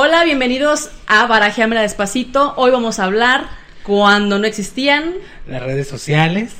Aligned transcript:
Hola, 0.00 0.22
bienvenidos 0.22 0.92
a 1.08 1.26
Barajeamela 1.26 1.82
Despacito. 1.82 2.54
Hoy 2.56 2.70
vamos 2.70 3.00
a 3.00 3.04
hablar 3.04 3.48
cuando 3.82 4.38
no 4.38 4.46
existían. 4.46 5.14
Las 5.48 5.60
redes 5.60 5.88
sociales. 5.88 6.52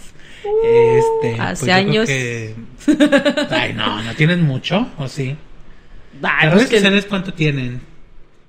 este, 0.65 1.37
Uh, 1.39 1.43
hace 1.43 1.65
creo 1.67 1.77
años. 1.77 2.07
que- 2.09 2.57
Ay, 3.51 3.75
no, 3.75 4.03
¿no 4.03 4.13
tienen 4.17 4.43
mucho? 4.43 4.89
¿O 4.99 5.07
sí? 5.07 5.37
Ay, 6.21 6.21
¿Las 6.21 6.41
pues 6.41 6.53
redes 6.55 6.69
que 6.69 6.77
sociales 6.79 7.07
cuánto 7.09 7.33
tienen? 7.33 7.81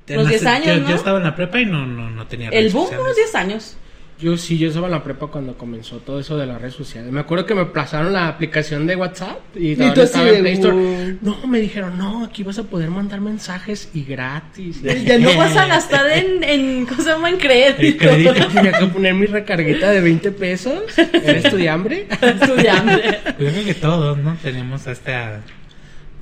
No 0.08 0.26
10 0.26 0.42
sé, 0.42 0.48
años, 0.50 0.66
yo, 0.66 0.78
¿no? 0.82 0.90
yo 0.90 0.96
estaba 0.96 1.20
en 1.20 1.24
la 1.24 1.36
prepa 1.36 1.60
y 1.60 1.68
no, 1.68 1.86
no, 1.86 2.10
no 2.10 2.26
tenía 2.26 2.48
el 2.48 2.54
redes 2.56 2.74
boom, 2.74 2.86
sociales. 2.86 3.04
unos 3.06 3.16
10 3.16 3.36
años. 3.36 3.78
Yo 4.20 4.36
sí, 4.36 4.58
yo 4.58 4.68
estaba 4.68 4.88
en 4.88 4.92
la 4.92 5.02
prepa 5.02 5.28
cuando 5.28 5.58
comenzó 5.58 6.00
todo 6.00 6.20
eso 6.20 6.38
de 6.38 6.46
las 6.46 6.60
redes 6.62 6.74
sociales. 6.74 7.10
Me 7.10 7.22
acuerdo 7.22 7.46
que 7.46 7.56
me 7.56 7.66
pasaron 7.66 8.12
la 8.12 8.28
aplicación 8.28 8.86
de 8.86 8.98
WhatsApp 8.98 9.40
y, 9.56 9.78
tú 9.78 9.84
así 9.84 10.02
estaba 10.02 10.26
de, 10.26 10.36
en 10.36 10.42
Play 10.42 10.54
Store. 10.56 11.18
No, 11.22 11.48
me 11.48 11.62
dijeron, 11.62 11.98
no, 11.98 12.26
aquí 12.26 12.44
vas 12.44 12.60
a 12.60 12.64
poder 12.64 12.90
mandar 12.90 13.22
mensajes 13.22 13.90
y 13.94 14.04
gratis. 14.04 14.82
Ya 14.82 15.18
no 15.20 15.38
vas 15.38 15.56
a 15.56 15.68
gastar 15.68 16.12
en, 16.12 16.44
en 16.44 16.86
¿cómo 16.86 17.02
se 17.02 17.10
llama? 17.10 17.30
En 17.30 17.38
crédito. 17.38 17.82
En 17.82 17.98
crédito. 17.98 18.48
Tenía 18.54 18.74
que 18.74 18.86
poner 18.88 19.14
mi 19.14 19.26
recarguita 19.26 19.90
de 19.90 20.02
20 20.02 20.32
pesos. 20.32 20.84
¿Eres 20.98 21.46
estudiambre? 21.46 22.06
Estudiante. 22.22 23.20
Yo 23.40 23.48
creo 23.48 23.64
que 23.64 23.74
todos, 23.74 24.18
¿no? 24.18 24.36
Tenemos 24.44 24.86
hasta... 24.86 25.42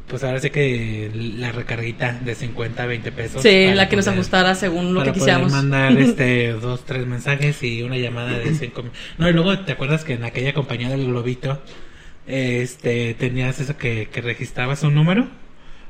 Pues 0.08 0.24
ahora 0.24 0.40
sí 0.40 0.50
que 0.52 1.12
la 1.38 1.52
recarguita 1.52 2.18
de 2.24 2.34
50 2.34 2.82
a 2.82 2.86
20 2.86 3.12
pesos. 3.12 3.42
Sí, 3.42 3.74
la 3.74 3.90
que 3.90 3.98
nos 3.98 4.06
poder- 4.06 4.16
ajustara 4.20 4.56
según 4.56 4.94
lo 4.94 5.02
para 5.02 5.12
que 5.12 5.20
poder 5.20 5.36
quisiéramos. 5.36 5.52
mandar 5.52 5.92
este 6.00 6.54
dos 6.54 6.86
tres 6.86 7.06
mensajes 7.06 7.62
y 7.64 7.84
una 7.84 7.98
llamada 7.98 8.38
de 8.38 8.56
cinco 8.56 8.84
mi- 8.84 8.90
no 9.18 9.30
y 9.30 9.34
luego 9.34 9.60
te 9.60 9.74
acuerdas 9.74 10.06
que 10.06 10.14
en 10.14 10.24
aquella 10.24 10.54
compañía 10.54 10.88
del 10.90 11.06
globito 11.08 11.62
este 12.26 13.14
tenías 13.16 13.60
eso 13.60 13.78
que, 13.78 14.10
que 14.12 14.22
registrabas 14.22 14.84
un 14.84 14.96
número 14.96 15.28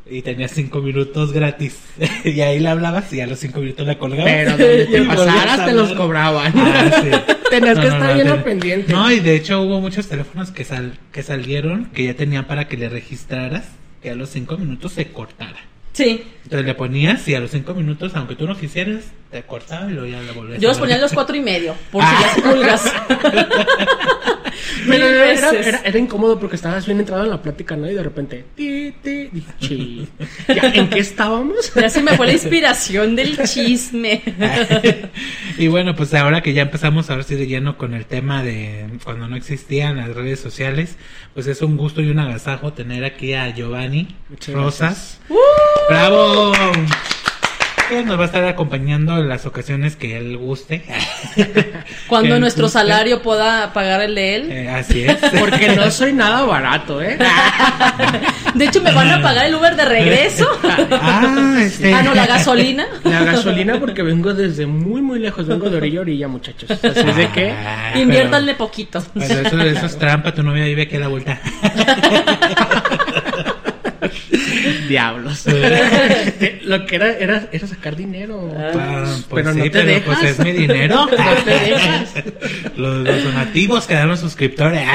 y 0.10 0.22
tenías 0.22 0.52
cinco 0.52 0.82
minutos 0.82 1.32
gratis 1.34 1.78
y 2.24 2.40
ahí 2.42 2.60
le 2.60 2.70
hablabas 2.70 3.12
y 3.14 3.22
a 3.22 3.28
los 3.28 3.40
cinco 3.40 3.60
minutos 3.60 3.86
la 3.86 4.00
colgabas 4.00 4.32
Pero 4.34 4.52
donde 4.58 4.86
te 4.86 5.02
pasaras 5.04 5.66
te 5.66 5.74
los 5.74 5.94
cobraban. 5.94 6.54
Ah, 6.56 7.02
sí. 7.04 7.36
Tenías 7.50 7.78
que 7.80 7.88
estar 7.88 8.14
bien 8.16 8.28
al 8.28 8.34
ten- 8.36 8.44
pendiente. 8.44 8.92
No, 8.94 9.12
y 9.12 9.20
de 9.20 9.36
hecho 9.36 9.62
hubo 9.62 9.80
muchos 9.80 10.08
teléfonos 10.08 10.52
que 10.52 10.64
sal, 10.64 10.98
que 11.12 11.24
salieron 11.24 11.86
que 11.94 12.04
ya 12.06 12.14
tenían 12.16 12.46
para 12.46 12.68
que 12.68 12.78
le 12.78 12.90
registraras 12.90 13.66
que 14.08 14.12
a 14.12 14.16
los 14.16 14.30
cinco 14.30 14.58
minutos 14.58 14.94
se 14.94 15.12
cortara. 15.12 15.58
Sí. 15.92 16.24
Entonces 16.44 16.66
le 16.66 16.74
ponías 16.76 17.28
y 17.28 17.36
a 17.36 17.42
los 17.42 17.52
cinco 17.52 17.74
minutos, 17.74 18.14
aunque 18.16 18.36
tú 18.36 18.48
no 18.48 18.56
quisieras, 18.56 19.04
te 19.32 19.44
cortaba 19.44 19.92
y 19.92 19.96
luego 19.96 20.08
ya 20.08 20.22
le 20.22 20.32
volvías 20.32 20.62
Yo 20.62 20.70
a 20.70 20.72
los 20.72 20.80
ponía 20.80 20.96
dar. 20.96 21.02
los 21.02 21.12
cuatro 21.14 21.36
y 21.36 21.42
medio, 21.42 21.76
por 21.92 22.02
si 22.06 22.24
las 22.24 22.40
pulgas. 22.40 22.94
Pero 24.88 25.06
era, 25.08 25.32
era, 25.32 25.52
veces. 25.52 25.68
era- 25.68 25.82
era 25.84 26.00
incómodo 26.00 26.40
porque 26.40 26.56
estabas 26.56 26.86
bien 26.86 27.00
entrado 27.00 27.24
en 27.24 27.30
la 27.30 27.42
plática, 27.42 27.76
¿no? 27.76 27.90
Y 27.90 27.94
de 27.94 28.04
repente, 28.04 28.46
ti, 28.56 28.94
ti, 29.04 29.30
dije, 29.32 29.52
"Chi". 29.60 30.08
¿Ya, 30.48 30.72
¿En 30.74 30.90
qué 30.90 31.00
estábamos? 31.00 31.72
Ya 31.76 31.90
se 31.90 32.02
me 32.02 32.16
fue 32.18 32.28
la 32.28 32.34
inspiración 32.34 33.16
del 33.16 33.38
chisme. 33.44 34.22
y 35.58 35.68
bueno, 35.68 35.96
pues 35.96 36.14
ahora 36.14 36.42
que 36.42 36.54
ya 36.54 36.64
empezamos 36.64 37.10
ahora 37.10 37.24
sí 37.24 37.36
de 37.36 37.48
lleno 37.48 37.78
con 37.78 37.94
el 37.94 38.06
tema 38.06 38.44
de 38.44 38.88
cuando 39.04 39.28
no 39.28 39.36
existían 39.36 39.98
las 39.98 40.10
redes 40.16 40.40
sociales, 40.40 40.98
pues 41.34 41.48
es 41.48 41.62
un 41.62 41.78
gusto 41.78 42.02
y 42.02 42.10
un 42.10 42.20
agasajo 42.20 42.74
tener 42.74 43.04
aquí 43.06 43.34
a 43.34 43.50
Giovanni 43.54 44.16
Muchas 44.30 44.56
Rosas. 44.56 45.20
¡Bravo! 45.90 46.52
Que 47.90 48.04
nos 48.04 48.18
va 48.18 48.24
a 48.24 48.26
estar 48.26 48.44
acompañando 48.46 49.18
en 49.18 49.30
las 49.30 49.46
ocasiones 49.46 49.96
que 49.96 50.18
él 50.18 50.38
guste. 50.38 50.84
Cuando 52.08 52.40
nuestro 52.40 52.66
guste. 52.66 52.80
salario 52.80 53.22
pueda 53.22 53.72
pagar 53.72 54.02
el 54.02 54.16
de 54.16 54.36
él. 54.36 54.52
Eh, 54.52 54.70
así 54.70 55.04
es. 55.04 55.16
Porque 55.40 55.76
no 55.76 55.90
soy 55.90 56.12
nada 56.12 56.44
barato, 56.44 57.02
¿eh? 57.02 57.18
De 58.56 58.66
hecho, 58.66 58.82
me 58.82 58.92
van 58.92 59.12
a 59.12 59.22
pagar 59.22 59.46
el 59.46 59.56
Uber 59.56 59.76
de 59.76 59.86
regreso. 59.86 60.48
ah, 60.92 61.58
este. 61.62 61.94
Ah, 61.94 62.02
no, 62.02 62.14
la 62.16 62.26
gasolina. 62.26 62.88
La 63.04 63.24
gasolina 63.24 63.80
porque 63.80 64.02
vengo 64.02 64.34
desde 64.34 64.66
muy, 64.66 65.02
muy 65.02 65.20
lejos. 65.20 65.46
Vengo 65.46 65.70
de 65.70 65.78
orilla 65.78 66.00
a 66.00 66.02
orilla, 66.02 66.28
muchachos. 66.28 66.72
Así 66.72 66.88
es 66.88 67.16
de 67.16 67.30
que... 67.30 67.52
Ah, 67.52 67.94
Inviértanle 67.96 68.56
poquito. 68.56 69.04
Pero, 69.14 69.28
pero 69.28 69.62
eso, 69.62 69.62
eso 69.62 69.86
es 69.86 69.98
trampa, 70.00 70.34
tu 70.34 70.42
novia 70.42 70.66
vive 70.66 70.84
aquí 70.84 70.96
a 70.96 71.00
la 71.00 71.08
vuelta. 71.08 71.40
Diablos. 74.88 75.46
Eh, 76.40 76.60
Lo 76.64 76.86
que 76.86 76.96
era, 76.98 77.18
era, 77.18 77.48
era 77.52 77.68
sacar 77.68 77.96
dinero. 77.96 78.54
Ah, 78.56 78.70
pues 79.30 79.44
pero 79.44 79.54
sí, 79.54 79.60
no 79.60 79.64
te 79.64 79.70
pero 79.72 79.86
dejas. 79.88 80.04
pues 80.20 80.32
es 80.32 80.40
mi 80.40 80.52
dinero. 80.52 80.96
No 81.18 81.36
te 81.44 81.52
dejas. 81.52 82.14
los, 82.76 82.98
los 83.08 83.24
donativos 83.24 83.88
quedaron 83.88 84.10
los 84.10 84.20
suscriptores. 84.20 84.88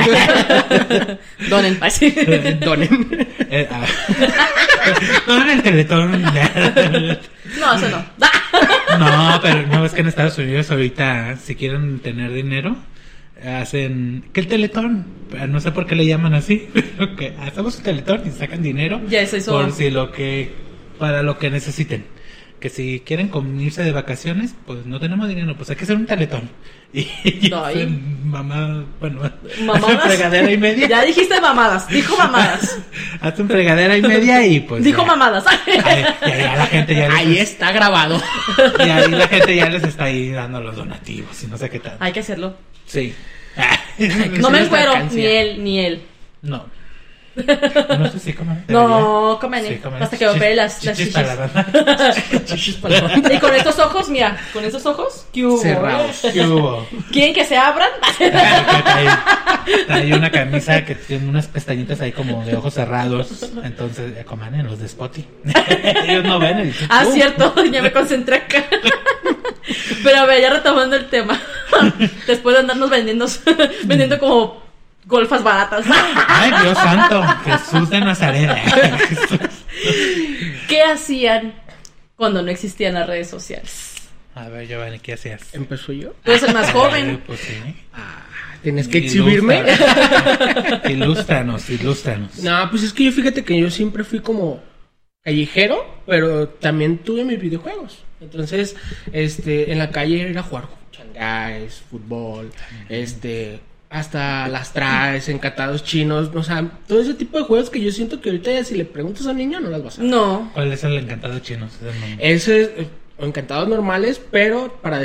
Donen. 1.49 1.79
Ay, 1.81 1.91
sí. 1.91 2.15
Donen. 2.61 3.27
Eh, 3.51 3.69
ah. 3.71 3.85
Donen 5.27 5.51
el 5.51 5.63
teletón. 5.63 6.23
No, 6.23 7.75
eso 7.75 7.89
no. 7.89 8.99
no, 8.99 9.41
pero 9.43 9.67
no 9.67 9.85
es 9.85 9.93
que 9.93 10.01
en 10.01 10.09
Estados 10.09 10.39
Unidos 10.39 10.71
ahorita, 10.71 11.37
si 11.37 11.55
quieren 11.57 12.01
tener 12.01 12.33
dinero, 12.33 12.77
hacen. 13.45 14.25
¿Qué 14.33 14.41
el 14.41 14.49
teletón? 14.49 15.07
No 15.49 15.61
sé 15.61 15.73
por 15.73 15.87
qué 15.87 15.95
le 15.95 16.07
llaman 16.07 16.35
así. 16.35 16.69
pero 16.73 17.17
que 17.17 17.35
hacemos 17.41 17.77
un 17.79 17.83
teletón 17.83 18.23
y 18.27 18.31
sacan 18.31 18.63
dinero. 18.63 19.01
Ya 19.09 19.23
hizo. 19.23 19.53
Por 19.53 19.73
si 19.73 19.91
lo 19.91 20.11
que. 20.13 20.51
Para 20.99 21.23
lo 21.23 21.39
que 21.39 21.51
necesiten. 21.51 22.05
Que 22.63 22.69
si 22.71 23.01
quieren 23.05 23.29
irse 23.59 23.83
de 23.83 23.91
vacaciones, 23.91 24.55
pues 24.67 24.87
no 24.87 25.01
tenemos 25.01 25.29
dinero, 25.29 25.57
pues 25.57 25.69
hay 25.71 25.75
que 25.75 25.83
hacer 25.83 25.97
un 25.97 26.07
teletón. 26.07 26.49
Y, 26.95 27.09
y 27.25 27.51
hacen 27.55 28.21
mamá, 28.31 28.85
bueno, 29.01 29.23
Mamadas. 29.65 30.03
fregadera 30.05 30.51
y 30.53 30.59
media. 30.59 30.87
Ya 30.89 31.03
dijiste 31.03 31.41
mamadas. 31.41 31.89
Dijo 31.89 32.15
mamadas. 32.19 32.79
Hacen 33.23 33.49
fregadera 33.49 33.97
y 33.97 34.03
media 34.03 34.47
y 34.47 34.61
pues. 34.61 34.85
Dijo 34.85 35.01
ya. 35.01 35.07
mamadas. 35.07 35.43
Ay, 35.47 36.05
ya, 36.21 36.37
ya 36.39 36.57
la 36.57 36.67
gente 36.67 36.95
ya 36.95 37.09
les- 37.09 37.17
Ahí 37.17 37.39
está 37.39 37.73
grabado. 37.73 38.21
y 38.79 38.83
ahí 38.91 39.11
la 39.11 39.27
gente 39.27 39.57
ya 39.57 39.71
les 39.71 39.83
está 39.85 40.05
ahí 40.05 40.29
dando 40.33 40.61
los 40.61 40.77
donativos 40.77 41.43
y 41.43 41.47
no 41.47 41.57
sé 41.57 41.71
qué 41.71 41.81
tal. 41.81 41.97
Hay 41.99 42.13
que 42.13 42.21
hacerlo. 42.21 42.55
Sí. 42.85 43.15
No 44.39 44.51
me 44.51 44.61
encuero, 44.61 44.93
ni 45.13 45.25
él, 45.25 45.65
ni 45.65 45.81
él. 45.81 46.03
No. 46.43 46.67
No 47.35 48.11
sé 48.11 48.19
si 48.19 48.33
comen. 48.35 48.65
No, 48.69 49.39
comen, 49.41 49.65
Sí, 49.67 49.73
eh, 49.75 49.81
comen. 49.83 50.03
hasta 50.03 50.19
que 50.19 50.29
opere 50.29 50.55
las, 50.55 50.85
las 50.85 50.97
Chichis 50.99 51.15
chichis. 51.15 51.15
para 51.15 51.35
la 51.35 51.47
banda. 51.47 52.15
Chichis 52.45 52.75
para 52.83 53.01
la- 53.01 53.35
Y 53.35 53.39
con 53.39 53.55
estos 53.55 53.79
ojos, 53.79 54.09
mira, 54.11 54.37
con 54.53 54.65
estos 54.65 54.85
ojos, 54.87 55.27
¿qué 55.33 55.47
hubo? 55.47 55.59
Cerrados. 55.59 56.21
¿Qué 56.33 56.41
hubo? 56.47 56.87
¿Quieren 57.11 57.35
que 57.35 57.45
se 57.45 57.57
abran? 57.57 57.89
Trae, 58.19 59.85
trae 59.87 60.15
una 60.15 60.31
camisa 60.31 60.85
que 60.85 60.95
tiene 60.95 61.29
unas 61.29 61.47
pestañitas 61.47 62.01
ahí 62.01 62.13
como 62.13 62.45
de 62.45 62.57
ojos 62.57 62.75
cerrados. 62.75 63.51
Entonces, 63.63 64.13
eh, 64.17 64.25
coman 64.25 64.55
en 64.55 64.67
los 64.67 64.79
de 64.79 64.89
Spotty. 64.89 65.25
Ellos 66.09 66.25
no 66.25 66.39
ven 66.39 66.59
el 66.59 66.75
Ah, 66.89 67.05
Uh, 67.07 67.13
cierto, 67.13 67.55
ya 67.65 67.83
me 67.83 67.93
concentré 67.93 68.37
acá. 68.37 68.65
Pero 70.05 70.19
a 70.19 70.27
ver, 70.27 70.41
ya 70.41 70.51
retomando 70.51 70.97
el 70.97 71.07
tema. 71.09 71.41
Después 72.27 72.55
de 72.55 72.61
andarnos 72.61 72.91
vendiendo, 72.91 73.27
vendiendo 73.85 74.19
como 74.19 74.63
golfas 75.07 75.43
baratas. 75.43 75.85
Ay, 76.29 76.53
Dios 76.63 76.79
santo. 76.79 77.23
Jesús 77.45 77.91
de 77.91 78.01
Nazaret. 78.01 78.51
Jesús. 79.09 79.39
¿Qué 80.69 80.83
hacían 80.83 81.55
cuando 82.17 82.43
no 82.43 82.51
existían 82.51 82.95
las 82.95 83.07
redes 83.07 83.29
sociales? 83.29 83.95
A 84.35 84.49
ver, 84.49 84.67
Giovanni, 84.67 84.99
¿qué 84.99 85.13
hacías? 85.15 85.43
¿Empezó 85.55 85.93
yo? 85.93 86.15
Tú 86.25 86.31
eres 86.31 86.43
el 86.45 86.55
más 86.55 86.69
Eh, 86.69 86.73
joven. 86.73 87.23
Pues 87.27 87.41
sí. 87.41 87.55
¿Tienes 88.63 88.89
que 88.89 88.99
exhibirme? 88.99 89.65
Ilústranos, 90.89 91.69
ilústranos. 91.69 91.71
ilústranos. 91.71 92.39
No, 92.39 92.71
pues 92.71 92.83
es 92.85 92.93
que 92.93 93.05
yo 93.05 93.13
fíjate 93.13 93.45
que 93.45 93.59
yo 93.61 93.71
siempre 93.71 94.05
fui 94.05 94.21
como 94.21 94.63
callejero, 95.23 95.85
pero 96.07 96.49
también 96.49 96.99
tuve 96.99 97.25
mis 97.25 97.41
videojuegos. 97.41 97.99
Entonces, 98.21 98.77
este, 99.13 99.73
en 99.73 99.79
la 99.79 99.91
calle 99.91 100.31
era 100.31 100.43
jugar 100.43 100.65
changáis, 100.93 101.83
fútbol, 101.91 102.53
este, 102.89 103.61
hasta 103.93 104.49
las 104.49 104.73
traes, 104.73 105.29
encatados 105.29 105.85
chinos, 105.85 106.31
o 106.35 106.43
sea, 106.43 106.65
todo 106.89 107.03
ese 107.03 107.13
tipo 107.13 107.37
de 107.39 107.45
juegos 107.45 107.69
que 107.69 107.81
yo 107.81 107.93
siento 107.93 108.21
que 108.23 108.31
ahorita 108.31 108.51
ya 108.51 108.65
si 108.65 108.75
le 108.75 108.87
preguntas 108.87 109.27
a 109.27 109.31
un 109.33 109.37
niño 109.37 109.61
no 109.61 109.69
las 109.69 109.85
vas 109.85 109.99
a 109.99 110.03
No. 110.03 110.51
¿Cuál 110.55 110.73
es 110.73 110.83
el 110.83 110.97
encantado 110.97 111.39
chino? 111.41 111.69
Ese 112.19 112.63
es 112.63 112.69
eh, 112.69 112.89
o 113.19 113.27
encantados 113.27 113.69
normales, 113.69 114.21
pero 114.31 114.79
para 114.83 114.99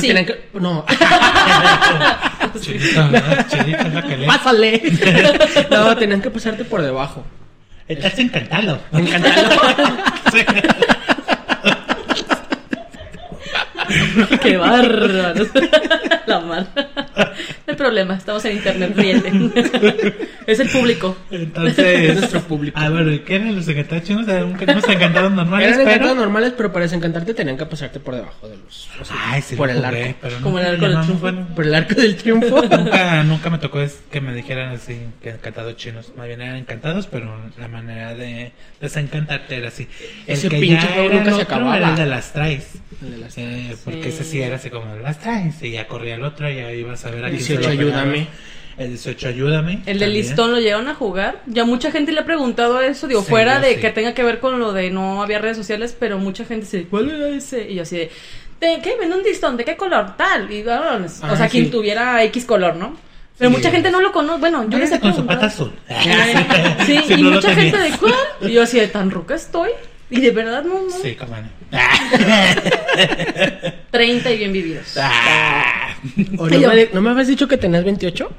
tienen 0.00 0.26
que 0.26 0.48
no, 0.52 0.84
Chinito, 2.60 3.08
¿no? 3.08 3.20
Chinito 3.48 3.82
es 3.82 3.94
lo 3.94 4.02
que 4.02 4.16
le- 4.18 4.26
pásale. 4.26 4.82
no, 5.70 5.96
tenían 5.96 6.20
que 6.20 6.30
pasarte 6.30 6.64
por 6.64 6.82
debajo. 6.82 7.24
Estás 7.88 8.18
encantado. 8.18 8.78
Encantado. 8.92 9.50
Qué 14.42 14.56
bárbaro. 14.56 15.44
La 16.26 16.40
mala. 16.40 16.66
Problema, 17.84 18.16
estamos 18.16 18.42
en 18.46 18.56
internet, 18.56 18.92
ríete. 18.96 19.30
es 20.46 20.58
el 20.58 20.70
público. 20.70 21.14
Entonces, 21.30 21.84
Es 22.10 22.16
nuestro 22.16 22.40
público. 22.40 22.78
Ah, 22.80 22.88
bueno, 22.88 23.12
¿y 23.12 23.18
¿qué 23.18 23.36
eran 23.36 23.54
los 23.54 23.68
encantados 23.68 24.04
chinos? 24.04 24.26
Eran 24.26 24.44
unos 24.54 24.88
encantados 24.88 25.32
normales, 25.32 25.68
Eran 25.68 25.80
encantados 25.82 26.12
pero... 26.12 26.20
normales, 26.22 26.54
pero 26.56 26.72
para 26.72 26.84
desencantarte 26.84 27.34
tenían 27.34 27.58
que 27.58 27.66
pasarte 27.66 28.00
por 28.00 28.14
debajo 28.14 28.48
de 28.48 28.56
los. 28.56 28.88
o 28.98 29.04
sea, 29.04 29.16
Ay, 29.22 29.42
sí, 29.42 29.54
por 29.54 29.68
el 29.68 29.84
jugué, 29.84 30.02
arco. 30.04 30.18
pero 30.22 30.36
Como 30.40 30.58
el 30.60 30.66
arco 30.66 30.88
del 30.88 31.00
triunfo. 31.02 31.20
bueno, 31.20 31.46
Por 31.54 31.66
el 31.66 31.74
arco 31.74 31.94
del 31.94 32.16
triunfo. 32.16 32.62
nunca, 32.78 33.22
nunca 33.24 33.50
me 33.50 33.58
tocó 33.58 33.80
es 33.82 34.00
que 34.10 34.20
me 34.22 34.32
dijeran 34.34 34.70
así, 34.70 34.98
que 35.22 35.28
encantados 35.28 35.76
chinos. 35.76 36.12
Más 36.16 36.26
bien 36.26 36.40
eran 36.40 36.56
encantados, 36.56 37.06
pero 37.06 37.36
la 37.58 37.68
manera 37.68 38.14
de 38.14 38.52
desencantarte 38.80 39.56
era 39.58 39.68
así. 39.68 39.88
El 40.26 40.34
Ese 40.38 40.48
que 40.48 40.58
pinche 40.58 40.86
ya 40.86 40.92
juego 40.94 41.08
era 41.10 41.16
nunca 41.18 41.30
el 41.30 41.36
se 41.36 41.42
acababa. 41.42 41.76
Era 41.76 41.90
el 41.90 41.96
de 41.96 42.06
las 42.06 42.32
traes. 42.32 42.68
El 43.02 43.10
de 43.10 43.18
las 43.18 43.36
Eh, 43.36 43.76
porque 43.84 44.04
Sí. 44.04 44.08
ese 44.08 44.24
sí 44.24 44.40
era 44.40 44.56
así 44.56 44.70
como 44.70 44.94
las 44.96 45.18
traes. 45.18 45.62
Y 45.62 45.72
ya 45.72 45.86
corría 45.86 46.14
el 46.14 46.24
otro 46.24 46.50
y 46.50 46.56
ya 46.56 46.72
ibas 46.72 47.04
a 47.04 47.10
ver 47.10 47.24
a 47.26 47.28
quién 47.28 47.40
se 47.42 47.56
18 47.58 47.68
lo. 47.74 47.76
Ayúdame. 47.92 48.28
El 48.76 48.88
18 48.88 49.28
ayúdame. 49.28 49.72
El 49.72 49.84
del 49.84 49.98
también. 50.00 50.12
listón 50.12 50.50
lo 50.50 50.58
llegaron 50.58 50.88
a 50.88 50.94
jugar. 50.94 51.42
Ya 51.46 51.64
mucha 51.64 51.92
gente 51.92 52.10
le 52.10 52.20
ha 52.20 52.24
preguntado 52.24 52.80
eso, 52.80 53.06
digo, 53.06 53.22
Sí, 53.22 53.28
fuera 53.30 53.60
de 53.60 53.74
sí. 53.76 53.80
que 53.80 53.90
tenga 53.90 54.14
que 54.14 54.24
ver 54.24 54.40
con 54.40 54.58
lo 54.58 54.72
de 54.72 54.90
no 54.90 55.22
había 55.22 55.38
redes 55.38 55.56
sociales, 55.56 55.94
pero 55.98 56.18
mucha 56.18 56.44
gente 56.44 56.64
dice, 56.64 56.86
¿cuál 56.90 57.10
era 57.10 57.28
ese? 57.28 57.70
Y 57.70 57.76
yo 57.76 57.82
así 57.82 57.96
de, 57.98 58.10
¿de 58.60 58.80
qué? 58.82 58.96
¿Vende 58.98 59.16
un 59.16 59.22
listón? 59.22 59.56
¿De 59.56 59.64
qué 59.64 59.76
color? 59.76 60.16
Tal. 60.16 60.50
Y, 60.50 60.62
vámonos. 60.64 61.20
o 61.22 61.26
Ah, 61.26 61.36
sea, 61.36 61.48
quien 61.48 61.70
tuviera 61.70 62.22
X 62.24 62.44
color, 62.44 62.74
¿no? 62.74 62.96
Pero 63.38 63.50
Sí. 63.50 63.56
mucha 63.56 63.70
gente 63.70 63.90
no 63.92 64.00
lo 64.00 64.10
conoce. 64.10 64.40
Bueno, 64.40 64.68
yo 64.68 64.78
les 64.78 64.90
he 64.90 64.98
con 65.00 65.10
su 65.14 65.24
preguntado. 65.24 65.40
pata 65.40 65.46
azul. 65.46 65.72
Sí, 66.86 66.98
Si 67.06 67.14
y 67.14 67.22
mucha 67.22 67.54
gente 67.54 67.76
de 67.78 67.90
cuál. 67.96 68.12
Y 68.40 68.52
yo 68.52 68.62
así 68.62 68.78
de 68.80 68.88
tan 68.88 69.10
ruca 69.10 69.34
estoy. 69.36 69.70
Y 70.10 70.20
de 70.20 70.30
verdad 70.30 70.62
no, 70.62 70.82
no. 70.82 70.90
Sí, 70.90 71.14
cómo 71.14 71.34
no. 71.36 71.48
30 73.90 74.30
y 74.30 74.38
bien 74.38 74.52
vividos. 74.52 74.96
Ah. 74.98 75.96
¿O 76.38 76.48
no, 76.48 76.58
me, 76.58 76.88
¿No 76.92 77.00
me 77.00 77.10
habías 77.10 77.28
dicho 77.28 77.48
que 77.48 77.56
tenías 77.56 77.84
28? 77.84 78.30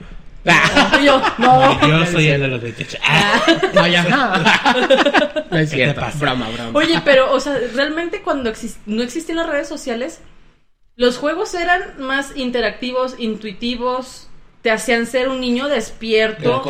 Y 1.02 1.06
yo, 1.06 1.22
no. 1.40 1.88
Yo 1.88 2.06
soy 2.06 2.28
el 2.28 2.42
de 2.42 2.48
los 2.48 2.62
28. 2.62 2.98
Ah. 3.04 3.42
Vaya. 3.74 4.06
No 5.52 5.58
es 5.60 5.70
¿Qué 5.70 5.78
cierto. 5.78 6.02
Broma, 6.20 6.50
broma. 6.50 6.72
Oye, 6.74 7.02
pero, 7.06 7.32
o 7.32 7.40
sea, 7.40 7.58
realmente 7.74 8.22
cuando 8.22 8.52
no 8.86 9.04
existían 9.04 9.38
las 9.38 9.48
redes 9.48 9.70
sociales, 9.70 10.20
los 10.98 11.18
juegos 11.18 11.54
eran 11.54 11.82
más 12.00 12.36
interactivos, 12.36 13.16
intuitivos, 13.20 14.28
te 14.62 14.72
hacían 14.72 15.06
ser 15.06 15.30
un 15.30 15.40
niño 15.40 15.68
despierto, 15.68 16.64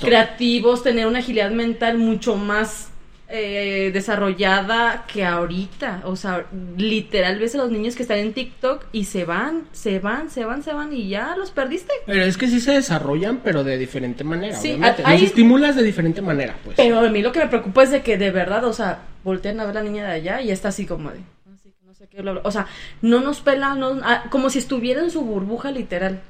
creativos, 0.00 0.82
tener 0.82 1.06
una 1.06 1.20
agilidad 1.20 1.50
mental 1.50 1.98
mucho 1.98 2.36
más 2.36 2.90
eh, 3.30 3.90
desarrollada 3.92 5.04
que 5.12 5.24
ahorita. 5.24 6.02
O 6.04 6.16
sea, 6.16 6.46
literal 6.76 7.38
ves 7.38 7.54
a 7.54 7.58
los 7.58 7.70
niños 7.70 7.94
que 7.94 8.02
están 8.02 8.18
en 8.18 8.32
TikTok 8.32 8.86
y 8.92 9.04
se 9.04 9.24
van, 9.24 9.64
se 9.72 9.98
van, 9.98 10.30
se 10.30 10.44
van, 10.44 10.62
se 10.62 10.72
van 10.72 10.92
y 10.92 11.08
ya 11.08 11.36
los 11.36 11.50
perdiste. 11.50 11.92
Pero 12.06 12.24
es 12.24 12.36
que 12.38 12.46
sí 12.48 12.60
se 12.60 12.72
desarrollan, 12.72 13.40
pero 13.44 13.64
de 13.64 13.76
diferente 13.78 14.24
manera. 14.24 14.56
Sí, 14.56 14.68
obviamente. 14.72 15.02
hay- 15.04 15.18
Los 15.20 15.28
estimulas 15.28 15.76
de 15.76 15.82
diferente 15.82 16.22
manera, 16.22 16.56
pues. 16.64 16.76
Pero 16.76 17.00
a 17.00 17.08
mí 17.10 17.20
lo 17.22 17.32
que 17.32 17.40
me 17.40 17.48
preocupa 17.48 17.82
es 17.82 17.90
de 17.90 18.02
que 18.02 18.16
de 18.18 18.30
verdad, 18.30 18.64
o 18.64 18.72
sea, 18.72 19.00
voltean 19.24 19.60
a 19.60 19.66
ver 19.66 19.76
a 19.76 19.82
la 19.82 19.88
niña 19.90 20.04
de 20.06 20.12
allá 20.12 20.40
y 20.40 20.50
está 20.50 20.68
así 20.68 20.86
como 20.86 21.10
de, 21.10 21.18
así 21.54 21.72
no 21.84 21.92
sé 21.94 22.06
qué, 22.08 22.22
bla, 22.22 22.32
bla. 22.32 22.40
O 22.44 22.50
sea, 22.50 22.66
no 23.02 23.20
nos 23.20 23.40
pela, 23.40 23.74
no, 23.74 24.00
ah, 24.04 24.24
como 24.30 24.48
si 24.50 24.58
estuviera 24.58 25.00
en 25.02 25.10
su 25.10 25.22
burbuja 25.22 25.70
literal. 25.70 26.20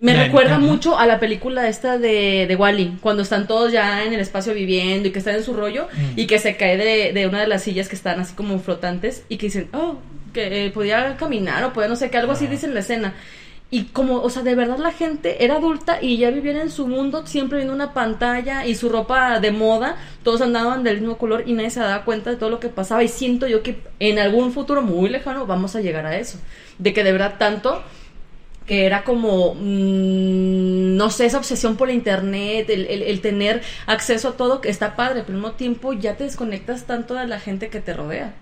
Me 0.00 0.14
recuerda 0.14 0.58
mucho 0.60 0.96
a 0.96 1.06
la 1.06 1.18
película 1.18 1.66
esta 1.68 1.98
de, 1.98 2.46
de 2.46 2.56
Wally, 2.56 2.98
cuando 3.00 3.22
están 3.24 3.48
todos 3.48 3.72
ya 3.72 4.04
en 4.04 4.12
el 4.12 4.20
espacio 4.20 4.54
viviendo 4.54 5.08
y 5.08 5.10
que 5.10 5.18
están 5.18 5.34
en 5.34 5.42
su 5.42 5.54
rollo 5.54 5.88
Mm. 5.92 6.18
y 6.18 6.26
que 6.28 6.38
se 6.38 6.56
cae 6.56 6.76
de, 6.76 7.12
de 7.12 7.26
una 7.26 7.40
de 7.40 7.48
las 7.48 7.64
sillas 7.64 7.88
que 7.88 7.96
están 7.96 8.20
así 8.20 8.34
como 8.34 8.60
flotantes 8.60 9.24
y 9.28 9.38
que 9.38 9.46
dicen, 9.46 9.68
oh, 9.72 9.96
que 10.32 10.66
eh, 10.66 10.70
podía 10.70 11.16
caminar 11.16 11.64
o 11.64 11.72
podía 11.72 11.88
no 11.88 11.96
sé 11.96 12.10
qué, 12.10 12.18
algo 12.18 12.32
así 12.32 12.44
Ah. 12.46 12.50
dice 12.50 12.66
en 12.66 12.74
la 12.74 12.80
escena. 12.80 13.14
Y 13.70 13.84
como, 13.86 14.22
o 14.22 14.30
sea, 14.30 14.42
de 14.42 14.54
verdad 14.54 14.78
la 14.78 14.92
gente 14.92 15.44
era 15.44 15.56
adulta 15.56 15.98
y 16.00 16.16
ya 16.16 16.30
vivían 16.30 16.56
en 16.56 16.70
su 16.70 16.86
mundo, 16.86 17.26
siempre 17.26 17.58
viendo 17.58 17.74
una 17.74 17.92
pantalla 17.92 18.64
y 18.64 18.74
su 18.76 18.88
ropa 18.88 19.40
de 19.40 19.50
moda, 19.50 19.96
todos 20.22 20.40
andaban 20.40 20.84
del 20.84 21.00
mismo 21.00 21.18
color 21.18 21.42
y 21.44 21.52
nadie 21.52 21.68
se 21.70 21.80
daba 21.80 22.04
cuenta 22.04 22.30
de 22.30 22.36
todo 22.36 22.48
lo 22.50 22.60
que 22.60 22.68
pasaba. 22.68 23.02
Y 23.02 23.08
siento 23.08 23.46
yo 23.46 23.62
que 23.64 23.78
en 23.98 24.18
algún 24.20 24.52
futuro 24.52 24.80
muy 24.80 25.10
lejano 25.10 25.44
vamos 25.44 25.74
a 25.76 25.80
llegar 25.82 26.06
a 26.06 26.16
eso. 26.16 26.38
De 26.78 26.94
que 26.94 27.02
de 27.04 27.12
verdad 27.12 27.34
tanto 27.38 27.82
que 28.68 28.86
era 28.86 29.02
como, 29.02 29.54
mm, 29.56 30.96
no 30.96 31.10
sé, 31.10 31.26
esa 31.26 31.38
obsesión 31.38 31.76
por 31.76 31.88
la 31.88 31.94
internet, 31.94 32.70
el, 32.70 32.86
el- 32.86 33.02
el 33.02 33.20
tener 33.20 33.62
acceso 33.86 34.28
a 34.30 34.36
todo, 34.36 34.60
que 34.60 34.68
está 34.68 34.94
padre, 34.94 35.22
pero 35.22 35.36
al 35.38 35.42
mismo 35.42 35.52
tiempo 35.56 35.92
ya 35.94 36.16
te 36.16 36.24
desconectas 36.24 36.84
tanto 36.86 37.14
de 37.14 37.26
la 37.26 37.40
gente 37.40 37.68
que 37.70 37.80
te 37.80 37.94
rodea. 37.94 38.34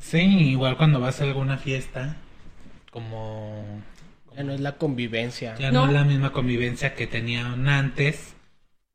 Sí, 0.00 0.18
igual 0.50 0.76
cuando 0.76 1.00
vas 1.00 1.20
a 1.20 1.24
alguna 1.24 1.58
fiesta, 1.58 2.16
como 2.90 3.82
Ya 4.36 4.42
no 4.44 4.52
es 4.52 4.60
la 4.60 4.72
convivencia. 4.76 5.54
ya 5.58 5.70
no, 5.70 5.82
No. 5.82 5.86
es 5.88 5.92
la 5.94 6.04
misma 6.04 6.32
convivencia 6.32 6.94
que 6.94 7.06
tenían 7.06 7.68
antes, 7.68 8.34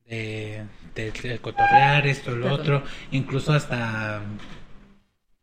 de, 0.08 0.64
de- 0.96 1.12
de 1.12 1.40
cotorrear 1.40 2.06
esto, 2.08 2.32
lo 2.32 2.44
Perdón. 2.44 2.60
otro, 2.60 2.84
incluso 3.12 3.54
hasta 3.54 4.22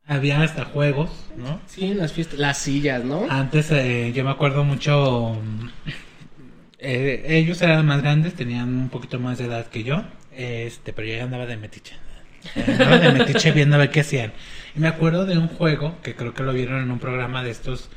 había 0.09 0.43
hasta 0.43 0.65
juegos, 0.65 1.11
¿no? 1.37 1.61
Sí, 1.67 1.85
en 1.85 1.99
las 1.99 2.13
fiestas. 2.13 2.39
Las 2.39 2.59
sillas, 2.59 3.05
¿no? 3.05 3.27
Antes 3.29 3.71
eh, 3.71 4.11
yo 4.15 4.25
me 4.25 4.31
acuerdo 4.31 4.65
mucho, 4.65 5.37
eh, 6.79 7.25
ellos 7.29 7.61
eran 7.61 7.87
más 7.87 8.03
grandes, 8.03 8.35
tenían 8.35 8.69
un 8.69 8.89
poquito 8.89 9.21
más 9.21 9.39
de 9.39 9.45
edad 9.45 9.67
que 9.67 9.85
yo, 9.85 10.03
este, 10.35 10.93
pero 10.95 11.07
yo 11.07 11.15
ya 11.15 11.25
andaba 11.25 11.47
de 11.47 11.59
metiche. 11.59 11.95
Andaba 12.57 12.99
de 12.99 13.13
metiche 13.13 13.53
viendo 13.53 13.77
a 13.77 13.81
ver 13.81 13.91
qué 13.91 14.01
hacían. 14.01 14.33
Y 14.75 14.81
me 14.81 14.89
acuerdo 14.89 15.27
de 15.27 15.37
un 15.37 15.49
juego 15.49 15.97
que 16.03 16.15
creo 16.15 16.33
que 16.33 16.43
lo 16.43 16.55
vieron 16.55 16.83
en 16.83 16.91
un 16.91 16.99
programa 16.99 17.45
de 17.45 17.51
estos 17.51 17.91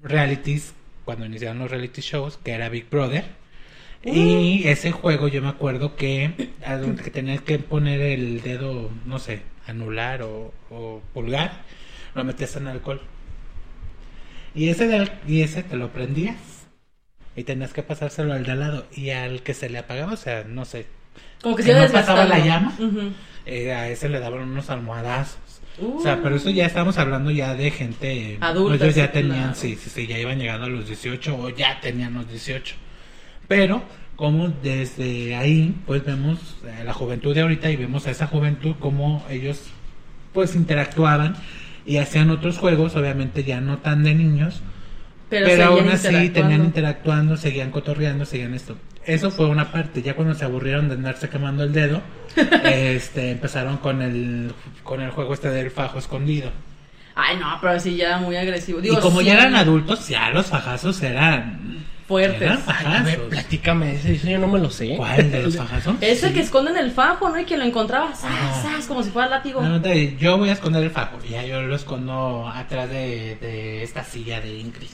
realities, 0.00 0.74
cuando 1.04 1.26
iniciaron 1.26 1.58
los 1.58 1.70
reality 1.70 2.02
shows, 2.02 2.38
que 2.38 2.52
era 2.52 2.68
Big 2.68 2.88
Brother. 2.88 3.24
Y 4.04 4.66
ese 4.66 4.90
juego 4.90 5.28
yo 5.28 5.42
me 5.42 5.48
acuerdo 5.48 5.94
que, 5.96 6.50
que 7.04 7.10
tenías 7.10 7.40
que 7.40 7.58
poner 7.60 8.00
el 8.00 8.42
dedo, 8.42 8.90
no 9.06 9.20
sé, 9.20 9.42
anular 9.66 10.22
o, 10.22 10.52
o 10.70 11.00
pulgar, 11.12 11.52
lo 12.14 12.24
metías 12.24 12.56
en 12.56 12.68
alcohol. 12.68 13.00
Y 14.54 14.68
ese, 14.68 14.86
de 14.86 15.10
y 15.26 15.42
ese 15.42 15.62
te 15.62 15.76
lo 15.76 15.88
prendías. 15.92 16.36
Y 17.34 17.44
tenías 17.44 17.72
que 17.72 17.82
pasárselo 17.82 18.34
al 18.34 18.44
de 18.44 18.52
al 18.52 18.60
lado. 18.60 18.86
Y 18.94 19.10
al 19.10 19.42
que 19.42 19.54
se 19.54 19.70
le 19.70 19.78
apagaba, 19.78 20.12
o 20.12 20.16
sea, 20.16 20.44
no 20.44 20.64
sé, 20.64 20.86
Como 21.40 21.56
que 21.56 21.62
¿Que 21.62 21.72
se 21.72 21.80
no 21.80 21.90
pasaba 21.90 22.24
la 22.26 22.38
llama? 22.38 22.74
Eh, 23.46 23.72
a 23.72 23.88
ese 23.88 24.08
le 24.08 24.20
daban 24.20 24.42
unos 24.42 24.68
almohadazos. 24.68 25.38
Uh. 25.78 25.96
O 25.96 26.02
sea, 26.02 26.22
pero 26.22 26.36
eso 26.36 26.50
ya 26.50 26.66
estamos 26.66 26.98
hablando 26.98 27.30
ya 27.30 27.54
de 27.54 27.70
gente... 27.70 28.36
Adulta, 28.40 28.84
Ellos 28.84 28.94
ya 28.94 29.10
tenían, 29.10 29.38
claro. 29.38 29.54
sí, 29.54 29.76
sí, 29.76 29.88
sí, 29.88 30.06
ya 30.06 30.18
iban 30.18 30.38
llegando 30.38 30.66
a 30.66 30.68
los 30.68 30.86
18 30.86 31.34
o 31.34 31.48
ya 31.48 31.80
tenían 31.80 32.12
los 32.12 32.28
18. 32.28 32.74
Pero 33.48 33.82
como 34.16 34.48
desde 34.48 35.34
ahí, 35.36 35.74
pues 35.86 36.04
vemos 36.04 36.56
eh, 36.64 36.82
la 36.84 36.92
juventud 36.92 37.34
de 37.34 37.42
ahorita 37.42 37.70
y 37.70 37.76
vemos 37.76 38.06
a 38.06 38.10
esa 38.10 38.26
juventud 38.26 38.74
como 38.78 39.24
ellos 39.30 39.62
pues 40.32 40.54
interactuaban 40.54 41.36
y 41.84 41.98
hacían 41.98 42.30
otros 42.30 42.58
juegos, 42.58 42.94
obviamente 42.96 43.44
ya 43.44 43.60
no 43.60 43.78
tan 43.78 44.04
de 44.04 44.14
niños, 44.14 44.62
Pero, 45.28 45.46
pero, 45.46 45.64
aún 45.64 45.88
así 45.88 46.30
tenían 46.30 46.64
interactuando, 46.64 47.36
seguían 47.36 47.70
cotorreando, 47.70 48.24
seguían 48.24 48.54
esto. 48.54 48.76
Eso 49.04 49.30
fue 49.30 49.46
una 49.46 49.72
parte. 49.72 50.02
Ya 50.02 50.14
cuando 50.14 50.34
se 50.34 50.44
aburrieron 50.44 50.88
de 50.88 50.94
andarse 50.94 51.28
quemando 51.28 51.64
el 51.64 51.72
dedo, 51.72 52.00
este, 52.64 53.32
empezaron 53.32 53.78
con 53.78 54.00
el 54.00 54.52
con 54.84 55.00
el 55.00 55.10
juego 55.10 55.34
este 55.34 55.50
del 55.50 55.70
fajo 55.70 55.98
escondido. 55.98 56.50
Ay, 57.14 57.36
no, 57.36 57.58
pero 57.60 57.78
sí 57.80 57.96
ya 57.96 58.08
era 58.08 58.18
muy 58.18 58.36
agresivo. 58.36 58.80
Digo, 58.80 58.98
y 58.98 59.00
como 59.00 59.20
sí, 59.20 59.26
ya 59.26 59.34
eran 59.34 59.54
adultos, 59.54 60.08
ya 60.08 60.30
los 60.30 60.46
fajazos 60.46 61.02
eran 61.02 61.84
Fuertes. 62.12 62.42
Eran 62.42 62.56
Ay, 62.58 62.62
a 62.62 62.64
fajazos. 62.74 63.04
ver, 63.06 63.20
platícame 63.28 63.94
ese, 63.94 64.12
eso 64.14 64.28
yo 64.28 64.38
no 64.38 64.48
me 64.48 64.58
lo 64.58 64.70
sé. 64.70 64.96
¿Cuál 64.96 65.30
de 65.30 65.42
los 65.42 65.56
fajazos? 65.62 65.94
Es 66.00 66.22
el 66.22 66.28
Sí. 66.30 66.34
que 66.34 66.40
esconden 66.42 66.76
el 66.76 66.90
fajo, 66.90 67.28
¿no? 67.30 67.38
Y 67.40 67.44
que 67.44 67.56
lo 67.56 67.64
encontraba, 67.64 68.14
¡zas, 68.14 68.30
Ajá. 68.30 68.62
zas! 68.62 68.86
como 68.86 69.02
si 69.02 69.10
fuera 69.10 69.28
látigo. 69.28 69.62
No, 69.62 69.78
de- 69.80 70.16
yo 70.18 70.36
voy 70.38 70.50
a 70.50 70.52
esconder 70.52 70.82
el 70.82 70.90
fajo. 70.90 71.18
y 71.26 71.30
Ya 71.30 71.44
yo 71.46 71.62
lo 71.62 71.74
escondo 71.76 72.46
atrás 72.48 72.90
de, 72.90 73.36
de 73.40 73.82
esta 73.82 74.04
silla 74.04 74.40
de 74.40 74.58
Ingrid. 74.58 74.90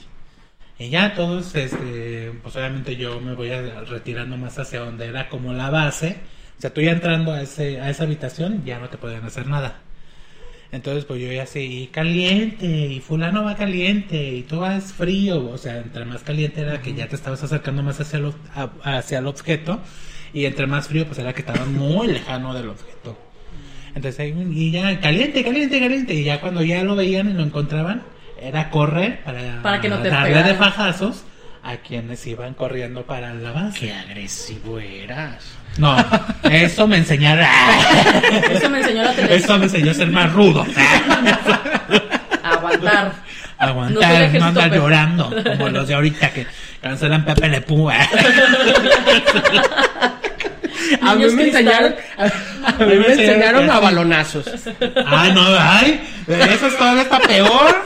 Y 0.78 0.90
ya 0.90 1.12
todos, 1.14 1.54
este, 1.56 2.32
pues 2.42 2.54
obviamente 2.54 2.94
yo 2.94 3.20
me 3.20 3.34
voy 3.34 3.50
a- 3.50 3.80
retirando 3.80 4.36
más 4.36 4.56
hacia 4.58 4.80
donde 4.80 5.06
era 5.06 5.28
como 5.28 5.52
la 5.52 5.70
base. 5.70 6.18
O 6.56 6.60
sea, 6.60 6.72
tú 6.72 6.80
ya 6.80 6.92
entrando 6.92 7.32
a, 7.32 7.42
ese, 7.42 7.80
a 7.80 7.90
esa 7.90 8.04
habitación 8.04 8.64
ya 8.64 8.78
no 8.78 8.88
te 8.88 8.96
podían 8.96 9.24
hacer 9.24 9.46
nada. 9.48 9.80
Entonces, 10.70 11.04
pues 11.06 11.20
yo 11.22 11.32
ya 11.32 11.46
y 11.60 11.86
caliente, 11.86 12.66
y 12.66 13.00
fulano 13.00 13.44
va 13.44 13.56
caliente, 13.56 14.34
y 14.34 14.42
tú 14.42 14.60
vas 14.60 14.92
frío. 14.92 15.48
O 15.50 15.56
sea, 15.58 15.78
entre 15.78 16.04
más 16.04 16.22
caliente 16.22 16.60
era 16.60 16.82
que 16.82 16.92
ya 16.94 17.08
te 17.08 17.16
estabas 17.16 17.42
acercando 17.42 17.82
más 17.82 17.98
hacia 18.00 18.20
a- 18.54 18.98
hacia 18.98 19.18
el 19.20 19.26
objeto, 19.26 19.80
y 20.34 20.44
entre 20.44 20.66
más 20.66 20.88
frío, 20.88 21.06
pues 21.06 21.18
era 21.18 21.32
que 21.32 21.40
estabas 21.40 21.66
muy 21.68 22.08
lejano 22.08 22.52
del 22.52 22.68
objeto. 22.68 23.16
Entonces, 23.94 24.20
ahí, 24.20 24.34
y 24.52 24.70
ya, 24.70 25.00
caliente, 25.00 25.42
caliente, 25.42 25.80
caliente, 25.80 26.14
y 26.14 26.24
ya 26.24 26.40
cuando 26.40 26.62
ya 26.62 26.82
lo 26.84 26.94
veían 26.94 27.30
y 27.30 27.32
lo 27.32 27.42
encontraban, 27.42 28.02
era 28.40 28.68
correr 28.70 29.22
para, 29.24 29.62
Para 29.62 29.80
que 29.80 29.88
no 29.88 29.98
te 30.00 30.10
darle 30.10 30.28
pegara. 30.34 30.48
de 30.48 30.54
fajazos 30.54 31.24
a 31.68 31.76
quienes 31.76 32.26
iban 32.26 32.54
corriendo 32.54 33.02
para 33.02 33.34
la 33.34 33.52
base. 33.52 33.80
Qué 33.80 33.92
agresivo 33.92 34.78
eras. 34.78 35.44
No, 35.76 35.94
eso 36.50 36.86
me 36.88 36.96
enseñaron. 36.96 37.44
Eso 38.50 38.70
me 38.70 38.78
enseñó 38.78 39.02
la 39.02 39.12
televisión. 39.12 39.44
Eso 39.44 39.58
me 39.58 39.64
enseñó 39.64 39.90
a 39.90 39.94
ser 39.94 40.08
más 40.08 40.32
rudo. 40.32 40.66
Aguantar. 42.42 43.12
No 43.60 43.66
Aguantar, 43.66 44.34
no, 44.34 44.44
andar 44.46 44.72
llorando, 44.72 45.30
como 45.44 45.68
los 45.68 45.86
de 45.86 45.94
ahorita 45.94 46.30
que 46.30 46.46
cancelan 46.80 47.24
Pepe 47.24 47.48
Le 47.48 47.60
Pú. 47.60 47.90
¿eh? 47.90 47.96
A 51.02 51.14
mí 51.14 51.24
me 51.32 51.42
enseñaron, 51.48 51.94
a, 52.16 52.24
a 52.24 52.86
mí 52.86 52.94
me 52.94 53.08
enseñaron 53.08 53.68
a 53.68 53.78
balonazos. 53.78 54.46
Ay, 55.06 55.32
no, 55.32 55.42
ay, 55.58 56.00
eso 56.26 56.66
es 56.66 56.78
todavía 56.78 57.02
está 57.02 57.18
peor. 57.20 57.82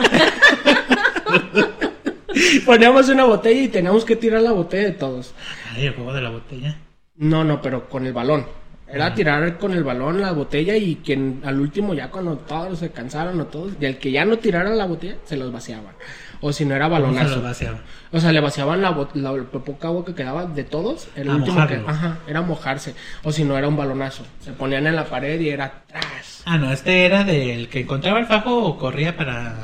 Poníamos 2.67 3.09
una 3.09 3.25
botella 3.25 3.63
y 3.63 3.69
teníamos 3.69 4.05
que 4.05 4.17
tirar 4.17 4.41
la 4.43 4.53
botella 4.53 4.85
de 4.85 4.93
todos. 4.93 5.35
Ay, 5.75 5.87
el 5.87 5.95
juego 5.95 6.13
de 6.13 6.23
la 6.23 6.31
botella. 6.31 6.77
No, 7.17 7.45
no, 7.45 7.61
pero 7.61 7.89
con 7.89 8.07
el 8.07 8.13
balón. 8.13 8.47
Era 8.89 9.15
tirar 9.15 9.57
con 9.59 9.73
el 9.73 9.85
balón 9.85 10.21
la 10.21 10.33
botella 10.33 10.77
y 10.77 10.97
quien 10.97 11.41
al 11.45 11.59
último 11.61 11.95
ya 11.95 12.11
cuando 12.11 12.37
todos 12.37 12.79
se 12.79 12.91
cansaron 12.91 13.41
o 13.41 13.47
todos, 13.47 13.73
y 13.81 13.87
el 13.87 13.97
que 13.97 14.11
ya 14.11 14.27
no 14.27 14.37
tirara 14.39 14.69
la 14.71 14.85
botella, 14.85 15.17
se 15.25 15.37
los 15.39 15.51
vaciaban. 15.51 15.95
O 16.43 16.53
si 16.53 16.65
no 16.67 16.75
era 16.75 16.91
¿Cómo 16.91 16.97
se 16.97 17.03
balonazo. 17.03 17.37
lo 17.37 17.43
vaciaban? 17.43 17.81
O 18.11 18.21
sea, 18.21 18.33
le 18.33 18.41
vaciaban 18.41 18.83
la, 18.83 18.91
la, 19.15 19.33
la 19.33 19.43
poca 19.45 19.89
agua 19.89 20.05
que 20.05 20.15
quedaba 20.15 20.45
de 20.45 20.65
todos. 20.65 21.09
El 21.15 21.31
último 21.31 21.67
que, 21.67 21.81
ajá, 21.87 22.19
era 22.27 22.43
mojarse. 22.43 22.95
O 23.23 23.31
si 23.33 23.45
no 23.45 23.57
era 23.57 23.69
un 23.69 23.77
balonazo. 23.77 24.25
Se 24.41 24.53
ponían 24.53 24.87
en 24.87 24.97
la 24.97 25.05
pared 25.05 25.41
y 25.41 25.51
era 25.51 25.85
tras. 25.87 26.43
Ah, 26.45 26.59
no, 26.59 26.73
este 26.73 27.07
era 27.07 27.23
del 27.25 27.69
que 27.69 27.81
encontraba 27.81 28.19
el 28.19 28.27
fajo 28.27 28.57
o 28.65 28.77
corría 28.77 29.17
para 29.17 29.55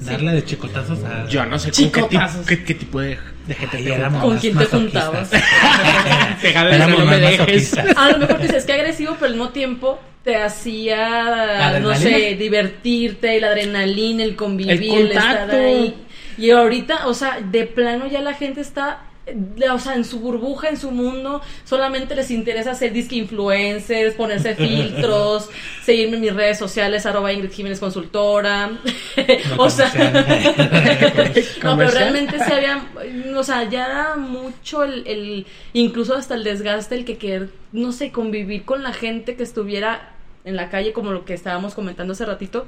darle 0.00 0.32
de 0.32 0.44
chicotazos 0.44 1.02
a. 1.04 1.26
Yo 1.28 1.44
no 1.46 1.58
sé 1.58 1.70
con 1.70 1.76
qué, 1.76 1.82
tipo- 1.84 2.08
Chicotazos. 2.08 2.46
qué, 2.46 2.64
qué 2.64 2.74
tipo 2.74 3.00
de, 3.00 3.18
de 3.46 3.54
gente 3.54 3.76
Ay, 3.78 3.84
te 3.84 3.94
éramos 3.94 4.22
¿Con 4.22 4.38
quién 4.38 4.56
te 4.58 4.64
juntabas? 4.66 5.30
Éramos 6.42 6.98
no 7.00 7.04
me 7.06 7.18
dejes. 7.18 7.76
A 7.96 8.10
lo 8.10 8.18
mejor 8.18 8.40
dices 8.40 8.64
que 8.64 8.72
agresivo, 8.72 9.14
pero 9.14 9.26
al 9.26 9.32
mismo 9.32 9.50
tiempo 9.50 9.98
te 10.24 10.36
hacía, 10.36 11.78
no 11.80 11.94
sé, 11.94 12.34
divertirte, 12.38 13.40
la 13.40 13.48
adrenalina, 13.48 14.24
el 14.24 14.34
convivir, 14.36 14.74
El 14.92 15.00
el, 15.02 15.06
estar 15.12 15.38
contacto. 15.40 15.56
ahí. 15.56 15.94
Y 16.38 16.50
ahorita, 16.50 17.06
o 17.06 17.14
sea, 17.14 17.38
de 17.40 17.64
plano 17.64 18.06
ya 18.08 18.20
la 18.20 18.34
gente 18.34 18.60
está, 18.60 19.04
o 19.72 19.78
sea, 19.78 19.94
en 19.94 20.04
su 20.04 20.20
burbuja, 20.20 20.68
en 20.68 20.76
su 20.76 20.90
mundo, 20.90 21.42
solamente 21.64 22.14
les 22.14 22.30
interesa 22.30 22.74
ser 22.74 22.92
disque 22.92 23.16
influencers, 23.16 24.14
ponerse 24.14 24.54
filtros, 24.56 25.48
seguirme 25.82 26.16
en 26.16 26.22
mis 26.22 26.34
redes 26.34 26.58
sociales, 26.58 27.06
arroba 27.06 27.32
Ingrid 27.32 27.50
Jiménez 27.50 27.80
Consultora. 27.80 28.68
No 28.68 28.78
o 29.58 29.70
sea, 29.70 29.88
no, 31.62 31.76
pero 31.76 31.90
realmente 31.90 32.38
se 32.38 32.52
había, 32.52 32.86
o 33.36 33.42
sea, 33.42 33.68
ya 33.68 33.86
era 33.86 34.16
mucho 34.16 34.84
el, 34.84 35.06
el, 35.06 35.46
incluso 35.72 36.14
hasta 36.14 36.34
el 36.34 36.44
desgaste, 36.44 36.94
el 36.94 37.04
que 37.04 37.18
querer, 37.18 37.50
no 37.72 37.92
sé, 37.92 38.12
convivir 38.12 38.64
con 38.64 38.82
la 38.82 38.92
gente 38.92 39.36
que 39.36 39.42
estuviera 39.42 40.12
en 40.44 40.54
la 40.54 40.70
calle, 40.70 40.92
como 40.92 41.10
lo 41.10 41.24
que 41.24 41.34
estábamos 41.34 41.74
comentando 41.74 42.12
hace 42.12 42.24
ratito, 42.24 42.66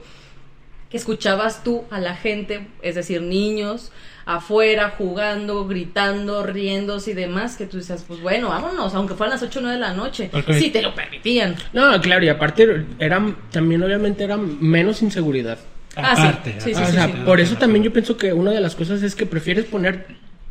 que 0.91 0.97
escuchabas 0.97 1.63
tú 1.65 1.85
a 1.91 2.01
la 2.01 2.15
gente, 2.15 2.67
es 2.83 2.95
decir, 2.95 3.23
niños 3.23 3.93
afuera 4.29 4.95
jugando, 4.97 5.67
gritando, 5.67 6.45
riéndose 6.45 7.13
y 7.13 7.15
demás, 7.15 7.57
que 7.57 7.65
tú 7.65 7.79
dices, 7.79 8.05
pues 8.07 8.21
bueno, 8.21 8.51
vámonos, 8.51 8.95
aunque 8.95 9.15
fueran 9.15 9.33
las 9.33 9.43
8 9.43 9.59
o 9.59 9.63
9 9.63 9.77
de 9.77 9.81
la 9.81 9.95
noche, 9.95 10.31
sí 10.53 10.69
te 10.69 10.83
lo 10.83 10.95
permitían. 10.95 11.57
No, 11.73 11.99
claro, 12.03 12.27
y 12.27 12.29
aparte 12.29 12.85
eran, 12.99 13.39
también 13.51 13.83
obviamente 13.83 14.25
era 14.25 14.37
menos 14.37 15.01
inseguridad. 15.01 15.59
Ah, 15.97 16.39
sí. 16.45 16.53
Sí, 16.59 16.75
sí, 16.75 16.83
o 16.83 16.87
sea, 16.87 17.07
sí. 17.07 17.13
por 17.25 17.41
eso 17.41 17.57
también 17.57 17.83
yo 17.83 17.91
pienso 17.91 18.19
que 18.19 18.35
una 18.35 18.51
de 18.51 18.61
las 18.61 18.75
cosas 18.75 19.03
es 19.03 19.15
que 19.15 19.25
prefieres 19.25 19.65
poner, 19.65 20.07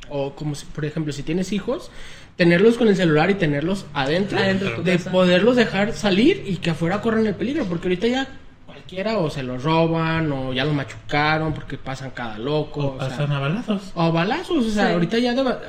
o 0.09 0.33
como 0.33 0.55
si, 0.55 0.65
por 0.65 0.83
ejemplo, 0.83 1.13
si 1.13 1.21
tienes 1.21 1.53
hijos, 1.53 1.91
tenerlos 2.35 2.77
con 2.77 2.87
el 2.87 2.95
celular 2.95 3.29
y 3.29 3.35
tenerlos 3.35 3.85
adentro, 3.93 4.39
Adentro 4.39 4.81
de 4.81 4.97
poderlos 4.97 5.55
dejar 5.55 5.93
salir 5.93 6.43
y 6.47 6.57
que 6.57 6.71
afuera 6.71 6.99
corran 7.01 7.27
el 7.27 7.35
peligro, 7.35 7.65
porque 7.65 7.89
ahorita 7.89 8.07
ya 8.07 8.27
cualquiera 8.87 9.17
o 9.17 9.29
se 9.29 9.43
los 9.43 9.63
roban 9.63 10.31
o 10.31 10.53
ya 10.53 10.63
los 10.63 10.73
machucaron 10.73 11.53
porque 11.53 11.77
pasan 11.77 12.11
cada 12.11 12.37
loco. 12.37 12.79
O 12.79 12.95
o 12.95 12.99
sea, 12.99 13.09
pasan 13.09 13.31
a 13.33 13.39
balazos. 13.39 13.91
o 13.95 14.11
balazos, 14.13 14.65
o 14.65 14.69
sea, 14.69 14.87
Sí. 14.87 14.93
ahorita 14.93 15.17
ya 15.19 15.33
sea, 15.33 15.59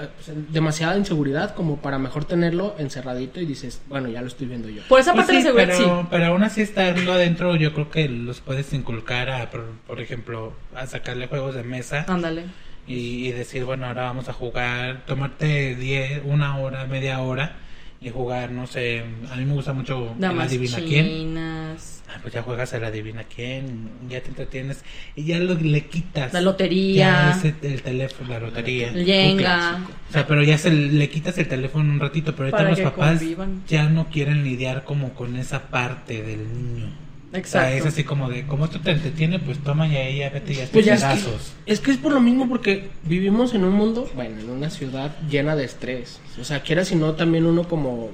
demasiada 0.50 0.96
inseguridad 0.96 1.54
como 1.54 1.78
para 1.78 1.98
mejor 1.98 2.24
tenerlo 2.24 2.76
encerradito 2.78 3.40
y 3.40 3.46
dices, 3.46 3.80
bueno, 3.88 4.08
ya 4.08 4.20
lo 4.20 4.28
estoy 4.28 4.46
viendo 4.46 4.68
yo. 4.68 4.82
Por 4.88 5.00
esa 5.00 5.12
Pues 5.14 5.26
parte 5.26 5.38
de 5.38 5.42
seguridad, 5.42 5.74
pero, 5.76 6.00
sí. 6.02 6.06
pero 6.10 6.26
aún 6.26 6.44
así 6.44 6.60
estando 6.62 7.12
adentro, 7.12 7.56
yo 7.56 7.72
creo 7.74 7.90
que 7.90 8.08
los 8.08 8.40
puedes 8.40 8.72
inculcar 8.72 9.30
a, 9.30 9.50
por, 9.50 9.64
por 9.86 10.00
ejemplo, 10.00 10.52
a 10.76 10.86
sacarle 10.86 11.26
juegos 11.26 11.56
de 11.56 11.64
mesa 11.64 12.04
Ándale. 12.06 12.44
y, 12.86 13.26
y 13.28 13.32
decir, 13.32 13.64
bueno, 13.64 13.86
ahora 13.86 14.04
vamos 14.04 14.28
a 14.28 14.32
jugar, 14.32 15.02
tomarte 15.06 15.74
10, 15.74 16.22
una 16.24 16.56
hora, 16.58 16.86
media 16.86 17.20
hora 17.20 17.56
y 18.00 18.10
jugar, 18.10 18.52
no 18.52 18.66
sé, 18.66 19.02
a 19.30 19.36
mí 19.36 19.44
me 19.44 19.54
gusta 19.54 19.72
mucho 19.72 20.12
el 20.14 20.20
Damas 20.20 20.46
adivina 20.48 20.76
quién. 20.78 21.06
chinas. 21.06 22.02
Ah, 22.08 22.18
pues 22.22 22.32
ya 22.32 22.42
juegas 22.42 22.72
el 22.72 22.84
adivina 22.84 23.24
quién, 23.24 23.90
ya 24.08 24.20
te 24.22 24.28
entretienes 24.28 24.82
y 25.14 25.24
ya 25.24 25.38
lo, 25.40 25.54
le 25.54 25.86
quitas. 25.88 26.32
La 26.32 26.40
lotería. 26.40 26.96
Ya 26.96 27.30
ese- 27.32 27.54
el 27.62 27.82
teléfono, 27.82 28.30
la 28.30 28.40
lotería. 28.40 28.88
El 28.94 29.36
clásico. 29.36 29.90
O 30.08 30.12
sea, 30.12 30.26
pero 30.26 30.42
ya 30.42 30.56
se 30.56 30.70
le 30.70 31.10
quitas 31.10 31.36
el 31.38 31.48
teléfono 31.48 31.92
un 31.92 32.00
ratito, 32.00 32.32
pero 32.32 32.44
ahorita 32.44 32.56
Para 32.56 32.70
los 32.70 32.80
papás 32.80 33.18
convivan. 33.18 33.62
ya 33.68 33.88
no 33.90 34.06
quieren 34.08 34.42
lidiar 34.42 34.84
como 34.84 35.12
con 35.12 35.36
esa 35.36 35.64
parte 35.68 36.22
del 36.22 36.38
niño. 36.52 36.86
O 37.28 37.30
sea, 37.32 37.40
Exacto. 37.40 37.74
es 37.76 37.86
así 37.86 38.04
como 38.04 38.30
de, 38.30 38.46
como 38.46 38.64
esto 38.64 38.80
te 38.80 38.92
entretiene, 38.92 39.38
pues 39.38 39.58
toma 39.58 39.86
y 39.86 39.96
ahí 39.96 40.18
ya 40.20 40.30
vete 40.30 40.54
y 40.54 40.60
hazte 40.60 40.72
Pues 40.72 40.86
ya 40.86 40.94
es 40.94 41.02
que, 41.02 41.08
pedazos. 41.08 41.52
es 41.66 41.80
que 41.80 41.90
es 41.90 41.98
por 41.98 42.12
lo 42.12 42.20
mismo 42.20 42.48
porque 42.48 42.88
vivimos 43.04 43.52
en 43.54 43.64
un 43.64 43.74
mundo, 43.74 44.10
bueno, 44.14 44.40
en 44.40 44.48
una 44.48 44.70
ciudad 44.70 45.14
llena 45.28 45.54
de 45.54 45.64
estrés. 45.64 46.20
O 46.40 46.44
sea, 46.44 46.62
quiera 46.62 46.84
si 46.86 46.94
no, 46.94 47.12
también 47.12 47.44
uno 47.44 47.68
como, 47.68 48.10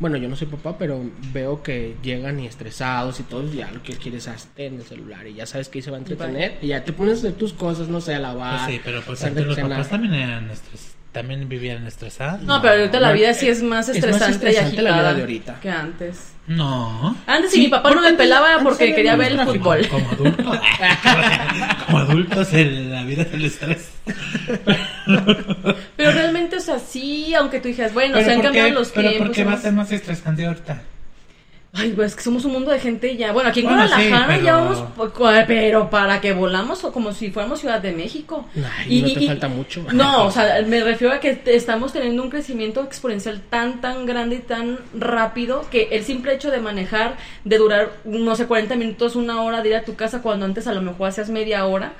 bueno, 0.00 0.16
yo 0.16 0.28
no 0.28 0.34
soy 0.34 0.48
papá, 0.48 0.76
pero 0.78 1.00
veo 1.32 1.62
que 1.62 1.94
llegan 2.02 2.40
y 2.40 2.46
estresados 2.46 3.20
y 3.20 3.22
todo, 3.22 3.48
ya 3.52 3.70
lo 3.70 3.82
que 3.84 3.92
quieres 3.94 4.24
es 4.24 4.28
hazte 4.34 4.66
en 4.66 4.74
el 4.76 4.82
celular 4.82 5.26
y 5.28 5.34
ya 5.34 5.46
sabes 5.46 5.68
que 5.68 5.78
ahí 5.78 5.82
se 5.82 5.92
va 5.92 5.98
a 5.98 6.00
entretener 6.00 6.58
y 6.60 6.66
ya 6.68 6.82
te 6.82 6.92
pones 6.92 7.14
a 7.14 7.18
hacer 7.18 7.32
tus 7.34 7.52
cosas, 7.52 7.86
no 7.88 8.00
sé, 8.00 8.16
a 8.16 8.18
lavar. 8.18 8.64
Pues 8.64 8.74
sí, 8.74 8.80
pero 8.84 9.00
pues 9.02 9.20
hacer 9.20 9.28
antes 9.28 9.46
los 9.46 9.58
papás 9.60 9.88
también 9.90 10.14
eran 10.14 10.50
estres- 10.50 10.95
también 11.16 11.48
vivían 11.48 11.86
estresados. 11.86 12.42
No, 12.42 12.60
pero 12.60 12.74
ahorita 12.74 13.00
la 13.00 13.12
vida 13.12 13.32
sí 13.32 13.48
es 13.48 13.62
más 13.62 13.88
es 13.88 13.96
más 13.96 13.96
estresante 13.96 14.32
estresante 14.34 14.74
y 14.74 14.76
la 14.76 14.90
vida 14.90 14.94
agitada 14.96 15.14
de 15.14 15.20
ahorita. 15.22 15.60
que 15.60 15.70
antes. 15.70 16.32
No. 16.46 17.16
Antes 17.26 17.50
Sí, 17.50 17.56
si 17.56 17.62
mi 17.64 17.68
papá 17.70 17.90
no 17.94 18.02
me 18.02 18.12
pelaba 18.12 18.58
porque 18.62 18.94
quería 18.94 19.16
ver 19.16 19.32
el 19.32 19.40
fútbol. 19.40 19.88
Como 19.88 20.10
adultos. 20.10 20.58
como 21.86 21.98
adultos, 21.98 22.52
el- 22.52 22.90
la 22.92 23.02
vida 23.04 23.22
es 23.22 23.32
el 23.32 23.44
estrés. 23.46 23.90
Pero 25.96 26.12
realmente, 26.12 26.56
o 26.56 26.60
sea, 26.60 26.78
sí, 26.78 27.34
aunque 27.34 27.60
tú 27.60 27.68
dijeras, 27.68 27.94
bueno, 27.94 28.14
pero 28.14 28.26
se 28.26 28.30
han 28.32 28.36
¿por 28.36 28.44
cambiado 28.44 28.68
los 28.70 28.90
pero 28.90 29.08
tiempos. 29.08 29.26
¿por 29.28 29.36
qué 29.36 29.44
va 29.44 29.52
a 29.54 29.56
ser 29.56 29.72
más 29.72 29.90
estresante 29.90 30.46
ahorita? 30.46 30.82
Ay, 31.78 31.92
pues 31.92 32.12
es 32.12 32.16
que 32.16 32.22
somos 32.22 32.44
un 32.46 32.52
mundo 32.52 32.70
de 32.70 32.80
gente 32.80 33.16
ya. 33.16 33.32
Bueno, 33.32 33.50
aquí 33.50 33.60
en 33.60 33.66
Bueno, 33.66 33.82
sí, 33.82 34.08
Guadalajara 34.08 34.38
ya 34.42 34.56
vamos, 34.56 34.82
pero 35.46 35.90
para 35.90 36.22
que 36.22 36.32
volamos 36.32 36.82
o 36.84 36.92
como 36.92 37.12
si 37.12 37.30
fuéramos 37.30 37.60
Ciudad 37.60 37.80
de 37.80 37.92
México. 37.92 38.46
Ay, 38.78 39.02
no 39.02 39.12
te 39.12 39.26
falta 39.26 39.48
mucho. 39.48 39.84
No, 39.92 40.24
o 40.26 40.30
sea, 40.30 40.62
me 40.66 40.82
refiero 40.82 41.12
a 41.12 41.20
que 41.20 41.42
estamos 41.44 41.92
teniendo 41.92 42.22
un 42.22 42.30
crecimiento 42.30 42.82
exponencial 42.82 43.42
tan, 43.42 43.82
tan 43.82 44.06
grande 44.06 44.36
y 44.36 44.38
tan 44.38 44.78
rápido 44.98 45.66
que 45.70 45.88
el 45.92 46.02
simple 46.04 46.34
hecho 46.34 46.50
de 46.50 46.60
manejar, 46.60 47.16
de 47.44 47.58
durar, 47.58 47.92
no 48.04 48.34
sé, 48.36 48.46
40 48.46 48.74
minutos, 48.76 49.14
una 49.14 49.42
hora 49.42 49.60
de 49.60 49.68
ir 49.68 49.74
a 49.74 49.84
tu 49.84 49.96
casa 49.96 50.22
cuando 50.22 50.46
antes 50.46 50.66
a 50.66 50.72
lo 50.72 50.80
mejor 50.80 51.08
hacías 51.08 51.28
media 51.28 51.66
hora. 51.66 51.92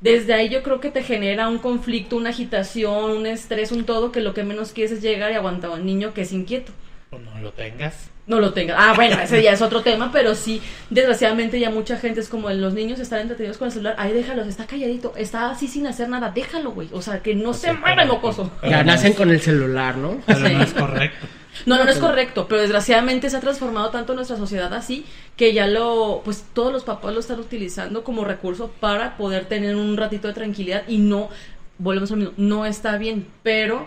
Desde 0.00 0.32
ahí 0.32 0.48
yo 0.48 0.62
creo 0.62 0.78
que 0.78 0.90
te 0.90 1.02
genera 1.02 1.48
un 1.48 1.58
conflicto, 1.58 2.16
una 2.16 2.30
agitación, 2.30 3.10
un 3.10 3.26
estrés, 3.26 3.72
un 3.72 3.84
todo, 3.84 4.12
que 4.12 4.20
lo 4.20 4.32
que 4.32 4.44
menos 4.44 4.70
quieres 4.70 4.92
es 4.92 5.02
llegar 5.02 5.32
y 5.32 5.34
aguantar 5.34 5.72
a 5.72 5.74
un 5.74 5.84
niño 5.84 6.14
que 6.14 6.20
es 6.22 6.32
inquieto 6.32 6.72
O 7.10 7.18
no 7.18 7.40
lo 7.40 7.52
tengas. 7.52 8.10
no 8.26 8.38
lo 8.40 8.52
tenga. 8.52 8.74
Ah, 8.78 8.92
bueno, 8.94 9.18
ese 9.18 9.42
ya 9.42 9.52
es 9.52 9.62
otro 9.62 9.80
tema, 9.82 10.12
pero 10.12 10.34
sí, 10.34 10.60
desgraciadamente 10.90 11.58
ya 11.58 11.70
mucha 11.70 11.96
gente 11.96 12.20
es 12.20 12.28
como 12.28 12.50
los 12.50 12.74
niños 12.74 13.00
están 13.00 13.20
entretenidos 13.20 13.56
con 13.56 13.66
el 13.68 13.72
celular, 13.72 13.94
ahí 13.98 14.12
déjalos, 14.12 14.46
está 14.46 14.66
calladito, 14.66 15.14
está 15.16 15.50
así 15.50 15.66
sin 15.68 15.86
hacer 15.86 16.10
nada, 16.10 16.30
déjalo, 16.30 16.72
güey. 16.72 16.88
O 16.92 17.00
sea, 17.00 17.20
que 17.22 17.34
no 17.34 17.44
Pues 17.50 17.58
se 17.58 17.70
sí, 17.70 17.76
mueva 17.80 18.20
pero 18.20 18.50
Ya 18.62 18.78
no 18.84 18.92
nacen 18.92 19.12
es- 19.12 19.16
con 19.16 19.30
el 19.30 19.40
celular, 19.40 19.96
¿no? 19.96 20.20
Pero 20.26 20.40
no 20.40 20.62
es 20.62 20.74
correcto. 20.74 21.26
No, 21.66 21.76
no, 21.78 21.84
no 21.84 21.90
es 21.90 21.98
correcto, 21.98 22.46
pero 22.48 22.60
desgraciadamente 22.60 23.30
se 23.30 23.36
ha 23.36 23.40
transformado 23.40 23.88
tanto 23.90 24.14
nuestra 24.14 24.36
sociedad 24.36 24.72
así 24.74 25.04
que 25.36 25.54
ya 25.54 25.66
lo, 25.66 26.20
pues 26.24 26.44
todos 26.52 26.72
los 26.72 26.84
papás 26.84 27.12
lo 27.14 27.20
están 27.20 27.40
utilizando 27.40 28.04
como 28.04 28.24
recurso 28.24 28.70
para 28.78 29.16
poder 29.16 29.46
tener 29.46 29.74
un 29.74 29.96
ratito 29.96 30.28
de 30.28 30.34
tranquilidad 30.34 30.82
y 30.86 30.98
no, 30.98 31.30
volvemos 31.78 32.12
al 32.12 32.18
mismo, 32.18 32.34
no 32.36 32.64
está 32.66 32.96
bien, 32.98 33.26
pero 33.42 33.86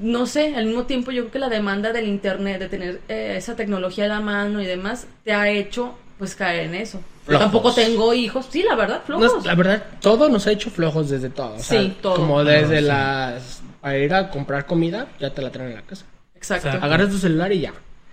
no 0.00 0.26
sé, 0.26 0.54
al 0.56 0.66
mismo 0.66 0.84
tiempo 0.84 1.10
yo 1.10 1.22
creo 1.22 1.32
que 1.32 1.38
la 1.38 1.48
demanda 1.48 1.92
del 1.92 2.06
internet, 2.08 2.58
de 2.60 2.68
tener 2.68 3.00
eh, 3.08 3.34
esa 3.36 3.56
tecnología 3.56 4.04
a 4.04 4.08
la 4.08 4.20
mano 4.20 4.60
y 4.62 4.66
demás, 4.66 5.06
te 5.24 5.32
ha 5.32 5.48
hecho 5.50 5.98
pues 6.18 6.34
caer 6.34 6.66
en 6.66 6.74
eso. 6.74 7.00
Flojos. 7.24 7.44
tampoco 7.44 7.74
tengo 7.74 8.14
hijos, 8.14 8.46
sí, 8.50 8.62
la 8.62 8.74
verdad, 8.74 9.02
Nos- 9.08 9.20
flojos. 9.20 9.44
la 9.46 9.54
verdad, 9.54 9.84
todo 10.00 10.28
nos 10.28 10.46
ha 10.46 10.52
hecho 10.52 10.70
flojos 10.70 11.10
desde 11.10 11.28
todo. 11.30 11.54
o 11.54 11.58
sea, 11.58 11.80
Sí, 11.82 11.96
todo. 12.00 12.16
Como 12.16 12.42
desde 12.42 12.78
Ah, 12.78 12.80
sí. 12.80 12.86
las. 12.86 13.62
Para 13.80 13.98
ir 13.98 14.12
a 14.14 14.30
comprar 14.30 14.66
comida, 14.66 15.06
ya 15.20 15.32
te 15.34 15.42
la 15.42 15.50
traen 15.50 15.70
en 15.70 15.76
la 15.76 15.82
casa. 15.82 16.04
Exacto. 16.34 16.66
Exacto. 16.68 16.86
Agarras 16.86 17.10
tu 17.10 17.18
celular 17.18 17.52
y 17.52 17.60
ya, 17.60 17.72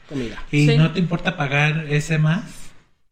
comida. 0.10 0.44
¿Y 0.52 0.68
Sí. 0.68 0.78
no 0.78 0.92
te 0.92 1.00
importa 1.00 1.38
pagar 1.38 1.86
ese 1.90 2.18
más? 2.20 2.44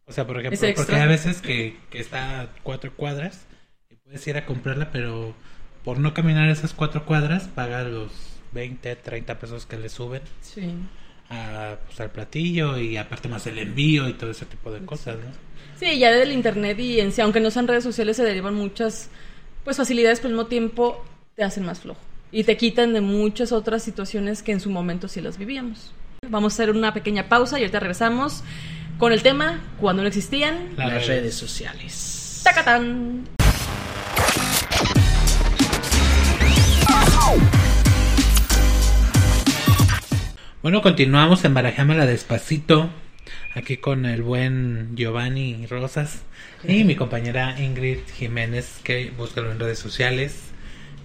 O 0.06 0.12
sea, 0.12 0.28
por 0.28 0.40
ejemplo, 0.40 0.60
porque 0.76 0.96
hay 0.96 1.08
veces 1.08 1.42
que, 1.42 1.78
que 1.90 2.00
está 2.00 2.42
a 2.42 2.48
cuatro 2.62 2.92
cuadras 2.96 3.46
y 3.90 3.96
puedes 3.96 4.28
ir 4.28 4.36
a 4.38 4.46
comprarla, 4.46 4.92
pero 4.92 5.34
por 5.84 5.98
no 6.00 6.14
caminar 6.14 6.50
esas 6.50 6.74
cuatro 6.74 7.06
cuadras, 7.06 7.46
pagas 7.48 7.88
los 7.88 8.12
20, 8.54 8.96
30 8.98 9.40
pesos 9.40 9.66
que 9.66 9.78
le 9.78 9.90
suben 9.90 10.22
Sí. 10.42 10.74
a, 11.30 11.78
pues, 11.86 12.00
al 12.00 12.12
platillo 12.12 12.78
y 12.78 12.98
aparte 12.98 13.28
más 13.28 13.46
el 13.48 13.58
envío 13.60 14.08
y 14.08 14.14
todo 14.14 14.32
ese 14.32 14.46
tipo 14.46 14.72
de 14.72 14.86
cosas, 14.86 15.16
¿no? 15.18 15.32
Sí, 15.80 15.98
ya 16.00 16.12
del 16.12 16.32
internet 16.32 16.80
y 16.80 17.00
en 17.00 17.12
sí, 17.12 17.22
aunque 17.22 17.40
no 17.40 17.50
sean 17.52 17.68
redes 17.68 17.84
sociales, 17.84 18.18
se 18.18 18.24
derivan 18.24 18.54
muchas 18.54 19.10
pues 19.64 19.78
facilidades, 19.78 20.20
pero 20.20 20.30
al 20.30 20.36
mismo 20.36 20.48
tiempo 20.48 21.04
te 21.36 21.44
hacen 21.44 21.66
más 21.66 21.80
flojo. 21.80 22.00
Y 22.32 22.44
te 22.44 22.58
quitan 22.58 22.94
de 22.94 23.02
muchas 23.02 23.52
otras 23.52 23.84
situaciones 23.84 24.44
que 24.44 24.52
en 24.52 24.60
su 24.60 24.70
momento 24.70 25.08
sí 25.08 25.22
las 25.22 25.38
vivíamos. 25.38 25.92
Vamos 26.28 26.54
a 26.54 26.56
hacer 26.56 26.72
una 26.72 26.94
pequeña 26.94 27.30
pausa 27.30 27.58
y 27.60 27.62
ahorita 27.64 27.80
regresamos 27.80 28.44
con 28.98 29.12
el 29.14 29.22
tema 29.24 29.62
cuando 29.80 30.02
no 30.04 30.08
existían. 30.08 30.70
Las 30.78 30.94
Las 30.94 30.94
redes. 30.94 31.08
redes 31.08 31.36
sociales. 31.36 32.42
¡Tacatán! 32.44 33.24
Bueno, 40.64 40.82
continuamos 40.82 41.44
en 41.44 41.54
Barajámela 41.54 42.06
Despacito. 42.06 42.90
Aquí 43.54 43.76
con 43.76 44.06
el 44.06 44.22
buen 44.22 44.96
Giovanni 44.96 45.66
Rosas 45.66 46.22
y 46.64 46.86
mi 46.86 46.96
compañera 46.96 47.60
Ingrid 47.60 48.00
Jiménez, 48.16 48.80
que 48.82 49.12
búscalo 49.18 49.52
en 49.52 49.60
redes 49.60 49.78
sociales, 49.78 50.38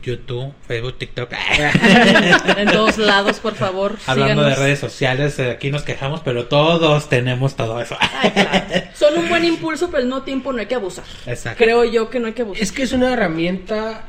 YouTube, 0.01 0.55
Facebook, 0.69 0.99
TikTok. 0.99 1.33
En 2.57 2.71
todos 2.71 2.99
lados, 2.99 3.41
por 3.41 3.57
favor. 3.57 3.97
Hablando 4.07 4.45
de 4.45 4.55
redes 4.55 4.79
sociales, 4.79 5.37
eh, 5.41 5.51
aquí 5.51 5.73
nos 5.73 5.83
quejamos, 5.83 6.21
pero 6.21 6.47
todos 6.47 7.09
tenemos 7.09 7.57
todo 7.57 7.81
eso. 7.81 7.97
Ay, 7.99 8.31
claro. 8.31 8.65
Son 8.95 9.19
un 9.19 9.29
buen 9.29 9.45
impulso, 9.45 9.87
pero 9.89 9.99
al 9.99 10.05
mismo 10.05 10.23
tiempo 10.23 10.53
no 10.53 10.61
hay 10.61 10.67
que 10.67 10.77
abusar. 10.77 11.05
Exacto. 11.27 11.65
Creo 11.65 11.83
yo 11.83 12.11
que 12.11 12.21
no 12.21 12.29
hay 12.29 12.33
que 12.33 12.43
abusar. 12.43 12.63
Es 12.63 12.71
que 12.71 12.85
es 12.85 12.93
una 12.93 13.13
herramienta 13.13 14.05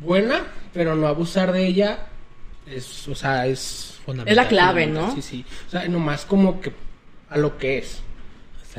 buena, 0.00 0.44
pero 0.72 0.94
no 0.94 1.08
abusar 1.08 1.50
de 1.50 1.66
ella 1.66 2.06
es, 2.66 3.08
o 3.08 3.14
sea, 3.14 3.46
es 3.46 3.98
Fundamental. 4.04 4.32
Es 4.32 4.36
la 4.44 4.48
clave, 4.48 4.86
¿no? 4.86 5.14
Sí, 5.14 5.22
sí. 5.22 5.44
O 5.68 5.70
sea, 5.70 5.86
nomás 5.88 6.24
como 6.24 6.60
que 6.60 6.72
a 7.30 7.38
lo 7.38 7.56
que 7.58 7.78
es. 7.78 8.00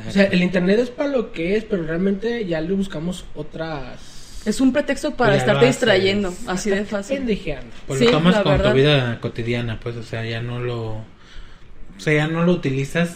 O 0.06 0.10
sea, 0.10 0.24
el 0.24 0.42
internet 0.42 0.78
es 0.80 0.90
para 0.90 1.08
lo 1.08 1.32
que 1.32 1.56
es, 1.56 1.64
pero 1.64 1.84
realmente 1.84 2.44
ya 2.46 2.60
le 2.60 2.72
buscamos 2.74 3.24
otras. 3.34 4.42
Es 4.44 4.60
un 4.60 4.72
pretexto 4.72 5.14
para 5.14 5.32
Ya 5.32 5.38
estarte 5.38 5.66
distrayendo, 5.66 6.34
así 6.46 6.68
de 6.68 6.84
fácil. 6.84 7.18
Pendejeando. 7.18 7.70
Pues 7.86 8.00
Sí, 8.00 8.04
lo 8.06 8.10
tomas 8.10 8.34
la 8.34 8.42
con 8.42 8.52
verdad. 8.52 8.70
tu 8.72 8.76
vida 8.76 9.20
cotidiana, 9.20 9.80
pues, 9.80 9.96
o 9.96 10.02
sea, 10.02 10.24
ya 10.24 10.42
no 10.42 10.58
lo. 10.60 10.82
O 10.96 11.04
sea, 11.98 12.12
ya 12.12 12.26
no 12.26 12.44
lo 12.44 12.52
utilizas. 12.52 13.10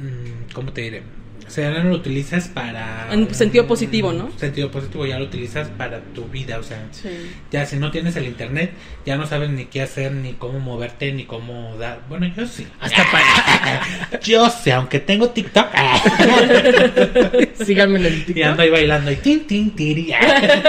mm, 0.00 0.52
¿Cómo 0.54 0.72
te 0.72 0.80
diré? 0.80 1.02
O 1.46 1.50
sea, 1.50 1.72
ya 1.72 1.82
no 1.84 1.90
lo 1.90 1.96
utilizas 1.96 2.48
para. 2.48 3.08
En 3.12 3.32
sentido 3.34 3.66
positivo, 3.66 4.12
¿no? 4.12 4.26
En 4.32 4.38
sentido 4.38 4.70
positivo, 4.70 5.06
ya 5.06 5.18
lo 5.18 5.26
utilizas 5.26 5.68
para 5.68 6.00
tu 6.00 6.24
vida, 6.26 6.58
o 6.58 6.62
sea. 6.62 6.86
Sí. 6.90 7.08
Ya 7.52 7.66
si 7.66 7.76
no 7.76 7.90
tienes 7.90 8.16
el 8.16 8.24
internet, 8.26 8.72
ya 9.06 9.16
no 9.16 9.26
sabes 9.26 9.50
ni 9.50 9.66
qué 9.66 9.82
hacer, 9.82 10.12
ni 10.12 10.32
cómo 10.32 10.58
moverte, 10.58 11.12
ni 11.12 11.24
cómo 11.24 11.76
dar. 11.76 12.00
Bueno, 12.08 12.26
yo 12.36 12.46
sí. 12.46 12.66
Hasta 12.80 13.04
para. 13.12 13.82
Yo 14.22 14.48
sé, 14.50 14.72
aunque 14.72 15.00
tengo 15.00 15.28
TikTok. 15.30 15.66
Síganme 17.64 17.98
en 18.00 18.06
el 18.06 18.18
y 18.18 18.20
TikTok. 18.22 18.44
ando 18.46 18.62
ahí 18.62 18.70
bailando 18.70 19.10
y 19.10 19.16
tin, 19.16 19.46
tin, 19.46 19.70
tiri. 19.76 20.12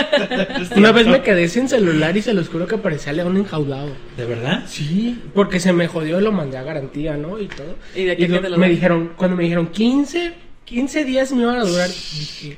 Una 0.75 0.91
vez 0.91 1.07
me 1.07 1.21
quedé 1.21 1.47
sin 1.47 1.67
celular 1.69 2.15
y 2.17 2.21
se 2.21 2.33
los 2.33 2.49
juro 2.49 2.67
que 2.67 2.77
parecía 2.77 3.13
león 3.13 3.37
enjaulado. 3.37 3.89
¿De 4.17 4.25
verdad? 4.25 4.63
Sí, 4.67 5.19
porque 5.33 5.59
se 5.59 5.73
me 5.73 5.87
jodió 5.87 6.19
y 6.19 6.23
lo 6.23 6.31
mandé 6.31 6.57
a 6.57 6.63
garantía, 6.63 7.17
¿no? 7.17 7.39
Y 7.39 7.47
todo. 7.47 7.75
¿Y 7.95 8.03
de 8.03 8.27
lo- 8.27 8.41
te 8.41 8.49
lo 8.49 8.57
me 8.57 8.69
dijeron, 8.69 9.11
cuando 9.15 9.37
me 9.37 9.43
dijeron 9.43 9.67
15, 9.67 10.33
15 10.65 11.05
días 11.05 11.31
me 11.31 11.43
iban 11.43 11.57
a 11.57 11.63
durar, 11.63 11.87
dije, 11.89 12.57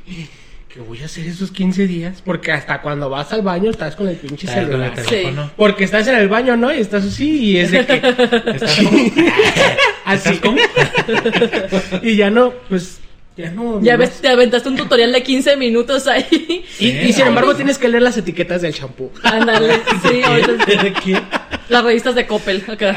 ¿qué 0.73 0.79
voy 0.79 1.01
a 1.01 1.05
hacer 1.05 1.25
esos 1.27 1.51
15 1.51 1.87
días? 1.87 2.21
Porque 2.23 2.51
hasta 2.53 2.81
cuando 2.81 3.09
vas 3.09 3.33
al 3.33 3.41
baño 3.41 3.69
estás 3.69 3.95
con 3.95 4.07
el 4.07 4.15
pinche 4.15 4.47
con 4.47 4.57
el 4.57 4.65
celular. 4.65 4.93
teléfono. 4.95 5.51
Porque 5.57 5.83
estás 5.83 6.07
en 6.07 6.15
el 6.15 6.29
baño, 6.29 6.55
¿no? 6.55 6.73
Y 6.73 6.79
estás 6.79 7.03
así 7.05 7.29
y 7.51 7.57
es 7.57 7.71
de 7.71 7.85
que... 7.85 7.95
¿Estás 8.53 8.75
como? 8.77 8.99
así 10.05 10.29
¿Estás 10.29 10.39
como? 10.39 10.57
y 12.01 12.15
ya 12.15 12.29
no, 12.29 12.53
pues, 12.69 12.99
ya 13.35 13.51
no... 13.51 13.81
Ya 13.83 13.97
ves, 13.97 14.21
te 14.21 14.29
aventaste 14.29 14.69
un 14.69 14.77
tutorial 14.77 15.11
de 15.11 15.21
15 15.23 15.57
minutos 15.57 16.07
ahí. 16.07 16.63
Y, 16.79 16.87
y 16.89 17.11
sin 17.13 17.27
embargo 17.27 17.55
tienes 17.55 17.77
que 17.77 17.89
leer 17.89 18.03
las 18.03 18.15
etiquetas 18.17 18.61
del 18.61 18.71
shampoo. 18.71 19.11
Ándale, 19.23 19.81
sí, 20.09 20.21
ahorita- 20.23 20.65
¿De 20.65 20.93
qué? 20.93 21.21
Las 21.69 21.83
revistas 21.83 22.15
de 22.15 22.25
Coppel 22.25 22.63
acá. 22.67 22.95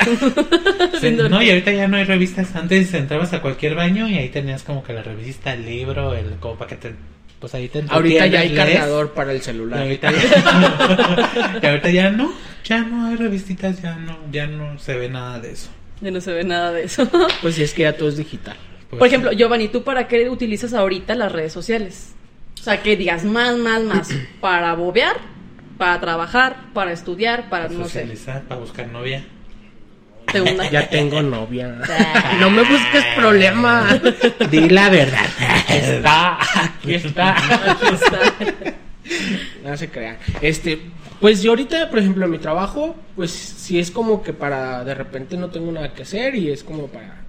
Sí, 1.00 1.10
no, 1.10 1.42
y 1.42 1.50
ahorita 1.50 1.72
ya 1.72 1.88
no 1.88 1.96
hay 1.96 2.04
revistas. 2.04 2.54
Antes 2.54 2.92
entrabas 2.94 3.32
a 3.32 3.40
cualquier 3.42 3.74
baño 3.74 4.08
y 4.08 4.16
ahí 4.18 4.28
tenías 4.28 4.62
como 4.62 4.82
que 4.82 4.92
la 4.92 5.02
revista, 5.02 5.52
el 5.54 5.64
libro, 5.66 6.14
el 6.14 6.34
como 6.40 6.56
para 6.56 6.68
que 6.70 6.76
te. 6.76 6.94
Pues 7.40 7.54
ahí 7.54 7.68
te 7.68 7.82
Ahorita 7.88 8.26
ya 8.26 8.40
hay 8.40 8.50
lees. 8.50 8.60
cargador 8.60 9.12
para 9.12 9.32
el 9.32 9.38
Y 9.38 9.40
celular. 9.40 9.80
ahorita, 9.80 10.12
ya, 10.12 11.58
y 11.62 11.66
ahorita 11.66 11.90
ya 11.90 12.10
no, 12.10 12.32
ya 12.64 12.80
no 12.82 13.06
hay 13.06 13.16
revistitas, 13.16 13.80
ya 13.80 13.94
no, 13.96 14.18
ya 14.30 14.46
no 14.46 14.78
se 14.78 14.94
ve 14.94 15.08
nada 15.08 15.40
de 15.40 15.52
eso. 15.52 15.70
Ya 16.02 16.10
no 16.10 16.20
se 16.20 16.32
ve 16.32 16.44
nada 16.44 16.72
de 16.72 16.84
eso. 16.84 17.08
Pues 17.42 17.54
sí, 17.54 17.62
es 17.62 17.72
que 17.72 17.82
ya 17.82 17.96
todo 17.96 18.10
es 18.10 18.18
digital. 18.18 18.56
Pues, 18.90 18.98
Por 18.98 19.08
ejemplo, 19.08 19.32
Giovanni, 19.32 19.68
¿tú 19.68 19.82
para 19.84 20.06
qué 20.06 20.28
utilizas 20.28 20.74
ahorita 20.74 21.14
las 21.14 21.32
redes 21.32 21.52
sociales? 21.52 22.12
O 22.58 22.62
sea, 22.62 22.82
que 22.82 22.94
digas 22.96 23.24
más, 23.24 23.56
más, 23.56 23.82
más. 23.84 24.10
Para 24.42 24.74
bobear, 24.74 25.16
para 25.80 25.99
trabajar, 25.99 26.56
para 26.75 26.92
estudiar, 26.92 27.48
para, 27.48 27.68
para 27.68 27.78
no 27.78 27.85
sé, 27.85 28.00
socializar, 28.00 28.42
para 28.42 28.61
buscar 28.61 28.87
novia. 28.88 29.24
segunda. 30.31 30.70
Ya 30.70 30.90
tengo 30.90 31.22
novia. 31.22 31.74
No 32.38 32.50
me 32.50 32.64
busques 32.64 33.02
problema. 33.16 33.88
Di 34.50 34.68
la 34.68 34.90
verdad. 34.90 35.24
Está, 35.70 36.38
aquí 36.64 36.96
está. 36.96 37.35
No 39.64 39.74
se 39.74 39.88
crean. 39.88 40.18
Este, 40.42 40.78
pues 41.18 41.42
yo 41.42 41.52
ahorita, 41.52 41.88
por 41.88 41.98
ejemplo, 41.98 42.26
en 42.26 42.31
mi 42.31 42.38
trabajo, 42.38 42.94
pues 43.16 43.31
sí 43.31 43.78
es 43.78 43.90
como 43.90 44.22
que 44.22 44.35
para 44.35 44.85
de 44.85 44.94
repente 44.94 45.38
no 45.38 45.48
tengo 45.48 45.72
nada 45.72 45.94
que 45.94 46.02
hacer 46.02 46.35
y 46.35 46.50
es 46.50 46.62
como 46.62 46.88
para 46.88 47.24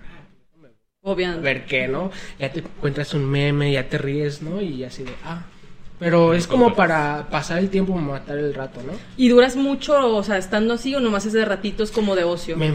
Bobeando. 1.02 1.41
ver 1.41 1.65
qué, 1.65 1.88
¿no? 1.88 2.12
Ya 2.38 2.52
te 2.52 2.60
encuentras 2.60 3.13
un 3.13 3.32
meme, 3.32 3.71
ya 3.71 3.88
te 3.88 3.97
ríes, 3.97 4.41
¿no? 4.41 4.62
Y 4.62 4.84
así 4.84 5.04
de, 5.04 5.13
ah. 5.23 5.43
Pero 6.02 6.34
es 6.34 6.48
como 6.48 6.74
para 6.74 7.28
pasar 7.30 7.60
el 7.60 7.70
tiempo, 7.70 7.94
matar 7.94 8.36
el 8.40 8.56
rato, 8.56 8.82
¿no? 8.82 8.94
¿Y 9.18 9.30
duras 9.30 9.56
mucho, 9.56 10.16
o 10.16 10.24
sea, 10.24 10.40
estando 10.40 10.74
así 10.74 10.96
o 10.96 11.00
nomás 11.00 11.28
es 11.28 11.34
de 11.34 11.46
ratitos 11.46 11.92
como 11.92 12.16
de 12.16 12.24
ocio? 12.24 12.58
Me 12.58 12.74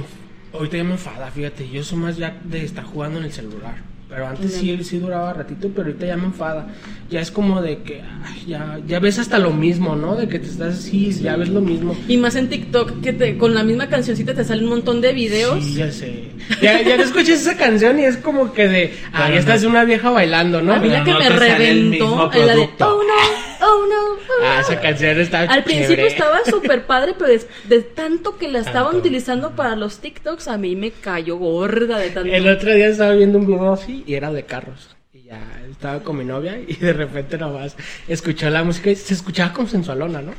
ahorita 0.53 0.77
ya 0.77 0.85
me 0.85 0.93
enfada, 0.93 1.29
fíjate. 1.33 1.69
Yo 1.69 1.83
soy 1.83 1.99
más 1.99 2.17
ya 2.17 2.39
de 2.45 2.65
estar 2.65 2.85
jugando 2.85 3.19
en 3.19 3.25
el 3.25 3.33
celular. 3.33 3.83
Pero 4.09 4.29
antes 4.29 4.53
sí, 4.53 4.79
sí 4.85 4.99
duraba 4.99 5.33
ratito, 5.33 5.69
pero 5.75 5.89
ahorita 5.89 6.07
ya 6.07 6.17
me 6.17 6.27
enfada. 6.27 6.69
Ya 7.11 7.21
es 7.21 7.33
como 7.33 7.61
de 7.61 7.79
que 7.79 8.03
ay, 8.25 8.45
ya, 8.47 8.79
ya 8.87 9.01
ves 9.01 9.19
hasta 9.19 9.39
lo 9.39 9.51
mismo, 9.51 9.97
¿no? 9.97 10.15
De 10.15 10.29
que 10.29 10.39
te 10.39 10.47
estás 10.47 10.75
así, 10.77 11.11
ya 11.11 11.35
ves 11.37 11.49
lo 11.49 11.61
mismo. 11.61 11.97
Y 12.07 12.17
más 12.17 12.37
en 12.37 12.49
TikTok, 12.49 13.01
que 13.01 13.13
te, 13.13 13.37
con 13.37 13.53
la 13.55 13.65
misma 13.65 13.89
cancioncita 13.89 14.33
te 14.33 14.45
salen 14.45 14.65
un 14.65 14.71
montón 14.71 15.01
de 15.01 15.13
videos. 15.13 15.63
Sí, 15.65 15.75
ya 15.75 15.91
sé. 15.91 16.29
Ya, 16.63 16.81
ya 16.83 16.97
te 16.97 17.03
escuchas 17.03 17.41
esa 17.41 17.57
canción 17.57 17.99
y 17.99 18.05
es 18.05 18.17
como 18.17 18.53
que 18.53 18.69
de, 18.69 18.95
ah, 19.13 19.29
ya 19.29 19.41
estás 19.41 19.65
no- 19.65 19.71
una 19.71 19.85
vieja 19.85 20.09
bailando, 20.11 20.63
¿no? 20.63 20.75
A 20.75 20.79
mí 20.79 20.89
la 20.89 21.03
Pero 21.03 21.05
que 21.05 21.11
no 21.13 21.19
me 21.19 21.25
sale 21.39 21.59
reventó 21.59 22.31
la 22.47 22.55
de. 22.55 22.69
Oh 22.81 23.03
no, 23.03 23.56
oh 23.61 23.87
no, 23.89 24.15
oh 24.15 24.45
Ah, 24.45 24.55
no". 24.57 24.61
esa 24.61 24.81
canción 24.81 25.19
está 25.21 25.41
Al 25.41 25.65
principio 25.65 26.07
estaba 26.07 26.45
súper 26.45 26.87
padre, 26.87 27.15
pero 27.19 27.31
de, 27.31 27.41
de 27.69 27.83
tanto 27.83 28.37
que 28.39 28.49
la 28.49 28.59
estaban 28.61 28.85
Tanto. 28.93 28.99
utilizando 28.99 29.51
para 29.53 29.77
los 29.77 29.99
TikToks, 30.01 30.49
a 30.49 30.59
mí 30.59 30.77
me 30.77 30.91
cayó 30.91 31.37
gorda 31.37 31.99
de 31.99 32.11
tanto. 32.11 32.31
El 32.33 32.49
otro 32.49 32.73
día 32.75 32.89
estaba 32.89 33.13
viendo 33.13 33.39
un 33.39 33.47
video 33.47 33.73
así 33.73 34.05
y 34.07 34.15
era 34.15 34.33
de 34.33 34.45
carros. 34.45 34.97
Y 35.13 35.23
ya 35.25 35.41
estaba 35.71 36.03
con 36.03 36.17
mi 36.19 36.25
novia 36.25 36.59
y 36.67 36.75
de 36.77 36.93
repente 36.93 37.39
nomás 37.39 37.77
escuchó 38.07 38.49
la 38.51 38.63
música 38.65 38.91
y 38.91 38.97
se 38.97 39.15
escuchaba 39.15 39.53
como 39.53 39.67
sensualona, 39.69 40.21
¿no? 40.23 40.33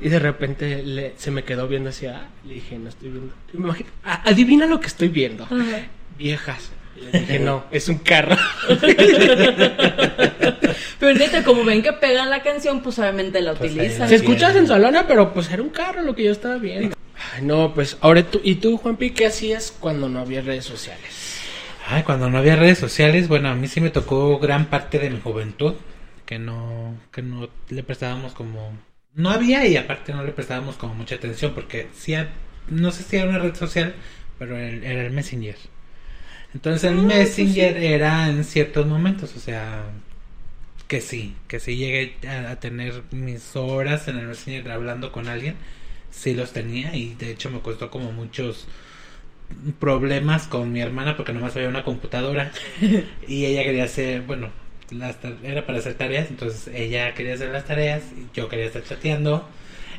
Y 0.00 0.08
de 0.08 0.18
repente 0.18 0.82
le- 0.82 1.14
se 1.16 1.30
me 1.30 1.44
quedó 1.44 1.66
viendo 1.68 1.90
hacia. 1.90 2.28
Le 2.44 2.54
dije, 2.54 2.76
no 2.78 2.88
estoy 2.88 3.08
viendo. 3.10 3.32
Y 3.52 3.56
me 3.58 3.64
imagino, 3.64 3.90
"Ah, 4.04 4.22
adivina 4.24 4.66
lo 4.66 4.80
que 4.80 4.88
estoy 4.88 5.08
viendo. 5.08 5.44
Ajá. 5.44 5.86
Viejas. 6.18 6.70
Le 7.12 7.20
dije, 7.20 7.38
no, 7.40 7.64
es 7.70 7.88
un 7.88 7.98
carro. 7.98 8.36
Pero 11.04 11.18
neta, 11.18 11.44
como 11.44 11.64
ven 11.64 11.82
que 11.82 11.92
pegan 11.92 12.30
la 12.30 12.42
canción, 12.42 12.82
pues 12.82 12.98
obviamente 12.98 13.40
la 13.42 13.54
Pues 13.54 13.72
utilizan. 13.72 14.08
se 14.08 14.14
escucha 14.16 14.52
sensualona, 14.52 15.06
pero 15.06 15.32
pues 15.34 15.50
era 15.50 15.62
un 15.62 15.68
carro 15.70 16.02
lo 16.02 16.14
que 16.14 16.24
yo 16.24 16.32
estaba 16.32 16.56
viendo. 16.56 16.96
Ay, 17.34 17.42
no, 17.44 17.74
pues 17.74 17.96
ahora 18.00 18.22
tú, 18.22 18.40
¿y 18.42 18.56
tú, 18.56 18.76
Juanpi, 18.76 19.10
qué 19.10 19.26
hacías 19.26 19.74
cuando 19.78 20.08
no 20.08 20.20
había 20.20 20.40
redes 20.40 20.64
sociales? 20.64 21.40
Ay, 21.86 22.02
cuando 22.02 22.30
no 22.30 22.38
había 22.38 22.56
redes 22.56 22.78
sociales, 22.78 23.28
bueno, 23.28 23.48
a 23.50 23.54
mí 23.54 23.68
sí 23.68 23.80
me 23.80 23.90
tocó 23.90 24.38
gran 24.38 24.66
parte 24.66 24.98
de 24.98 25.10
mi 25.10 25.20
juventud 25.20 25.74
que 26.24 26.38
no 26.38 26.94
que 27.12 27.20
no 27.20 27.50
le 27.68 27.82
prestábamos 27.82 28.32
como 28.32 28.72
no 29.14 29.28
había 29.30 29.66
y 29.66 29.76
aparte 29.76 30.12
no 30.14 30.24
le 30.24 30.32
prestábamos 30.32 30.76
como 30.76 30.94
mucha 30.94 31.16
atención 31.16 31.52
porque 31.54 31.88
sí 31.94 32.14
no 32.68 32.90
sé 32.92 33.02
si 33.02 33.16
era 33.16 33.28
una 33.28 33.38
red 33.38 33.54
social, 33.54 33.94
pero 34.38 34.56
el- 34.58 34.82
era 34.82 35.02
el 35.04 35.12
Messenger. 35.12 35.56
Entonces 36.54 36.84
el 36.90 36.96
Messenger 36.96 37.76
era 37.76 38.28
en 38.30 38.42
ciertos 38.44 38.86
momentos, 38.86 39.34
o 39.36 39.40
sea, 39.40 39.82
que 40.88 41.00
sí, 41.00 41.36
que 41.48 41.60
sí 41.60 41.76
llegué 41.76 42.16
a, 42.28 42.50
a 42.52 42.60
tener 42.60 43.02
mis 43.12 43.56
horas 43.56 44.08
en 44.08 44.18
el 44.18 44.26
Messenger 44.28 44.70
hablando 44.72 45.12
con 45.12 45.28
alguien, 45.28 45.56
sí 46.10 46.34
los 46.34 46.52
tenía 46.52 46.94
y 46.96 47.14
de 47.14 47.30
hecho 47.30 47.50
me 47.50 47.60
costó 47.60 47.90
como 47.90 48.12
muchos 48.12 48.68
problemas 49.78 50.46
con 50.46 50.72
mi 50.72 50.80
hermana 50.80 51.16
porque 51.16 51.32
nomás 51.32 51.56
había 51.56 51.68
una 51.68 51.84
computadora 51.84 52.52
y 53.28 53.44
ella 53.46 53.62
quería 53.64 53.84
hacer, 53.84 54.22
bueno, 54.22 54.50
las 54.90 55.16
era 55.42 55.66
para 55.66 55.78
hacer 55.78 55.94
tareas, 55.94 56.30
entonces 56.30 56.68
ella 56.74 57.14
quería 57.14 57.34
hacer 57.34 57.50
las 57.50 57.64
tareas 57.64 58.02
y 58.16 58.28
yo 58.36 58.48
quería 58.48 58.66
estar 58.66 58.82
chateando 58.84 59.48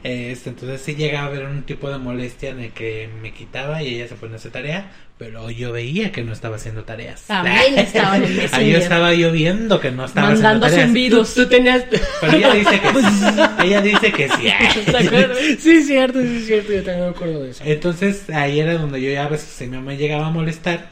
Este, 0.06 0.52
entonces 0.52 0.82
sí 0.82 0.94
llegaba 0.94 1.26
a 1.26 1.30
haber 1.30 1.46
un 1.46 1.64
tipo 1.64 1.90
de 1.90 1.98
molestia 1.98 2.52
en 2.52 2.60
el 2.60 2.72
que 2.74 3.10
me 3.24 3.34
quitaba 3.34 3.82
y 3.82 3.96
ella 3.96 4.08
se 4.08 4.14
ponía 4.14 4.36
a 4.36 4.38
hacer 4.38 4.52
tarea, 4.52 4.92
pero 5.18 5.50
yo 5.50 5.72
veía 5.72 6.12
que 6.12 6.24
no 6.24 6.32
estaba 6.32 6.58
haciendo 6.58 6.84
tareas. 6.84 7.24
También 7.26 7.80
estaba 7.80 8.18
en 8.18 8.24
el 8.40 8.50
Ahí 8.52 8.72
yo 8.72 8.78
estaba 8.78 9.16
yo 9.16 9.32
viendo 9.32 9.80
que 9.80 9.90
no 9.90 10.06
estaba 10.06 10.30
Mandando 10.30 10.68
haciendo 10.68 10.68
tareas. 10.68 10.88
zumbidos. 10.90 11.34
Tú 11.34 11.48
tenías... 11.50 11.86
Pero 12.22 12.38
ella 12.38 12.54
dice 12.54 12.80
que 12.82 12.90
sí. 12.92 13.26
Ella 13.66 13.82
dice 13.82 14.12
que 14.12 14.30
sí. 14.30 15.58
Sí, 15.60 15.72
es 15.72 15.88
cierto, 15.88 16.22
sí, 16.22 16.38
es 16.38 16.46
cierto, 16.46 16.72
yo 16.72 16.84
también 16.84 17.06
me 17.06 17.12
acuerdo 17.12 17.42
de 17.44 17.50
eso. 17.50 17.64
Entonces 17.66 18.30
ahí 18.30 18.60
era 18.60 18.76
donde 18.78 19.02
yo 19.02 19.10
ya 19.12 19.26
a 19.26 19.30
veces 19.30 19.50
se 19.50 19.66
me, 19.66 19.80
me 19.82 19.98
llegaba 19.98 20.28
a 20.28 20.30
molestar 20.30 20.92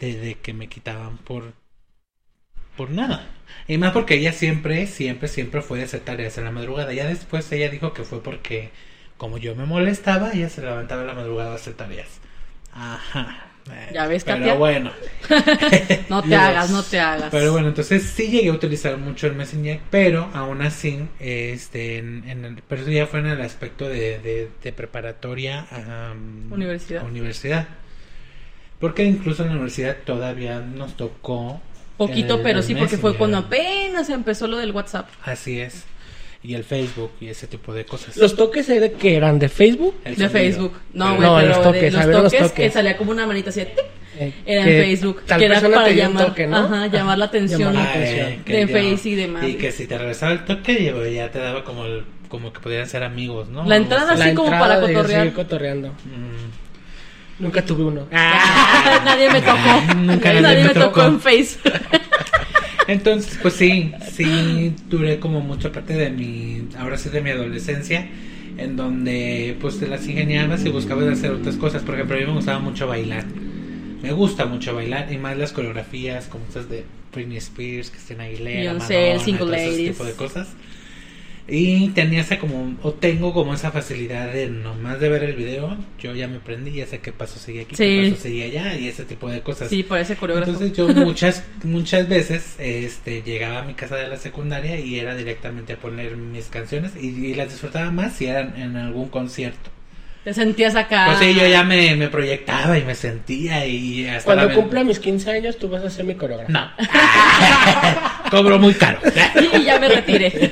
de, 0.00 0.18
de 0.18 0.34
que 0.34 0.52
me 0.52 0.66
quitaban 0.68 1.18
por 1.18 1.52
por 2.76 2.90
nada. 2.90 3.24
Y 3.66 3.78
más 3.78 3.92
porque 3.92 4.14
ella 4.14 4.32
siempre, 4.32 4.86
siempre, 4.86 5.28
siempre 5.28 5.62
fue 5.62 5.78
de 5.78 5.84
hacer 5.84 6.00
tareas 6.00 6.38
en 6.38 6.44
la 6.44 6.50
madrugada. 6.52 6.92
Ya 6.92 7.06
después 7.06 7.50
ella 7.52 7.68
dijo 7.70 7.92
que 7.92 8.04
fue 8.04 8.22
porque 8.22 8.70
como 9.16 9.38
yo 9.38 9.54
me 9.56 9.66
molestaba, 9.66 10.32
ella 10.32 10.48
se 10.48 10.62
levantaba 10.62 11.02
en 11.02 11.08
la 11.08 11.14
madrugada 11.14 11.52
a 11.52 11.56
hacer 11.56 11.74
tareas. 11.74 12.20
Ajá. 12.72 13.44
Ya 13.90 14.06
ves, 14.06 14.24
Pero 14.24 14.38
Katia. 14.38 14.54
bueno. 14.54 14.92
No 16.08 16.22
te 16.22 16.34
hagas, 16.36 16.70
no 16.70 16.82
te 16.82 16.98
hagas. 17.00 17.30
Pero 17.30 17.52
bueno, 17.52 17.68
entonces 17.68 18.04
sí 18.04 18.28
llegué 18.30 18.48
a 18.48 18.52
utilizar 18.52 18.96
mucho 18.96 19.26
el 19.26 19.34
Messenger, 19.34 19.80
pero 19.90 20.30
aún 20.34 20.62
así, 20.62 21.08
este, 21.20 21.98
en, 21.98 22.24
en 22.28 22.44
el- 22.44 22.62
pero 22.62 22.82
eso 22.82 22.90
ya 22.90 23.06
fue 23.06 23.20
en 23.20 23.26
el 23.26 23.40
aspecto 23.42 23.86
de, 23.88 24.18
de, 24.20 24.50
de 24.62 24.72
preparatoria 24.72 25.66
a 25.70 26.12
um, 26.12 26.52
Universidad. 26.52 27.04
universidad. 27.04 27.68
Porque 28.78 29.04
incluso 29.04 29.42
en 29.42 29.48
la 29.50 29.54
universidad 29.54 29.96
todavía 30.04 30.60
nos 30.60 30.96
tocó. 30.96 31.60
Poquito, 31.98 32.36
el- 32.36 32.42
pero 32.42 32.58
el 32.60 32.64
sí, 32.64 32.74
porque 32.74 32.96
fue 32.96 33.14
cuando 33.16 33.36
apenas 33.36 34.08
empezó 34.08 34.46
lo 34.46 34.56
del 34.56 34.70
WhatsApp. 34.72 35.08
Así 35.24 35.60
es. 35.60 35.84
Y 36.42 36.54
el 36.54 36.62
Facebook 36.64 37.10
y 37.20 37.26
ese 37.26 37.46
tipo 37.48 37.74
de 37.74 37.84
cosas. 37.84 38.16
¿Los 38.16 38.36
toques 38.36 38.68
de 38.68 38.92
que 38.92 39.16
eran 39.16 39.38
de 39.40 39.48
Facebook? 39.48 39.94
El 40.04 40.14
De 40.14 40.28
sonido. 40.28 40.30
Facebook. 40.30 40.72
No, 40.94 41.16
güey, 41.16 41.28
No, 41.28 41.36
pero 41.36 41.48
los 41.48 41.56
de- 41.58 41.62
toques, 41.64 41.92
los 41.92 42.02
a 42.02 42.06
ver, 42.06 42.14
los 42.14 42.24
toques, 42.32 42.38
toques. 42.40 42.52
que 42.52 42.70
salía 42.70 42.96
como 42.96 43.10
una 43.10 43.26
manita 43.26 43.50
así 43.50 43.60
de 43.60 43.66
tic, 43.66 43.84
Eh, 44.20 44.32
era 44.46 44.60
en 44.62 44.84
Facebook. 44.84 45.22
tal 45.26 45.38
Que 45.40 45.46
era 45.46 45.60
para 45.60 45.90
llamar, 45.90 46.26
toque, 46.26 46.46
¿no? 46.46 46.56
ajá, 46.58 46.86
llamar 46.86 47.18
la 47.18 47.24
atención. 47.32 47.60
Llamar 47.60 47.74
la 47.74 47.82
Ah, 47.82 47.90
atención. 47.90 48.28
eh, 48.28 48.40
De 48.46 48.60
ya- 48.60 48.68
Face 48.96 49.08
y 49.08 49.14
demás. 49.16 49.44
Y 49.48 49.54
que 49.54 49.72
si 49.72 49.86
te 49.88 49.98
regresaba 49.98 50.30
el 50.32 50.44
toque, 50.44 50.94
ya- 51.12 51.30
te 51.32 51.38
daba 51.40 51.64
como 51.64 51.84
el, 51.86 52.04
como 52.28 52.52
que 52.52 52.60
pudieran 52.60 52.86
ser 52.88 53.02
amigos, 53.02 53.48
¿no? 53.48 53.64
La 53.66 53.74
entrada 53.76 54.14
La 54.14 54.26
así 54.26 54.34
como 54.34 54.48
entrada 54.52 54.76
para 54.76 54.86
de 54.86 54.94
cotorrear. 54.94 55.20
seguir 55.22 55.34
cotorreando. 55.34 55.88
Mm. 55.88 56.57
Nunca 57.38 57.64
tuve 57.64 57.84
uno. 57.84 58.06
Ah, 58.12 59.00
nadie 59.04 59.30
me 59.30 59.40
tocó. 59.40 59.94
Nunca 59.96 60.28
nadie, 60.28 60.40
nadie 60.42 60.62
me 60.62 60.68
me 60.68 60.74
tocó 60.74 61.02
tocó. 61.02 61.06
en 61.06 61.20
Face. 61.20 61.58
Entonces, 62.88 63.38
pues 63.42 63.54
sí, 63.54 63.92
sí 64.12 64.74
duré 64.88 65.20
como 65.20 65.40
mucha 65.40 65.70
parte 65.70 65.92
de 65.92 66.10
mi, 66.10 66.68
ahora 66.78 66.96
sí 66.96 67.10
de 67.10 67.20
mi 67.20 67.30
adolescencia, 67.30 68.08
en 68.56 68.76
donde 68.76 69.56
pues 69.60 69.78
te 69.78 69.86
las 69.86 70.06
ingeniabas 70.08 70.64
y 70.64 70.70
buscabas 70.70 71.06
hacer 71.06 71.32
otras 71.32 71.56
cosas. 71.56 71.82
Por 71.82 71.94
ejemplo, 71.94 72.16
a 72.16 72.20
mí 72.20 72.26
me 72.26 72.32
gustaba 72.32 72.58
mucho 72.60 72.86
bailar. 72.86 73.24
Me 74.02 74.12
gusta 74.12 74.46
mucho 74.46 74.74
bailar 74.74 75.12
y 75.12 75.18
más 75.18 75.36
las 75.36 75.52
coreografías 75.52 76.26
como 76.26 76.44
estas 76.46 76.68
de 76.70 76.84
Britney 77.12 77.36
Spears, 77.38 77.90
Christina 77.90 78.24
Aguilera, 78.24 78.72
Beyoncé, 78.72 78.94
Madonna, 78.94 79.24
Single 79.24 79.46
todo 79.46 79.54
ese 79.54 79.88
tipo 79.90 80.04
de 80.04 80.12
cosas. 80.12 80.48
Y 81.50 81.88
tenía 81.90 82.20
esa 82.20 82.38
como, 82.38 82.76
o 82.82 82.92
tengo 82.92 83.32
como 83.32 83.54
esa 83.54 83.70
facilidad 83.70 84.30
de 84.32 84.48
nomás 84.50 85.00
de 85.00 85.08
ver 85.08 85.24
el 85.24 85.34
video, 85.34 85.78
yo 85.98 86.14
ya 86.14 86.28
me 86.28 86.40
prendí, 86.40 86.72
ya 86.72 86.86
sé 86.86 86.98
qué 87.00 87.10
paso 87.10 87.38
sigue 87.38 87.62
aquí, 87.62 87.74
Sí. 87.74 87.84
qué 87.84 88.10
paso 88.10 88.22
sigue 88.24 88.44
allá 88.44 88.76
y 88.76 88.88
ese 88.88 89.04
tipo 89.04 89.30
de 89.30 89.40
cosas. 89.40 89.70
Sí, 89.70 89.82
parece 89.82 90.16
coreógrafo. 90.16 90.52
Entonces 90.52 90.76
yo 90.76 90.88
muchas 90.88 91.42
muchas 91.64 92.06
veces 92.08 92.54
este 92.58 93.22
llegaba 93.22 93.60
a 93.60 93.62
mi 93.64 93.72
casa 93.74 93.96
de 93.96 94.08
la 94.08 94.18
secundaria 94.18 94.78
y 94.78 94.98
era 94.98 95.16
directamente 95.16 95.72
a 95.72 95.76
poner 95.78 96.16
mis 96.16 96.46
canciones 96.48 96.92
y, 97.00 97.06
y 97.08 97.34
las 97.34 97.48
disfrutaba 97.50 97.90
más 97.90 98.12
si 98.16 98.26
eran 98.26 98.54
en 98.60 98.76
algún 98.76 99.08
concierto. 99.08 99.70
Te 100.24 100.34
sentías 100.34 100.74
acá. 100.76 101.06
Pues 101.06 101.18
sí, 101.20 101.34
yo 101.34 101.46
ya 101.46 101.62
me, 101.64 101.94
me 101.96 102.08
proyectaba 102.08 102.76
y 102.78 102.84
me 102.84 102.94
sentía 102.94 103.64
y 103.66 104.06
hasta 104.08 104.24
Cuando 104.24 104.46
la- 104.48 104.54
cumpla 104.54 104.84
mis 104.84 104.98
15 104.98 105.30
años, 105.30 105.56
tú 105.58 105.68
vas 105.70 105.82
a 105.84 105.90
ser 105.90 106.04
mi 106.04 106.14
coreógrafo. 106.16 106.52
No. 106.52 106.70
Cobro 108.30 108.58
muy 108.58 108.74
caro. 108.74 108.98
Y 109.58 109.64
ya 109.64 109.78
me 109.78 109.88
retiré. 109.88 110.50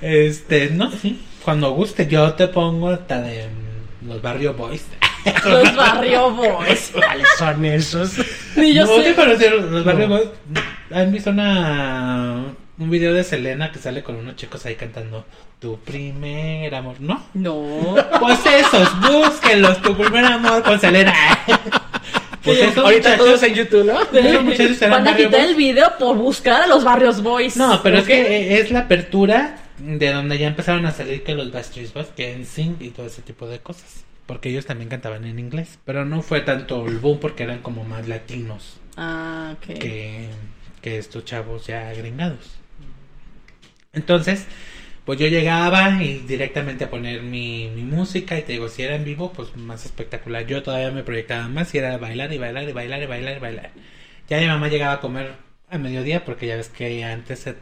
Este, 0.00 0.70
no, 0.70 0.90
sí. 0.90 1.20
Cuando 1.44 1.70
guste 1.72 2.06
yo 2.08 2.32
te 2.34 2.48
pongo 2.48 2.88
hasta 2.90 3.20
de 3.20 3.46
mm, 3.46 4.08
los 4.08 4.20
Barrio 4.22 4.54
Boys. 4.54 4.84
Los 5.44 5.74
Barrio 5.74 6.30
Boys. 6.30 6.90
¿Cuáles 6.92 7.26
son 7.38 7.64
esos? 7.64 8.12
Ni 8.56 8.72
yo 8.74 8.84
no 8.86 8.96
sé. 8.96 9.02
te 9.02 9.14
conocieron 9.14 9.72
los 9.72 9.84
Barrio 9.84 10.08
No. 10.08 10.16
Boys. 10.16 10.28
¿Han 10.92 11.12
visto 11.12 11.30
una 11.30 12.44
un 12.78 12.90
video 12.90 13.14
de 13.14 13.24
Selena 13.24 13.72
que 13.72 13.78
sale 13.78 14.02
con 14.02 14.16
unos 14.16 14.36
chicos 14.36 14.64
ahí 14.66 14.74
cantando 14.74 15.24
tu 15.60 15.78
primer 15.78 16.74
amor? 16.74 16.96
¿No? 17.00 17.24
No. 17.34 17.94
Pues 18.20 18.40
esos, 18.46 18.88
búsquenlos, 19.00 19.80
tu 19.82 19.96
primer 19.96 20.24
amor 20.24 20.62
con 20.62 20.78
Selena. 20.80 21.12
Pues 22.44 22.60
esos 22.60 22.84
Ahorita 22.84 23.16
todos 23.16 23.42
en 23.42 23.54
YouTube, 23.54 23.84
¿no? 23.86 24.00
Esos 24.20 24.44
muchachos 24.44 24.80
eran 24.80 25.04
Van 25.04 25.08
a 25.14 25.16
quitar 25.16 25.40
el 25.40 25.56
video 25.56 25.98
por 25.98 26.16
buscar 26.16 26.62
a 26.62 26.68
los 26.68 26.84
Barrios 26.84 27.20
Boys. 27.20 27.56
No, 27.56 27.82
pero 27.82 27.98
es 27.98 28.04
que 28.04 28.60
es 28.60 28.70
la 28.70 28.80
apertura 28.82 29.58
de 29.78 30.12
donde 30.12 30.38
ya 30.38 30.46
empezaron 30.46 30.86
a 30.86 30.92
salir 30.92 31.24
que 31.24 31.34
los 31.34 31.50
Backstreet 31.50 31.92
Boys, 31.92 32.06
que 32.16 32.36
NSYNC 32.38 32.82
y 32.82 32.90
todo 32.90 33.06
ese 33.06 33.20
tipo 33.22 33.48
de 33.48 33.58
cosas. 33.58 34.04
Porque 34.26 34.48
ellos 34.50 34.64
también 34.64 34.88
cantaban 34.88 35.24
en 35.24 35.40
inglés. 35.40 35.80
Pero 35.84 36.04
no 36.04 36.22
fue 36.22 36.40
tanto 36.40 36.86
el 36.86 36.98
boom 36.98 37.18
porque 37.18 37.42
eran 37.42 37.58
como 37.62 37.82
más 37.82 38.06
latinos 38.06 38.74
Ah, 38.96 39.54
ok. 39.56 39.78
que, 39.80 40.28
que 40.82 40.98
estos 40.98 41.24
chavos 41.24 41.66
ya 41.66 41.92
gringados. 41.94 42.38
Entonces, 43.96 44.46
pues 45.04 45.18
yo 45.20 45.28
llegaba 45.28 46.02
y 46.02 46.18
directamente 46.20 46.84
a 46.84 46.90
poner 46.90 47.22
mi, 47.22 47.68
mi 47.74 47.82
música 47.82 48.38
y 48.38 48.42
te 48.42 48.52
digo, 48.54 48.68
si 48.68 48.82
era 48.82 48.96
en 48.96 49.04
vivo, 49.04 49.32
pues 49.32 49.56
más 49.56 49.84
espectacular. 49.86 50.46
Yo 50.46 50.62
todavía 50.62 50.90
me 50.92 51.04
proyectaba 51.04 51.48
más 51.48 51.74
y 51.74 51.78
era 51.78 51.98
bailar 51.98 52.32
y 52.32 52.38
bailar 52.38 52.68
y 52.68 52.72
bailar 52.72 53.02
y 53.02 53.06
bailar 53.06 53.36
y 53.38 53.40
bailar. 53.40 53.70
Ya 54.28 54.38
mi 54.40 54.46
mamá 54.46 54.68
llegaba 54.68 54.94
a 54.94 55.00
comer 55.00 55.32
a 55.70 55.78
mediodía 55.78 56.24
porque 56.24 56.46
ya 56.46 56.56
ves 56.56 56.68
que 56.68 57.04
antes 57.04 57.40
se, 57.40 57.56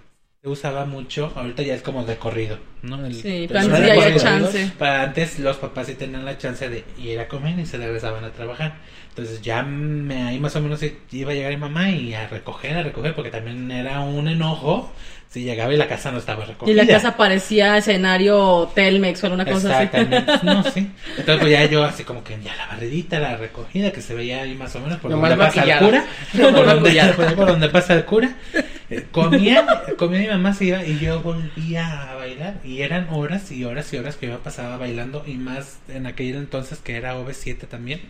usaba 0.44 0.84
mucho, 0.84 1.32
ahorita 1.36 1.62
ya 1.62 1.74
es 1.74 1.82
como 1.82 2.04
de 2.04 2.16
corrido, 2.18 2.58
¿no? 2.82 3.04
El- 3.06 3.14
Sí, 3.14 3.44
pero 3.48 3.60
antes 3.60 3.78
ya 3.86 3.92
había 3.94 4.16
chance. 4.16 4.72
Para 4.78 5.02
antes 5.02 5.38
los 5.38 5.56
papás 5.56 5.86
sí 5.86 5.94
tenían 5.94 6.24
la 6.26 6.36
chance 6.38 6.68
de 6.68 6.84
ir 6.98 7.18
a 7.18 7.28
comer 7.28 7.58
y 7.58 7.64
se 7.66 7.78
regresaban 7.78 8.24
a 8.24 8.30
trabajar. 8.32 8.74
Entonces 9.10 9.40
ya 9.42 9.62
me, 9.62 10.22
ahí 10.24 10.38
más 10.38 10.54
o 10.56 10.60
menos 10.60 10.80
iba 11.12 11.30
a 11.32 11.34
llegar 11.34 11.50
mi 11.52 11.56
mamá 11.58 11.90
y 11.90 12.12
a 12.14 12.26
recoger, 12.28 12.76
a 12.76 12.82
recoger, 12.82 13.14
porque 13.14 13.30
también 13.30 13.70
era 13.70 14.00
un 14.00 14.28
enojo 14.28 14.92
si 15.34 15.42
llegaba 15.42 15.74
y 15.74 15.76
la 15.76 15.88
casa 15.88 16.12
no 16.12 16.18
estaba 16.18 16.44
Y 16.44 16.46
recogida. 16.46 16.84
la 16.84 16.86
casa 16.86 17.16
parecía 17.16 17.76
escenario 17.76 18.70
Telmex 18.72 19.20
o 19.24 19.26
alguna 19.26 19.44
cosa 19.44 19.76
así. 19.80 19.84
Exactamente, 19.86 20.32
no, 20.44 20.62
sí. 20.62 20.92
Entonces 21.18 21.38
pues 21.40 21.50
ya 21.50 21.64
yo 21.64 21.82
así 21.82 22.04
como 22.04 22.22
que 22.22 22.38
ya 22.40 22.54
la 22.54 22.68
barridita, 22.68 23.18
la 23.18 23.36
recogida, 23.36 23.90
que 23.90 24.00
se 24.00 24.14
veía 24.14 24.42
ahí 24.42 24.54
más 24.54 24.76
o 24.76 24.80
menos 24.80 25.00
por 25.00 25.10
Nomás 25.10 25.30
donde 25.30 25.44
pasa 25.44 25.64
el 25.64 25.78
cura. 25.84 26.04
Donde, 26.34 27.12
por 27.36 27.46
donde 27.48 27.68
pasa 27.68 27.94
el 27.94 28.04
cura. 28.04 28.36
Eh, 28.90 29.06
Comía, 29.10 29.66
comía 29.98 30.20
mi 30.20 30.28
mamá 30.28 30.54
se 30.54 30.66
iba 30.66 30.84
y 30.84 31.00
yo 31.00 31.20
volvía 31.20 32.12
a 32.12 32.14
bailar. 32.14 32.54
Y 32.62 32.82
eran 32.82 33.08
horas 33.10 33.50
y 33.50 33.64
horas 33.64 33.92
y 33.92 33.96
horas 33.96 34.14
que 34.14 34.28
yo 34.28 34.38
pasaba 34.38 34.76
bailando. 34.76 35.24
Y 35.26 35.34
más 35.34 35.78
en 35.88 36.06
aquel 36.06 36.36
entonces 36.36 36.78
que 36.78 36.94
era 36.94 37.16
OV7 37.18 37.66
también. 37.66 38.02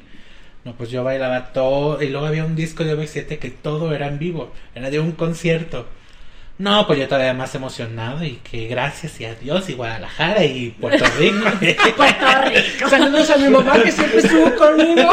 No, 0.67 0.75
pues 0.75 0.91
yo 0.91 1.03
bailaba 1.05 1.55
todo. 1.55 2.03
Y 2.03 2.11
luego 2.11 2.27
había 2.27 2.45
un 2.45 2.55
disco 2.55 2.85
de 2.85 2.95
OV7 2.99 3.39
que 3.39 3.49
todo 3.49 3.95
era 3.95 4.09
en 4.09 4.19
vivo. 4.19 4.53
Era 4.75 4.91
de 4.91 5.01
un 5.01 5.13
concierto. 5.13 5.87
No, 6.57 6.87
pues 6.87 7.01
yo 7.01 7.09
todavía 7.09 7.35
más 7.35 7.53
emocionado 7.57 8.25
y 8.25 8.37
que 8.49 8.69
gracias 8.69 9.21
y 9.21 9.25
adiós 9.25 9.69
y 9.69 9.73
Guadalajara 9.73 10.45
y 10.45 10.71
Puerto 10.71 11.05
Rico. 11.19 11.51
Puerto 11.97 12.27
Rico. 12.45 12.89
Saludos 12.89 13.29
a 13.31 13.37
mi 13.39 13.49
mamá 13.49 13.83
que 13.83 13.91
siempre 13.91 14.19
estuvo 14.21 14.55
conmigo. 14.55 15.13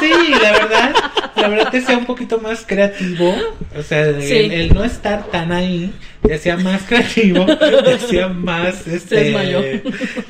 Sí, 0.00 0.12
la 0.42 0.52
verdad, 0.52 0.94
la 1.36 1.48
verdad 1.48 1.70
te 1.70 1.78
hacía 1.78 1.96
un 1.96 2.04
poquito 2.04 2.38
más 2.38 2.64
creativo. 2.66 3.32
O 3.78 3.82
sea, 3.84 4.06
el, 4.06 4.22
Sí. 4.22 4.34
el 4.52 4.74
no 4.74 4.82
estar 4.82 5.26
tan 5.28 5.52
ahí 5.52 5.92
te 6.20 6.34
hacía 6.34 6.56
más 6.56 6.82
creativo, 6.82 7.46
te 7.46 7.94
hacía 7.94 8.26
más 8.26 8.88
este 8.88 9.14
desmayó. 9.22 9.62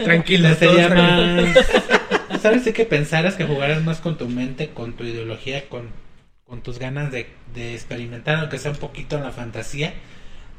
Tranquilo, 0.04 0.50
más 0.50 0.58
sabes 2.42 2.62
sí 2.62 2.74
que 2.74 2.84
pensaras 2.84 3.36
que 3.36 3.44
jugaras 3.44 3.82
más 3.82 4.00
con 4.00 4.18
tu 4.18 4.28
mente, 4.28 4.68
con 4.68 4.92
tu 4.92 5.04
ideología, 5.04 5.66
con, 5.70 5.88
con 6.46 6.60
tus 6.62 6.78
ganas 6.78 7.10
de, 7.10 7.26
de 7.54 7.72
experimentar, 7.72 8.36
aunque 8.36 8.58
sea 8.58 8.72
un 8.72 8.76
poquito 8.76 9.16
en 9.16 9.22
la 9.24 9.30
fantasía 9.30 9.94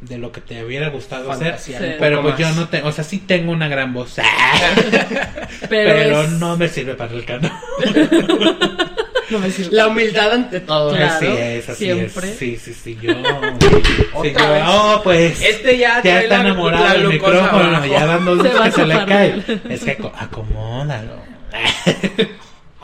de 0.01 0.17
lo 0.17 0.31
que 0.31 0.41
te 0.41 0.63
hubiera 0.63 0.89
gustado 0.89 1.31
hacer. 1.31 1.55
Pero 1.99 2.21
pues 2.21 2.37
yo 2.37 2.49
no 2.51 2.67
tengo, 2.69 2.87
o 2.89 2.91
sea, 2.91 3.03
sí 3.03 3.19
tengo 3.19 3.51
una 3.51 3.67
gran 3.67 3.93
voz, 3.93 4.15
Pero, 5.69 5.93
pero 5.95 6.21
es- 6.23 6.29
no 6.31 6.55
me 6.57 6.67
sirve 6.69 6.93
para 6.95 7.13
el 7.13 7.25
canto. 7.25 7.49
no 9.29 9.39
me 9.39 9.49
sirve. 9.51 9.75
La 9.75 9.87
humildad 9.87 10.31
ante 10.33 10.59
todo. 10.61 10.91
Claro, 10.95 11.13
así 11.15 11.25
es, 11.27 11.69
así 11.69 11.85
siempre. 11.85 12.29
es. 12.31 12.37
Sí, 12.37 12.57
sí, 12.57 12.73
sí, 12.73 12.97
yo. 13.01 13.11
sí, 13.13 14.05
Otra 14.13 14.31
yo, 14.31 14.51
vez. 14.53 14.63
oh, 14.67 15.01
pues. 15.03 15.41
Este 15.41 15.77
ya 15.77 16.01
ya 16.03 16.21
está 16.21 16.35
la- 16.37 16.43
enamorado 16.49 16.93
del 16.93 17.07
micrófono, 17.07 17.47
abajo. 17.63 17.85
ya 17.87 18.05
veces 18.17 18.59
va 18.59 18.65
que 18.65 18.71
se 18.71 18.85
le 18.85 19.05
cae. 19.05 19.43
Es 19.69 19.83
que 19.83 19.97
aco- 19.97 20.13
acomódalo. 20.17 21.25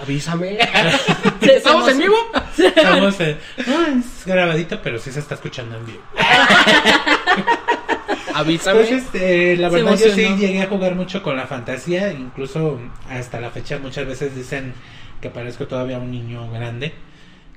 Avísame. 0.03 0.57
¿Estamos 1.41 1.89
en 1.89 1.97
vivo? 1.97 2.15
Estamos 2.57 3.19
en- 3.21 3.37
No, 3.65 3.85
es 3.87 4.25
grabadito, 4.25 4.79
pero 4.83 4.99
sí 4.99 5.11
se 5.11 5.19
está 5.19 5.35
escuchando 5.35 5.77
en 5.77 5.85
vivo. 5.85 6.01
Avísame. 8.35 8.79
Pues 8.79 8.91
este, 8.91 9.55
la 9.57 9.69
verdad 9.69 9.97
yo 9.97 10.13
sí 10.13 10.27
llegué 10.37 10.61
a 10.61 10.67
jugar 10.67 10.95
mucho 10.95 11.23
con 11.23 11.37
la 11.37 11.47
fantasía, 11.47 12.11
incluso 12.11 12.79
hasta 13.09 13.39
la 13.39 13.49
fecha 13.51 13.77
muchas 13.77 14.05
veces 14.07 14.35
dicen 14.35 14.73
que 15.21 15.29
parezco 15.29 15.67
todavía 15.67 15.99
un 15.99 16.11
niño 16.11 16.51
grande, 16.51 16.91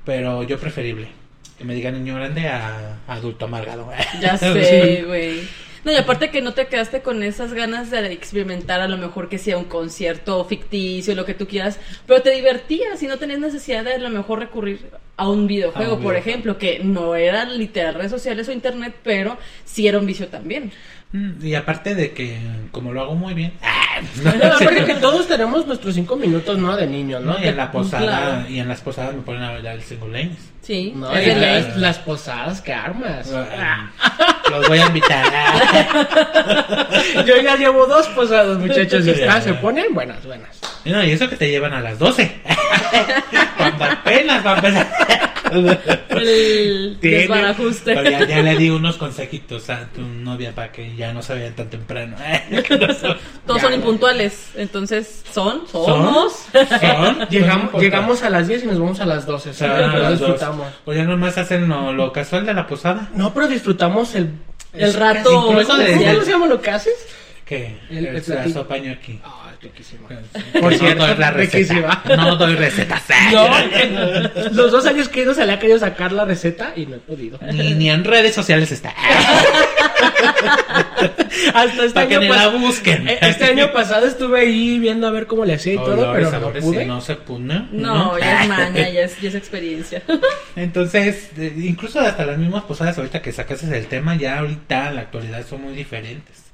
pero 0.04 0.42
yo 0.44 0.58
preferible 0.60 1.08
que 1.58 1.64
me 1.64 1.74
digan 1.74 1.94
niño 1.94 2.14
grande 2.16 2.48
a 2.48 2.98
adulto 3.08 3.46
amargado. 3.46 3.90
Ya 4.20 4.36
sé, 4.38 5.02
güey. 5.06 5.48
No, 5.84 5.92
y 5.92 5.96
aparte 5.96 6.30
que 6.30 6.42
no 6.42 6.52
te 6.54 6.66
quedaste 6.66 7.00
con 7.02 7.22
esas 7.22 7.52
ganas 7.52 7.90
de 7.90 8.12
experimentar 8.12 8.80
a 8.80 8.88
lo 8.88 8.96
mejor 8.96 9.28
que 9.28 9.38
sea 9.38 9.56
un 9.56 9.64
concierto 9.64 10.44
ficticio, 10.44 11.14
lo 11.14 11.24
que 11.24 11.34
tú 11.34 11.46
quieras, 11.46 11.78
pero 12.06 12.22
te 12.22 12.30
divertías 12.30 13.02
y 13.02 13.06
no 13.06 13.18
tenías 13.18 13.38
necesidad 13.38 13.84
de 13.84 13.94
a 13.94 13.98
lo 13.98 14.10
mejor 14.10 14.40
recurrir 14.40 14.80
a 15.16 15.28
un 15.28 15.46
videojuego, 15.46 15.92
A 15.92 15.94
un 15.96 16.02
por 16.02 16.12
videojuego. 16.12 16.30
ejemplo, 16.30 16.58
que 16.58 16.80
no 16.80 17.14
eran 17.14 17.56
literal 17.56 17.94
redes 17.94 18.10
sociales 18.10 18.48
o 18.48 18.52
internet, 18.52 18.94
pero 19.02 19.38
sí 19.64 19.86
era 19.86 19.98
un 19.98 20.06
vicio 20.06 20.28
también. 20.28 20.72
Mm, 21.12 21.46
Y 21.46 21.54
aparte 21.54 21.94
de 21.94 22.12
que 22.12 22.36
como 22.72 22.92
lo 22.92 23.00
hago 23.02 23.14
muy 23.14 23.32
bien, 23.34 23.52
No, 24.22 24.30
aparte 24.30 24.84
que 24.84 24.94
todos 24.96 25.26
tenemos 25.26 25.66
nuestros 25.66 25.94
cinco 25.94 26.16
minutos, 26.16 26.58
¿no? 26.58 26.76
De 26.76 26.86
niños, 26.86 27.22
¿no? 27.22 27.32
¿no? 27.34 27.40
Y 27.44 27.48
en 27.48 27.56
la 27.56 27.70
posada 27.72 28.02
Claro. 28.04 28.48
y 28.50 28.58
en 28.60 28.68
las 28.68 28.80
posadas 28.82 29.14
me 29.14 29.22
ponen 29.22 29.42
a 29.42 29.52
bailar 29.52 29.76
el 29.76 29.82
single 29.82 30.08
lanes. 30.22 30.38
Sí, 30.62 30.92
No, 30.96 31.10
es 31.14 31.24
de 31.26 31.34
ley. 31.34 31.62
las, 31.62 31.76
las 31.76 31.98
posadas 31.98 32.60
que 32.60 32.72
armas. 32.74 33.32
Ah, 33.32 33.88
Los 34.50 34.68
voy 34.68 34.78
a 34.80 34.86
invitar. 34.86 35.24
Yo 37.26 37.40
ya 37.40 37.56
llevo 37.56 37.86
dos 37.86 38.06
posadas, 38.08 38.58
muchachos. 38.58 39.06
y 39.06 39.10
está, 39.10 39.26
ya. 39.36 39.40
se 39.40 39.54
ponen 39.54 39.94
buenas, 39.94 40.24
buenas. 40.26 40.60
Y 40.84 40.90
no, 40.90 41.02
y 41.04 41.12
eso 41.12 41.28
que 41.30 41.36
te 41.36 41.48
llevan 41.50 41.72
a 41.72 41.80
las 41.80 41.98
12. 41.98 42.30
Cuando 43.56 43.84
apenas 43.84 44.44
va 44.44 44.52
a 44.52 44.56
empezar. 44.56 44.88
El 46.10 46.98
desbarajuste. 47.00 47.94
Pero 47.94 48.10
ya, 48.10 48.26
ya 48.26 48.42
le 48.42 48.56
di 48.56 48.70
unos 48.70 48.96
consejitos 48.96 49.68
a 49.70 49.86
tu 49.88 50.00
novia 50.02 50.52
para 50.54 50.72
que 50.72 50.94
ya 50.96 51.12
no 51.12 51.22
se 51.22 51.34
vayan 51.34 51.54
tan 51.54 51.70
temprano. 51.70 52.16
Todos 53.46 53.60
Ya, 53.60 53.60
son 53.60 53.74
impuntuales, 53.74 54.50
entonces 54.56 55.22
son, 55.32 55.66
somos. 55.68 56.46
¿Son? 56.52 57.28
Llegamos, 57.30 57.70
Son 57.72 57.80
llegamos 57.80 58.22
a 58.22 58.30
las 58.30 58.48
10 58.48 58.64
y 58.64 58.66
nos 58.66 58.78
vamos 58.78 59.00
a 59.00 59.06
las 59.06 59.26
12. 59.26 59.50
O 59.50 59.52
¿sí? 59.52 59.58
sea, 59.58 59.90
Pero 59.92 60.10
disfrutamos. 60.10 60.66
O 60.84 60.92
ya 60.92 61.04
nomás 61.04 61.38
hacen 61.38 61.68
lo, 61.68 61.92
lo 61.92 62.12
casual 62.12 62.46
de 62.46 62.54
la 62.54 62.66
posada. 62.66 63.08
No, 63.14 63.32
pero 63.34 63.48
disfrutamos 63.48 64.14
el... 64.14 64.30
El 64.72 64.92
rato 64.92 65.30
¿Cómo 65.46 65.62
se 65.62 66.30
llama 66.30 66.46
lo 66.46 66.60
que 66.60 66.70
haces? 66.70 66.94
Que 67.46 67.78
El- 67.88 68.06
el, 68.08 68.16
el 68.16 68.90
aquí. 68.90 69.20
Ah, 69.24 69.45
riquísimo. 69.70 70.08
Por 70.08 70.60
Por 70.60 70.70
cierto, 70.74 70.86
cierto, 70.86 71.06
doy 71.06 71.16
la 71.18 71.30
receta. 71.30 71.74
riquísima. 71.74 72.02
No 72.16 72.36
doy 72.36 72.54
recetas. 72.54 73.02
No, 73.32 73.48
los 74.52 74.70
dos 74.72 74.86
años 74.86 75.08
que 75.08 75.20
he 75.20 75.22
ido 75.24 75.34
se 75.34 75.44
le 75.46 75.52
ha 75.52 75.58
querido 75.58 75.78
sacar 75.78 76.12
la 76.12 76.24
receta 76.24 76.72
y 76.76 76.86
no 76.86 76.96
he 76.96 76.98
podido. 76.98 77.38
Ni, 77.52 77.74
ni 77.74 77.90
en 77.90 78.04
redes 78.04 78.34
sociales 78.34 78.70
está. 78.72 78.94
Hasta 81.54 81.84
este 81.84 81.94
Para 81.94 82.08
que 82.08 82.14
año, 82.16 82.20
ni 82.24 82.28
pas- 82.28 82.36
la 82.36 82.48
busquen. 82.48 83.08
eh, 83.08 83.18
este 83.22 83.44
año 83.44 83.72
pasado 83.72 84.06
estuve 84.06 84.40
ahí 84.40 84.78
viendo 84.78 85.06
a 85.06 85.10
ver 85.10 85.26
cómo 85.26 85.44
le 85.44 85.54
hacía 85.54 85.74
y 85.74 85.76
todo, 85.76 85.92
Olores, 85.92 86.12
pero 86.14 86.24
no 86.26 86.30
sabores, 86.30 86.64
pude. 86.64 86.80
si 86.80 86.84
no 86.86 87.00
se 87.00 87.16
pone. 87.16 87.68
No, 87.72 88.18
ya 88.18 88.42
es 88.42 88.48
maña, 88.56 88.88
ya 88.88 89.02
es, 89.02 89.20
ya 89.20 89.28
es 89.28 89.34
experiencia. 89.34 90.02
Entonces, 90.54 91.30
incluso 91.56 92.00
hasta 92.00 92.24
las 92.26 92.38
mismas 92.38 92.64
posadas 92.64 92.96
ahorita 92.98 93.22
que 93.22 93.32
sacaste 93.32 93.76
el 93.76 93.86
tema, 93.86 94.16
ya 94.16 94.38
ahorita 94.38 94.88
en 94.88 94.94
la 94.96 95.00
actualidad 95.02 95.44
son 95.46 95.62
muy 95.62 95.74
diferentes. 95.74 96.44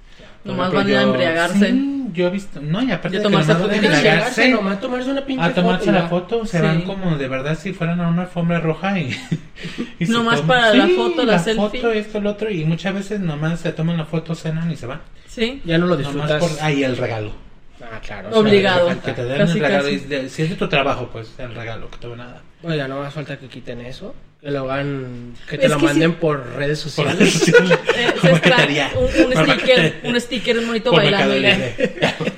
Nomás 0.44 0.72
van 0.72 0.86
a 0.86 0.90
yo- 0.90 1.00
embriagarse. 1.00 1.70
Sí, 1.70 2.08
yo 2.12 2.26
he 2.26 2.30
visto, 2.30 2.60
no, 2.60 2.82
y 2.82 2.90
aparte 2.90 3.16
Ya 3.16 3.22
de 3.22 3.24
que 3.24 3.30
tomarse 3.30 3.52
a 3.52 3.56
fotos. 3.56 3.72
embriagarse, 3.74 4.48
nomás 4.50 4.80
tomarse 4.80 5.10
una 5.10 5.24
pinche 5.24 5.44
a 5.44 5.54
tomarse 5.54 5.86
foto, 5.86 5.92
la 5.92 6.08
foto, 6.08 6.46
se 6.46 6.58
Sí. 6.58 6.62
van 6.62 6.82
como 6.82 7.16
de 7.16 7.28
verdad 7.28 7.56
si 7.58 7.72
fueran 7.72 8.00
a 8.00 8.08
una 8.08 8.22
alfombra 8.22 8.60
roja 8.60 8.98
y, 8.98 9.10
y 9.98 10.04
Nomás 10.06 10.40
toman- 10.42 10.46
para 10.46 10.74
la 10.74 10.86
Sí, 10.86 10.92
foto, 10.94 11.24
la 11.24 11.38
selfie. 11.38 11.62
foto, 11.80 11.92
esto, 11.92 12.20
lo 12.20 12.30
otro, 12.30 12.50
y 12.50 12.64
muchas 12.64 12.92
veces 12.94 13.20
nomás 13.20 13.60
se 13.60 13.72
toman 13.72 13.96
la 13.96 14.04
foto, 14.04 14.34
cenan 14.34 14.70
y 14.70 14.76
se 14.76 14.86
van. 14.86 15.00
Sí. 15.28 15.62
Ya 15.64 15.78
no 15.78 15.86
lo 15.86 15.96
Nomás 15.96 16.12
disfrutas. 16.12 16.42
por 16.42 16.62
ahí 16.64 16.82
el 16.84 16.96
regalo. 16.96 17.32
Ah, 17.80 17.98
claro. 18.04 18.28
Obligado. 18.32 18.86
o 18.86 18.92
sea, 18.92 19.00
Que 19.00 19.12
te 19.12 19.24
den 19.24 19.38
Casi, 19.38 19.58
el 19.58 19.64
regalo, 19.64 19.84
casi. 19.84 19.98
de- 20.00 20.28
si 20.28 20.42
es 20.42 20.50
de 20.50 20.56
tu 20.56 20.68
trabajo, 20.68 21.08
pues 21.12 21.32
el 21.38 21.54
regalo 21.54 21.90
que 21.90 21.96
te 21.98 22.06
van 22.06 22.20
a 22.20 22.26
dar. 22.26 22.40
Oiga, 22.62 22.86
no 22.88 22.98
más 23.00 23.12
falta 23.14 23.38
que 23.38 23.48
quiten 23.48 23.80
eso. 23.80 24.14
Que 24.42 24.50
lo 24.50 24.68
hagan. 24.72 25.34
Que 25.48 25.56
te 25.56 25.66
Es 25.66 25.70
lo 25.70 25.78
que 25.78 25.84
manden 25.84 26.10
sí. 26.10 26.16
por 26.20 26.44
redes 26.56 26.82
Por 26.82 26.90
sociales. 26.90 27.48
Eh, 27.48 28.12
un, 28.96 29.26
un 29.26 29.32
Por 29.32 29.44
sticker, 29.44 30.00
un 30.02 30.20
sticker, 30.20 30.58
un 30.58 30.66
monito 30.66 30.90
por 30.90 31.00
bailando. 31.00 31.34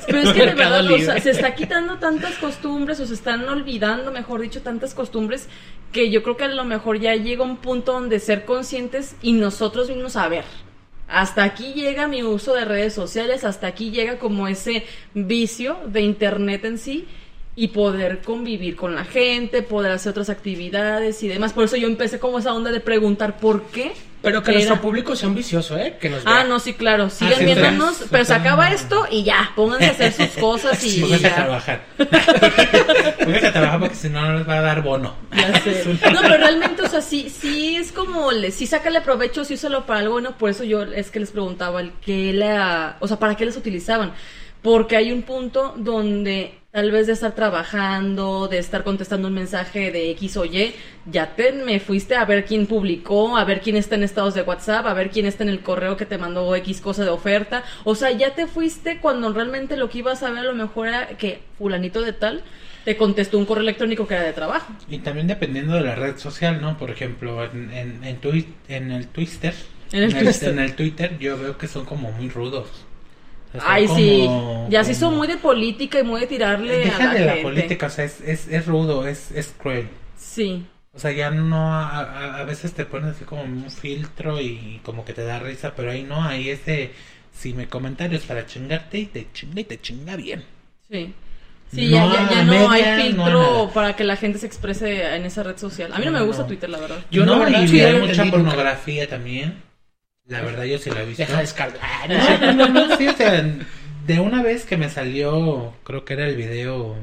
Pero 0.07 0.19
es 0.19 0.33
que 0.35 0.41
de 0.47 0.55
verdad, 0.55 0.81
o 0.81 0.83
Libre. 0.83 1.03
sea, 1.07 1.19
se 1.19 1.31
está 1.31 1.55
quitando 1.55 1.97
tantas 1.97 2.35
costumbres 2.35 3.01
o 3.01 3.07
se 3.07 3.15
están 3.15 3.49
olvidando, 3.49 4.13
mejor 4.13 4.43
dicho, 4.43 4.61
tantas 4.61 4.93
costumbres 4.93 5.49
que 5.93 6.11
yo 6.11 6.23
creo 6.23 6.37
que 6.37 6.45
a 6.45 6.49
lo 6.49 6.65
mejor 6.67 7.01
ya 7.01 7.17
llega 7.17 7.43
un 7.43 7.57
punto 7.57 7.95
donde 7.95 8.21
ser 8.21 8.45
conscientes 8.45 9.17
y 9.23 9.33
nosotros 9.33 9.89
mismos 9.89 10.17
a 10.17 10.29
ver. 10.29 10.45
Hasta 11.09 11.43
aquí 11.43 11.73
llega 11.73 12.07
mi 12.07 12.23
uso 12.23 12.53
de 12.53 12.67
redes 12.67 12.93
sociales, 12.93 13.45
hasta 13.45 13.67
aquí 13.67 13.93
llega 13.93 14.19
como 14.19 14.47
ese 14.47 14.85
vicio 15.15 15.79
de 15.87 16.03
internet 16.03 16.67
en 16.67 16.77
sí 16.77 17.07
y 17.57 17.69
poder 17.69 18.21
convivir 18.21 18.75
con 18.77 18.95
la 18.97 19.05
gente, 19.05 19.63
poder 19.63 19.93
hacer 19.93 20.11
otras 20.11 20.29
actividades 20.31 21.23
y 21.23 21.29
demás. 21.29 21.53
Por 21.53 21.65
eso 21.65 21.77
yo 21.77 21.87
empecé 21.87 22.19
como 22.19 22.39
esa 22.41 22.53
onda 22.53 22.73
de 22.73 22.81
preguntar 22.81 23.39
por 23.39 23.65
qué. 23.67 23.93
Pero 24.23 24.43
que 24.43 24.53
era- 24.53 24.59
nuestro 24.61 24.81
público 24.81 25.15
sea 25.15 25.29
ambicioso, 25.29 25.77
¿eh? 25.79 25.99
Que 26.01 26.09
nos 26.09 26.23
Ah, 26.25 26.45
no, 26.49 26.59
sí, 26.59 26.73
claro. 26.73 27.11
Sigan 27.11 27.39
sí, 27.41 27.45
viéndonos, 27.45 28.07
pero 28.11 28.25
se 28.25 28.33
acaba 28.35 28.71
esto 28.73 29.07
y 29.11 29.23
ya, 29.23 29.53
pónganse 29.55 29.85
a 29.87 29.91
hacer 29.91 30.13
sus 30.15 30.29
cosas 30.41 30.83
y 30.83 31.01
Pónganse 31.03 31.27
a 31.27 31.35
trabajar. 31.35 31.85
Pónganse 31.99 33.47
a 33.49 33.53
trabajar 33.53 33.81
porque 33.81 33.95
si 33.95 34.09
no, 34.09 34.23
no 34.23 34.39
les 34.39 34.49
va 34.49 34.59
a 34.59 34.63
dar 34.63 34.83
bono. 34.83 35.15
Ya 35.37 35.61
sé. 35.61 35.85
No, 36.13 36.21
pero 36.23 36.37
realmente, 36.39 36.83
o 36.83 36.89
sea, 36.89 37.03
sí, 37.03 37.29
sí 37.31 37.77
es 37.77 37.93
como, 37.93 38.33
le, 38.33 38.51
sí 38.51 38.67
sácale 38.67 39.01
provecho, 39.01 39.45
sí 39.45 39.55
úsalo 39.55 39.85
para 39.87 40.01
algo 40.01 40.15
bueno, 40.15 40.37
por 40.39 40.51
eso 40.51 40.65
yo 40.65 40.83
es 40.83 41.11
que 41.11 41.21
les 41.21 41.31
preguntaba 41.31 41.81
el 41.81 41.93
que 42.05 42.33
la, 42.33 42.97
o 43.01 43.07
sea, 43.09 43.19
para 43.19 43.37
qué 43.37 43.45
les 43.45 43.57
utilizaban. 43.57 44.13
Porque 44.63 44.97
hay 44.97 45.13
un 45.13 45.23
punto 45.23 45.75
donde 45.77 46.59
tal 46.75 46.91
vez 46.91 47.07
de 47.07 47.13
estar 47.13 47.37
trabajando, 47.37 48.49
de 48.49 48.59
estar 48.59 48.83
contestando 48.83 49.29
un 49.29 49.35
mensaje 49.35 49.93
de 49.93 50.11
X 50.11 50.37
o 50.37 50.45
Y, 50.45 50.75
ya 51.07 51.37
te 51.37 51.53
me 51.53 51.79
fuiste 51.79 52.17
a 52.17 52.25
ver 52.25 52.45
quién 52.45 52.67
publicó, 52.67 53.37
a 53.37 53.45
ver 53.45 53.61
quién 53.61 53.77
está 53.77 53.95
en 53.95 54.03
estados 54.03 54.35
de 54.35 54.43
WhatsApp, 54.43 54.85
a 54.87 54.93
ver 54.93 55.11
quién 55.11 55.25
está 55.25 55.45
en 55.45 55.51
el 55.51 55.61
correo 55.61 55.97
que 55.97 56.05
te 56.05 56.19
mandó 56.19 56.53
X 56.57 56.81
cosa 56.81 57.05
de 57.05 57.11
oferta. 57.11 57.63
O 57.85 57.95
sea, 57.95 58.11
ya 58.11 58.35
te 58.35 58.49
fuiste 58.49 58.99
cuando 58.99 59.33
realmente 59.33 59.77
lo 59.77 59.89
que 59.89 59.99
ibas 59.99 60.25
a 60.25 60.31
ver 60.31 60.41
a 60.41 60.43
lo 60.43 60.55
mejor 60.55 60.89
era 60.89 61.07
que 61.17 61.43
fulanito 61.59 62.03
de 62.03 62.13
tal 62.13 62.43
te 62.85 62.97
contestó 62.97 63.39
un 63.39 63.47
correo 63.47 63.63
electrónico 63.63 64.09
que 64.09 64.15
era 64.15 64.25
de 64.25 64.33
trabajo. 64.33 64.73
Y 64.89 64.99
también 64.99 65.29
dependiendo 65.29 65.75
de 65.75 65.83
la 65.83 65.95
red 65.95 66.19
social, 66.19 66.61
¿no? 66.61 66.77
Por 66.77 66.91
ejemplo, 66.91 67.45
en, 67.45 67.71
en, 67.71 68.03
en, 68.03 68.21
twi- 68.21 68.49
en 68.69 68.91
el 68.91 69.07
Twitter. 69.07 69.55
En 69.93 70.03
el 70.03 70.13
en 70.43 70.59
el 70.59 70.75
Twitter 70.75 71.17
yo 71.21 71.39
veo 71.39 71.57
que 71.57 71.69
son 71.69 71.85
como 71.85 72.11
muy 72.11 72.29
rudos. 72.31 72.84
Ay, 73.63 73.87
sí. 73.89 74.23
como- 74.27 74.67
Ya 74.71 74.83
sí 74.85 74.95
son 74.95 75.09
como- 75.11 75.19
muy 75.19 75.29
de 75.29 75.37
política 75.37 76.01
y 76.01 76.03
muy 76.03 76.21
de 76.21 76.27
tirarle 76.27 76.75
a 76.75 76.79
Deja 76.79 77.05
la 77.07 77.15
de 77.15 77.21
la 77.27 77.33
gente. 77.33 77.43
política, 77.43 77.87
o 77.87 77.91
sea, 77.91 78.05
es, 78.05 78.21
es, 78.21 78.49
es 78.49 78.67
rudo, 78.67 79.07
es, 79.07 79.31
es 79.33 79.55
cruel. 79.57 79.89
Sí. 80.17 80.65
O 80.93 80.99
sea, 80.99 81.11
ya 81.13 81.31
no, 81.31 81.73
a, 81.75 81.89
a- 82.01 82.39
a 82.39 82.45
veces 82.45 82.73
te 82.73 82.85
pones 82.85 83.17
así 83.17 83.25
como 83.25 83.43
un 83.43 83.71
filtro 83.71 84.41
y 84.41 84.81
como 84.85 85.05
que 85.05 85.13
te 85.13 85.25
da 85.25 85.39
risa, 85.41 85.73
pero 85.77 85.91
ahí 85.91 86.03
no, 86.05 86.23
ahí 86.23 86.51
es 86.51 86.65
de, 86.67 86.93
si 87.33 87.53
me 87.53 87.67
comentarios 87.69 88.23
para 88.23 88.47
chingarte 88.47 88.99
y 88.99 89.07
te 89.07 89.27
chinga 89.33 89.61
y 89.61 89.65
te 89.65 89.81
chinga 89.81 90.17
bien. 90.17 90.45
Sí. 90.91 91.13
Sí, 91.73 91.87
No 91.91 92.13
ya, 92.13 92.23
ya, 92.23 92.31
ya 92.31 92.41
a 92.41 92.45
no 92.45 92.51
media, 92.53 92.71
hay 92.71 92.83
no 92.83 93.25
a 93.25 93.27
filtro 93.27 93.43
nada. 93.43 93.73
para 93.73 93.97
que 93.97 94.05
la 94.05 94.17
gente 94.17 94.39
se 94.39 94.47
exprese 94.47 95.17
en 95.17 95.25
esa 95.25 95.43
red 95.43 95.57
social. 95.57 95.93
A 95.93 95.99
mí 95.99 96.05
no 96.05 96.13
me 96.13 96.21
No, 96.21 96.27
gusta 96.27 96.43
no. 96.43 96.49
Twitter, 96.49 96.71
la 96.71 96.79
verdad. 96.79 96.99
Yo 97.11 97.25
no, 97.27 97.49
y 97.49 97.81
hay 97.81 98.01
mucha 98.01 98.25
pornografía 98.27 99.09
también. 99.09 99.61
La 100.27 100.43
verdad 100.43 100.65
yo 100.65 100.79
sí 100.79 100.91
la 100.91 101.03
he 101.03 101.07
visto. 101.07 101.23
Deja 101.23 101.37
de 101.37 101.43
descargar. 101.43 102.09
No 102.09 102.19
No, 102.19 102.21
sé. 102.21 102.39
no, 102.55 102.69
no, 102.69 102.97
sí, 102.97 103.09
o 103.09 103.13
sea, 103.17 103.43
de 104.07 104.21
una 104.21 104.43
vez 104.43 104.65
que 104.65 104.77
me 104.77 104.89
salió, 104.91 105.75
creo 105.85 106.05
que 106.05 106.15
era 106.15 106.27
el 106.27 106.37
video 106.37 106.97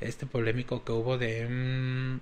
este 0.00 0.26
polémico 0.26 0.84
que 0.84 0.92
hubo 0.92 1.18
de 1.18 1.46
mm, 1.48 2.20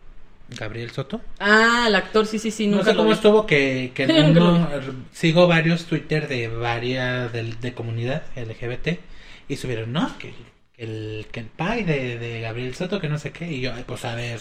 Gabriel 0.57 0.91
Soto. 0.91 1.23
Ah, 1.41 1.87
el 1.89 1.95
actor, 1.95 2.27
sí, 2.27 2.39
sí, 2.39 2.51
sí, 2.51 2.67
No 2.71 2.79
nunca 2.79 2.85
sé 2.85 2.95
lo 2.95 3.05
cómo 3.05 3.11
vi. 3.11 3.13
estuvo 3.13 3.47
que, 3.47 3.93
que 3.95 4.07
uno, 4.13 4.69
sigo 5.13 5.47
varios 5.47 5.87
Twitter 5.87 6.29
de 6.29 6.49
varias 6.49 7.33
de, 7.33 7.55
de 7.61 7.75
comunidad 7.75 8.25
LGBT 8.37 9.01
y 9.49 9.57
subieron, 9.57 9.93
no, 9.93 10.19
que, 10.19 10.35
que 10.77 10.85
el 10.85 11.27
que 11.33 11.41
el 11.41 11.47
pack 11.47 11.85
de, 11.87 12.19
de 12.19 12.41
Gabriel 12.41 12.75
Soto, 12.75 13.01
que 13.01 13.09
no 13.09 13.19
sé 13.19 13.31
qué, 13.33 13.51
y 13.53 13.61
yo, 13.61 13.73
pues 13.87 14.05
a 14.05 14.15
ver, 14.17 14.41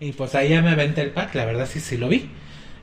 y 0.00 0.12
pues 0.12 0.34
ahí 0.34 0.48
ya 0.50 0.62
me 0.62 0.70
aventé 0.70 1.02
el 1.02 1.10
pack, 1.10 1.34
la 1.34 1.44
verdad 1.44 1.68
sí, 1.70 1.80
sí 1.80 1.96
lo 1.98 2.08
vi. 2.08 2.30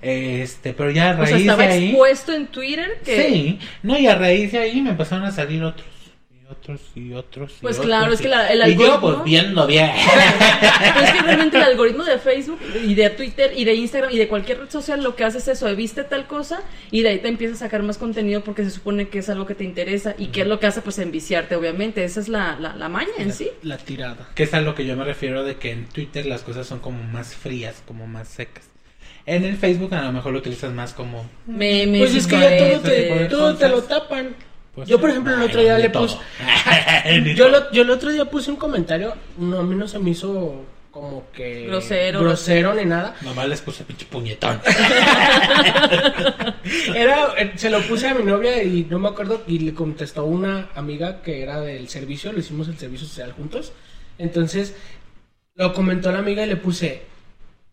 Este, 0.01 0.73
pero 0.73 0.89
ya 0.91 1.11
a 1.11 1.13
O 1.21 1.25
sea, 1.25 1.35
raíz 1.35 1.41
estaba 1.41 1.63
de 1.63 1.69
ahí... 1.73 1.89
expuesto 1.89 2.33
en 2.33 2.47
Twitter 2.47 2.99
que... 3.05 3.23
Sí, 3.29 3.59
no, 3.83 3.97
y 3.99 4.07
a 4.07 4.15
raíz 4.15 4.51
de 4.51 4.57
ahí 4.59 4.81
me 4.81 4.89
empezaron 4.91 5.25
a 5.25 5.31
salir 5.31 5.61
otros, 5.63 5.85
y 6.31 6.51
otros, 6.51 6.81
y 6.95 7.13
otros. 7.13 7.51
y 7.59 7.61
Pues 7.61 7.75
otros, 7.77 7.85
claro, 7.87 8.11
es 8.11 8.19
que 8.19 8.27
la- 8.27 8.47
el 8.47 8.67
Y 8.71 8.75
yo, 8.75 8.97
algoritmo- 8.97 8.99
pues 8.99 9.23
viendo 9.25 9.67
bien. 9.67 9.91
Pero 10.93 11.05
es 11.05 11.11
que 11.11 11.21
realmente 11.21 11.57
el 11.57 11.63
algoritmo 11.63 12.03
de 12.03 12.17
Facebook 12.17 12.59
y 12.83 12.95
de 12.95 13.11
Twitter 13.11 13.53
y 13.55 13.63
de 13.63 13.75
Instagram 13.75 14.11
y 14.11 14.17
de 14.17 14.27
cualquier 14.27 14.59
red 14.59 14.69
social 14.71 15.03
lo 15.03 15.15
que 15.15 15.23
hace 15.23 15.37
es 15.37 15.47
eso, 15.47 15.67
de 15.67 15.75
viste 15.75 16.03
tal 16.03 16.25
cosa 16.25 16.61
y 16.89 17.03
de 17.03 17.09
ahí 17.09 17.19
te 17.19 17.27
empieza 17.27 17.53
a 17.53 17.57
sacar 17.57 17.83
más 17.83 17.99
contenido 17.99 18.43
porque 18.43 18.63
se 18.63 18.71
supone 18.71 19.07
que 19.09 19.19
es 19.19 19.29
algo 19.29 19.45
que 19.45 19.53
te 19.55 19.63
interesa 19.63 20.15
y 20.17 20.27
qué 20.27 20.41
es 20.41 20.47
lo 20.47 20.59
que 20.59 20.65
hace 20.67 20.81
pues 20.81 20.97
enviciarte 20.97 21.55
obviamente, 21.55 22.03
esa 22.03 22.19
es 22.19 22.27
la, 22.27 22.57
la, 22.59 22.75
la 22.75 22.89
maña 22.89 23.11
en 23.19 23.31
sí. 23.33 23.49
La 23.61 23.77
tirada. 23.77 24.29
que 24.33 24.43
es 24.43 24.53
a 24.55 24.61
lo 24.61 24.73
que 24.73 24.85
yo 24.87 24.95
me 24.97 25.05
refiero 25.05 25.43
de 25.43 25.57
que 25.57 25.71
en 25.71 25.85
Twitter 25.85 26.25
las 26.25 26.41
cosas 26.41 26.65
son 26.65 26.79
como 26.79 27.03
más 27.03 27.35
frías, 27.35 27.83
como 27.87 28.07
más 28.07 28.27
secas. 28.27 28.65
En 29.25 29.43
el 29.45 29.55
Facebook 29.57 29.93
a 29.93 30.01
lo 30.03 30.11
mejor 30.11 30.33
lo 30.33 30.39
utilizas 30.39 30.71
más 30.73 30.93
como... 30.93 31.29
Memes, 31.45 31.99
Pues 31.99 32.15
es 32.15 32.27
que 32.27 32.39
ya 32.39 32.57
todo 32.57 32.79
te, 32.79 33.25
todo 33.29 33.55
te 33.55 33.69
lo 33.69 33.81
tapan. 33.83 34.35
pues, 34.73 34.87
yo, 34.89 34.99
por 34.99 35.09
ejemplo, 35.11 35.33
el 35.35 35.41
otro 35.43 35.61
día 35.61 35.77
le 35.77 35.89
puse. 35.89 36.17
Yo, 37.35 37.49
lo- 37.49 37.71
yo 37.71 37.81
el 37.83 37.89
otro 37.89 38.09
día 38.11 38.25
puse 38.25 38.49
un 38.51 38.57
comentario. 38.57 39.13
No, 39.37 39.59
a 39.59 39.63
mí 39.63 39.75
no 39.75 39.87
se 39.87 39.99
me 39.99 40.11
hizo 40.11 40.65
como 40.91 41.23
que. 41.31 41.65
Grosero. 41.67 42.19
Grosero 42.21 42.73
ni 42.73 42.85
nada. 42.85 43.15
Nomás 43.21 43.47
les 43.47 43.61
puse 43.61 43.83
pinche 43.83 44.05
puñetón. 44.05 44.59
Era, 46.95 47.33
eh, 47.37 47.53
se 47.55 47.69
lo 47.69 47.81
puse 47.81 48.07
a 48.07 48.13
mi 48.13 48.23
novia 48.23 48.61
y 48.63 48.85
no 48.89 48.99
me 48.99 49.09
acuerdo. 49.09 49.43
Y 49.47 49.59
le 49.59 49.73
contestó 49.73 50.25
una 50.25 50.69
amiga 50.75 51.21
que 51.21 51.41
era 51.41 51.61
del 51.61 51.87
servicio. 51.89 52.31
Le 52.33 52.39
hicimos 52.39 52.67
el 52.67 52.77
servicio 52.77 53.07
social 53.07 53.31
juntos. 53.33 53.71
Entonces, 54.17 54.75
lo 55.55 55.73
comentó 55.73 56.11
la 56.11 56.19
amiga 56.19 56.43
y 56.45 56.49
le 56.49 56.55
puse. 56.57 57.03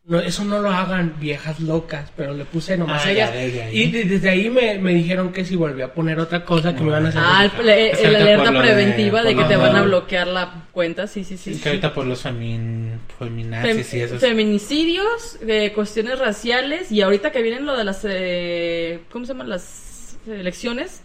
No, 0.09 0.19
eso 0.21 0.43
no 0.43 0.61
lo 0.61 0.71
hagan 0.71 1.17
viejas 1.21 1.61
locas, 1.61 2.11
pero 2.17 2.33
le 2.33 2.47
puse 2.47 2.79
nomás 2.79 3.05
Ah, 3.05 3.11
ella. 3.13 3.27
ya, 3.31 3.37
desde 3.37 3.63
ahí. 3.65 3.79
Y 3.79 3.91
de- 3.93 4.05
desde 4.05 4.31
ahí 4.31 4.49
me, 4.49 4.79
me 4.79 4.95
dijeron 4.95 5.33
que 5.35 5.45
si 5.45 5.55
volvía 5.55 5.85
a 5.85 5.93
poner 5.93 6.19
otra 6.19 6.47
cosa 6.47 6.75
que 6.75 6.81
me 6.81 6.89
iban 6.89 7.05
a 7.05 7.09
hacer. 7.11 7.21
Ah, 7.23 7.45
el, 7.61 7.69
el- 7.69 7.91
ahorita 7.95 8.09
alerta 8.23 8.51
de- 8.53 8.59
preventiva 8.59 9.23
de, 9.23 9.37
que 9.37 9.45
te 9.45 9.57
van 9.57 9.77
a 9.77 9.83
bloquear 9.83 10.27
la 10.29 10.65
cuenta, 10.73 11.07
sí, 11.09 11.25
sí, 11.25 11.37
sí. 11.37 11.51
Es 11.51 11.61
que 11.61 11.69
ahorita 11.69 11.93
por 11.93 12.07
los 12.07 12.23
femin... 12.23 12.99
feminazis 13.19 13.93
y 13.93 13.97
Fem- 13.99 14.05
eso. 14.05 14.15
es- 14.15 14.21
feminicidios, 14.23 15.39
de 15.43 15.75
cuestiones 15.75 16.19
raciales 16.19 16.91
y 16.91 17.03
ahorita 17.03 17.31
que 17.31 17.43
vienen 17.43 17.67
lo 17.67 17.77
de 17.77 17.85
las, 17.85 18.01
eh, 18.09 19.01
¿cómo 19.13 19.27
se 19.27 19.35
llaman? 19.35 19.51
Las 19.51 20.17
elecciones. 20.27 21.03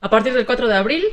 A 0.00 0.10
partir 0.10 0.34
del 0.34 0.46
4 0.46 0.66
de 0.66 0.74
abril, 0.74 1.04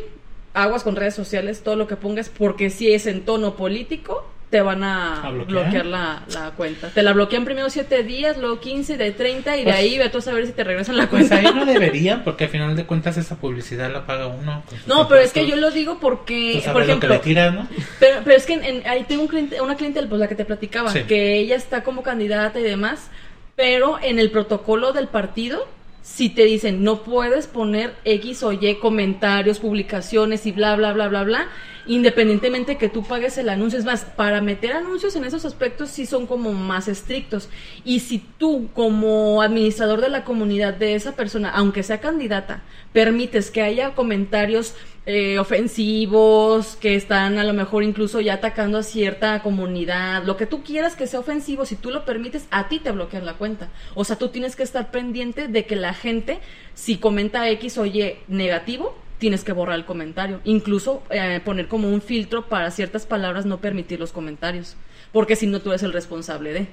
aguas 0.56 0.82
con 0.84 0.96
redes 0.96 1.14
sociales, 1.14 1.62
todo 1.62 1.76
lo 1.76 1.86
que 1.86 1.96
pongas, 1.96 2.30
porque 2.30 2.72
si 2.72 2.92
es 2.92 3.06
en 3.06 3.22
tono 3.22 3.56
político, 3.56 4.31
te 4.52 4.62
van 4.62 4.84
a, 4.84 5.24
¿A 5.26 5.32
bloquear? 5.32 5.64
bloquear, 5.64 5.86
la, 5.86 6.24
la 6.34 6.52
cuenta. 6.52 6.90
Te 6.90 7.02
la 7.02 7.14
bloquean 7.14 7.46
primero 7.46 7.70
7 7.70 8.04
días, 8.04 8.38
luego 8.38 8.60
15, 8.60 8.98
de 8.98 9.12
30 9.12 9.56
y 9.56 9.60
de 9.60 9.64
Pues- 9.64 9.76
ahí 9.78 9.98
ve 9.98 10.10
tú 10.10 10.18
a 10.18 10.22
saber 10.22 10.46
si 10.46 10.52
te 10.52 10.64
regresan 10.66 10.98
la 10.98 11.08
Pues 11.10 11.30
cuenta. 11.30 11.50
ahí 11.50 11.56
no 11.56 11.66
deberían, 11.74 12.24
porque 12.26 12.44
al 12.44 12.50
final 12.50 12.76
de 12.76 12.86
cuentas 12.86 13.16
esa 13.18 13.38
publicidad 13.38 13.90
la 13.92 14.06
paga 14.06 14.28
uno. 14.28 14.62
No, 14.88 15.08
pero 15.08 15.22
es 15.22 15.32
que 15.32 15.48
yo 15.48 15.56
lo 15.56 15.72
digo 15.72 16.00
porque, 16.02 16.62
por 16.66 16.74
lo 16.74 16.80
que 16.80 16.84
ejemplo, 16.92 17.10
le 17.10 17.20
tiras, 17.20 17.54
¿no? 17.54 17.66
Pero, 18.00 18.20
pero 18.26 18.36
es 18.36 18.46
que 18.46 18.54
en- 18.54 18.66
en- 18.66 18.88
ahí 18.88 19.06
tengo 19.08 19.22
un 19.24 19.30
cliente, 19.30 19.62
una 19.62 19.76
cliente, 19.78 20.04
pues 20.06 20.20
la 20.20 20.28
que 20.28 20.36
te 20.36 20.44
platicaba, 20.46 20.92
Sí. 20.92 21.04
que 21.04 21.38
ella 21.38 21.56
está 21.56 21.84
como 21.84 22.04
candidata 22.04 22.60
y 22.60 22.64
demás, 22.64 23.10
pero 23.56 24.00
en 24.04 24.20
el 24.20 24.32
protocolo 24.32 24.92
del 24.92 25.08
partido, 25.08 25.66
si 26.02 26.30
te 26.30 26.46
dicen 26.46 26.84
no 26.84 27.04
puedes 27.04 27.48
poner 27.48 27.96
X 28.06 28.44
o 28.44 28.52
Y 28.52 28.76
comentarios, 28.76 29.60
publicaciones 29.60 30.46
y 30.46 30.52
bla, 30.52 30.76
bla, 30.76 30.94
bla, 30.94 31.08
bla, 31.08 31.24
bla, 31.24 31.48
independientemente 31.86 32.78
que 32.78 32.90
tú 32.90 33.04
pagues 33.04 33.38
el 33.38 33.50
anuncio. 33.50 33.80
Es 33.80 33.86
más, 33.86 34.06
para 34.06 34.42
meter 34.42 34.74
anuncios 34.74 35.16
en 35.16 35.26
esos 35.26 35.46
aspectos 35.46 35.90
sí 35.90 36.06
son 36.06 36.28
como 36.28 36.54
más 36.54 36.88
estrictos. 36.88 37.50
Y 37.84 38.00
si 38.00 38.20
tú, 38.20 38.70
como 38.74 39.42
administrador 39.42 40.02
de 40.02 40.10
la 40.10 40.24
comunidad 40.24 40.74
de 40.74 40.96
esa 40.96 41.16
persona, 41.16 41.50
aunque 41.50 41.84
sea 41.84 42.02
candidata, 42.02 42.64
permites 42.94 43.52
que 43.52 43.62
haya 43.62 43.96
comentarios 43.96 44.76
eh, 45.06 45.40
ofensivos, 45.40 46.76
que 46.76 46.96
están 46.96 47.40
a 47.40 47.44
lo 47.44 47.54
mejor 47.54 47.84
incluso 47.84 48.22
ya 48.22 48.36
atacando 48.36 48.78
a 48.78 48.84
cierta 48.84 49.42
comunidad, 49.42 50.24
lo 50.24 50.38
que 50.38 50.46
tú 50.46 50.64
quieras 50.64 50.96
que 50.96 51.08
sea 51.08 51.20
ofensivo, 51.20 51.66
si 51.66 51.76
tú 51.76 51.90
lo 51.90 52.06
permites, 52.06 52.46
a 52.52 52.68
ti 52.68 52.80
te 52.80 52.92
bloquean 52.92 53.26
la 53.26 53.34
cuenta. 53.34 53.70
O 53.96 54.04
sea, 54.04 54.18
tú 54.18 54.30
tienes 54.30 54.56
que 54.56 54.64
estar 54.64 54.92
pendiente 54.92 55.48
de 55.48 55.66
que 55.66 55.76
la 55.76 55.94
gente, 55.94 56.40
si 56.76 56.98
comenta 56.98 57.50
X 57.50 57.78
o 57.80 57.86
Y 57.86 58.16
negativo, 58.28 58.96
tienes 59.18 59.44
que 59.44 59.54
borrar 59.54 59.76
el 59.76 59.86
comentario. 59.86 60.40
Incluso 60.44 61.04
eh, 61.10 61.40
poner 61.44 61.68
como 61.68 61.90
un 61.90 62.02
filtro 62.02 62.48
para 62.48 62.72
ciertas 62.72 63.06
palabras, 63.06 63.46
no 63.46 63.60
permitir 63.60 64.00
los 64.00 64.12
comentarios. 64.12 64.76
Porque 65.12 65.36
si 65.36 65.48
no, 65.48 65.62
tú 65.62 65.70
eres 65.70 65.84
el 65.84 65.94
responsable 65.94 66.54
de. 66.54 66.68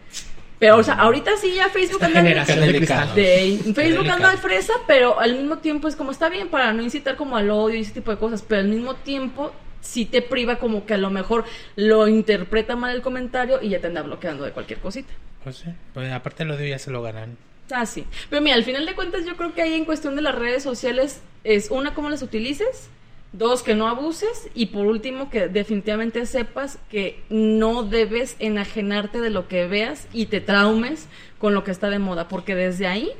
Pero, 0.58 0.76
o 0.78 0.82
sea, 0.82 0.94
ahorita 0.94 1.36
sí 1.36 1.54
ya 1.54 1.68
Facebook 1.68 1.94
Esta 2.02 2.06
anda- 2.06 2.20
generación 2.22 2.60
de 2.60 2.76
cristal. 2.76 3.14
de 3.14 3.72
Facebook 3.74 4.08
anda 4.08 4.30
de 4.30 4.36
fresa, 4.38 4.72
pero 4.86 5.20
al 5.20 5.34
mismo 5.36 5.58
tiempo 5.58 5.86
es 5.88 5.94
como 5.96 6.10
está 6.10 6.28
bien 6.28 6.48
para 6.48 6.72
no 6.72 6.82
incitar 6.82 7.16
como 7.16 7.36
al 7.36 7.50
odio 7.50 7.76
y 7.76 7.82
ese 7.82 7.92
tipo 7.92 8.10
de 8.10 8.16
cosas, 8.18 8.42
pero 8.42 8.62
al 8.62 8.68
mismo 8.68 8.94
tiempo 8.96 9.52
sí 9.80 10.04
te 10.04 10.20
priva 10.22 10.56
como 10.56 10.84
que 10.84 10.94
a 10.94 10.98
lo 10.98 11.10
mejor 11.10 11.44
lo 11.76 12.08
interpreta 12.08 12.74
mal 12.74 12.94
el 12.94 13.02
comentario 13.02 13.60
y 13.62 13.68
ya 13.68 13.80
te 13.80 13.86
anda 13.86 14.02
bloqueando 14.02 14.44
de 14.44 14.50
cualquier 14.50 14.80
cosita. 14.80 15.12
Pues 15.44 15.58
sí, 15.58 15.70
pues 15.94 16.10
aparte 16.12 16.44
lo 16.44 16.56
de 16.56 16.68
ya 16.70 16.78
se 16.80 16.90
lo 16.90 17.02
ganan. 17.02 17.36
Ah, 17.70 17.86
sí. 17.86 18.04
Pero 18.28 18.42
mira, 18.42 18.56
al 18.56 18.64
final 18.64 18.84
de 18.86 18.94
cuentas 18.94 19.24
yo 19.24 19.36
creo 19.36 19.54
que 19.54 19.62
ahí 19.62 19.74
en 19.74 19.84
cuestión 19.84 20.16
de 20.16 20.22
las 20.22 20.34
redes 20.34 20.62
sociales 20.64 21.20
es 21.44 21.70
una, 21.70 21.94
cómo 21.94 22.10
las 22.10 22.22
utilices, 22.22 22.88
dos, 23.32 23.62
que 23.62 23.74
no 23.74 23.88
abuses 23.88 24.48
y 24.54 24.66
por 24.66 24.86
último 24.86 25.28
que 25.30 25.48
definitivamente 25.48 26.24
sepas 26.26 26.78
que 26.90 27.22
no 27.28 27.82
debes 27.82 28.36
enajenarte 28.38 29.20
de 29.20 29.30
lo 29.30 29.48
que 29.48 29.66
veas 29.66 30.08
y 30.12 30.26
te 30.26 30.40
traumes 30.40 31.08
con 31.38 31.54
lo 31.54 31.62
que 31.64 31.70
está 31.70 31.90
de 31.90 31.98
moda, 31.98 32.26
porque 32.28 32.54
desde 32.54 32.86
ahí, 32.86 33.10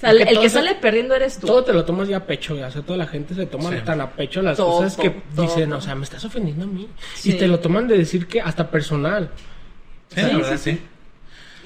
que 0.00 0.06
el, 0.08 0.26
que 0.40 0.48
se- 0.48 0.56
sale 0.56 0.74
perdiendo 0.74 1.14
eres 1.14 1.38
tú. 1.38 1.46
Todo 1.46 1.62
te 1.64 1.72
lo 1.72 1.84
tomas 1.84 2.08
ya 2.08 2.16
a 2.16 2.26
pecho, 2.26 2.56
ya. 2.56 2.68
O 2.68 2.70
sea, 2.70 2.82
toda 2.82 2.96
la 2.96 3.06
gente 3.06 3.34
se 3.34 3.46
toma 3.46 3.70
Sí. 3.70 3.76
tan 3.84 4.00
a 4.00 4.10
pecho 4.10 4.42
las 4.42 4.56
Todo, 4.56 4.78
cosas 4.78 4.96
que 4.96 5.10
todo. 5.10 5.42
dicen, 5.46 5.72
o 5.72 5.80
sea, 5.80 5.94
me 5.94 6.04
estás 6.04 6.24
ofendiendo 6.24 6.64
a 6.64 6.68
mí. 6.68 6.88
Sí. 7.14 7.30
Y 7.32 7.34
te 7.34 7.46
lo 7.46 7.60
toman 7.60 7.86
de 7.86 7.98
decir 7.98 8.26
que 8.26 8.40
hasta 8.40 8.68
personal. 8.70 9.30
Sí, 10.08 10.20
la 10.22 10.28
verdad, 10.38 10.56
sí. 10.56 10.72
sí. 10.72 10.80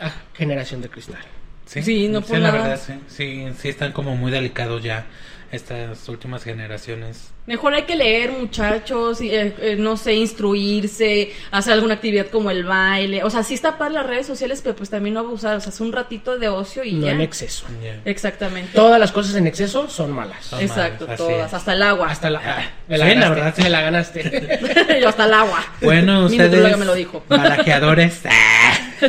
Ah, 0.00 0.12
generación 0.34 0.82
de 0.82 0.88
cristal. 0.90 1.20
Sí, 1.64 1.82
Sí, 1.82 2.08
no 2.08 2.20
por 2.20 2.38
la 2.38 2.50
nada. 2.52 2.62
verdad, 2.68 2.80
sí. 2.84 2.92
sí. 3.08 3.46
Sí, 3.58 3.68
están 3.70 3.92
como 3.92 4.14
muy 4.16 4.30
delicados 4.30 4.82
ya 4.82 5.06
estas 5.50 6.06
últimas 6.08 6.44
generaciones. 6.44 7.32
Mejor 7.46 7.74
hay 7.74 7.82
que 7.82 7.94
leer, 7.94 8.32
muchachos, 8.32 9.20
y, 9.20 9.30
eh, 9.30 9.54
eh, 9.60 9.76
no 9.78 9.96
sé, 9.96 10.14
instruirse, 10.14 11.32
hacer 11.52 11.74
alguna 11.74 11.94
actividad 11.94 12.26
como 12.26 12.50
el 12.50 12.64
baile. 12.64 13.22
O 13.22 13.30
sea, 13.30 13.42
sí 13.44 13.54
está 13.54 13.78
para 13.78 13.90
las 13.90 14.06
redes 14.06 14.26
sociales, 14.26 14.60
pero 14.62 14.74
pues 14.74 14.90
también 14.90 15.14
no 15.14 15.20
abusar. 15.20 15.56
O 15.56 15.60
sea, 15.60 15.70
es 15.70 15.80
un 15.80 15.92
ratito 15.92 16.38
de 16.38 16.48
ocio 16.48 16.82
y 16.82 16.94
No 16.94 17.06
ya. 17.06 17.12
en 17.12 17.20
exceso. 17.20 17.66
Exactamente. 18.04 18.72
Todas 18.74 18.98
las 18.98 19.12
cosas 19.12 19.36
en 19.36 19.46
exceso 19.46 19.88
son 19.88 20.10
malas. 20.12 20.44
Son 20.44 20.60
Exacto, 20.60 21.04
malas, 21.04 21.18
todas. 21.18 21.46
es. 21.48 21.54
Hasta 21.54 21.72
el 21.74 21.82
agua. 21.82 22.10
Hasta 22.10 22.30
la, 22.30 22.40
ah, 22.44 22.70
me 22.88 22.96
Sí, 22.96 23.00
la 23.00 23.06
la 23.06 23.14
ganaste, 23.14 23.34
verdad, 23.34 23.54
sí. 23.56 23.62
me 23.62 23.70
la 23.70 23.80
ganaste. 23.80 24.98
Yo 25.00 25.08
hasta 25.08 25.24
el 25.26 25.34
agua. 25.34 25.64
Bueno, 25.82 26.24
ustedes. 26.26 26.78
me 26.78 26.84
lo 26.84 26.94
dijo. 26.94 27.22
Barajeadores. 27.28 28.22
ah. 28.28 28.78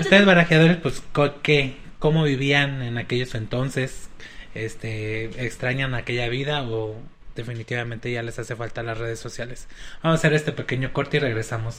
ustedes 0.00 0.24
barajeadores, 0.24 0.78
pues, 0.78 1.02
co- 1.12 1.40
¿qué? 1.42 1.76
¿Cómo 1.98 2.24
vivían 2.24 2.82
en 2.82 2.98
aquellos 2.98 3.34
entonces? 3.36 4.08
Este, 4.54 5.24
¿extrañan 5.46 5.94
aquella 5.94 6.28
vida 6.28 6.62
o 6.64 6.96
definitivamente 7.34 8.10
ya 8.12 8.22
les 8.22 8.38
hace 8.38 8.56
falta 8.56 8.82
las 8.82 8.98
redes 8.98 9.18
sociales? 9.20 9.68
Vamos 10.02 10.16
a 10.16 10.20
hacer 10.20 10.34
este 10.34 10.52
pequeño 10.52 10.92
corte 10.92 11.16
y 11.16 11.20
regresamos 11.20 11.76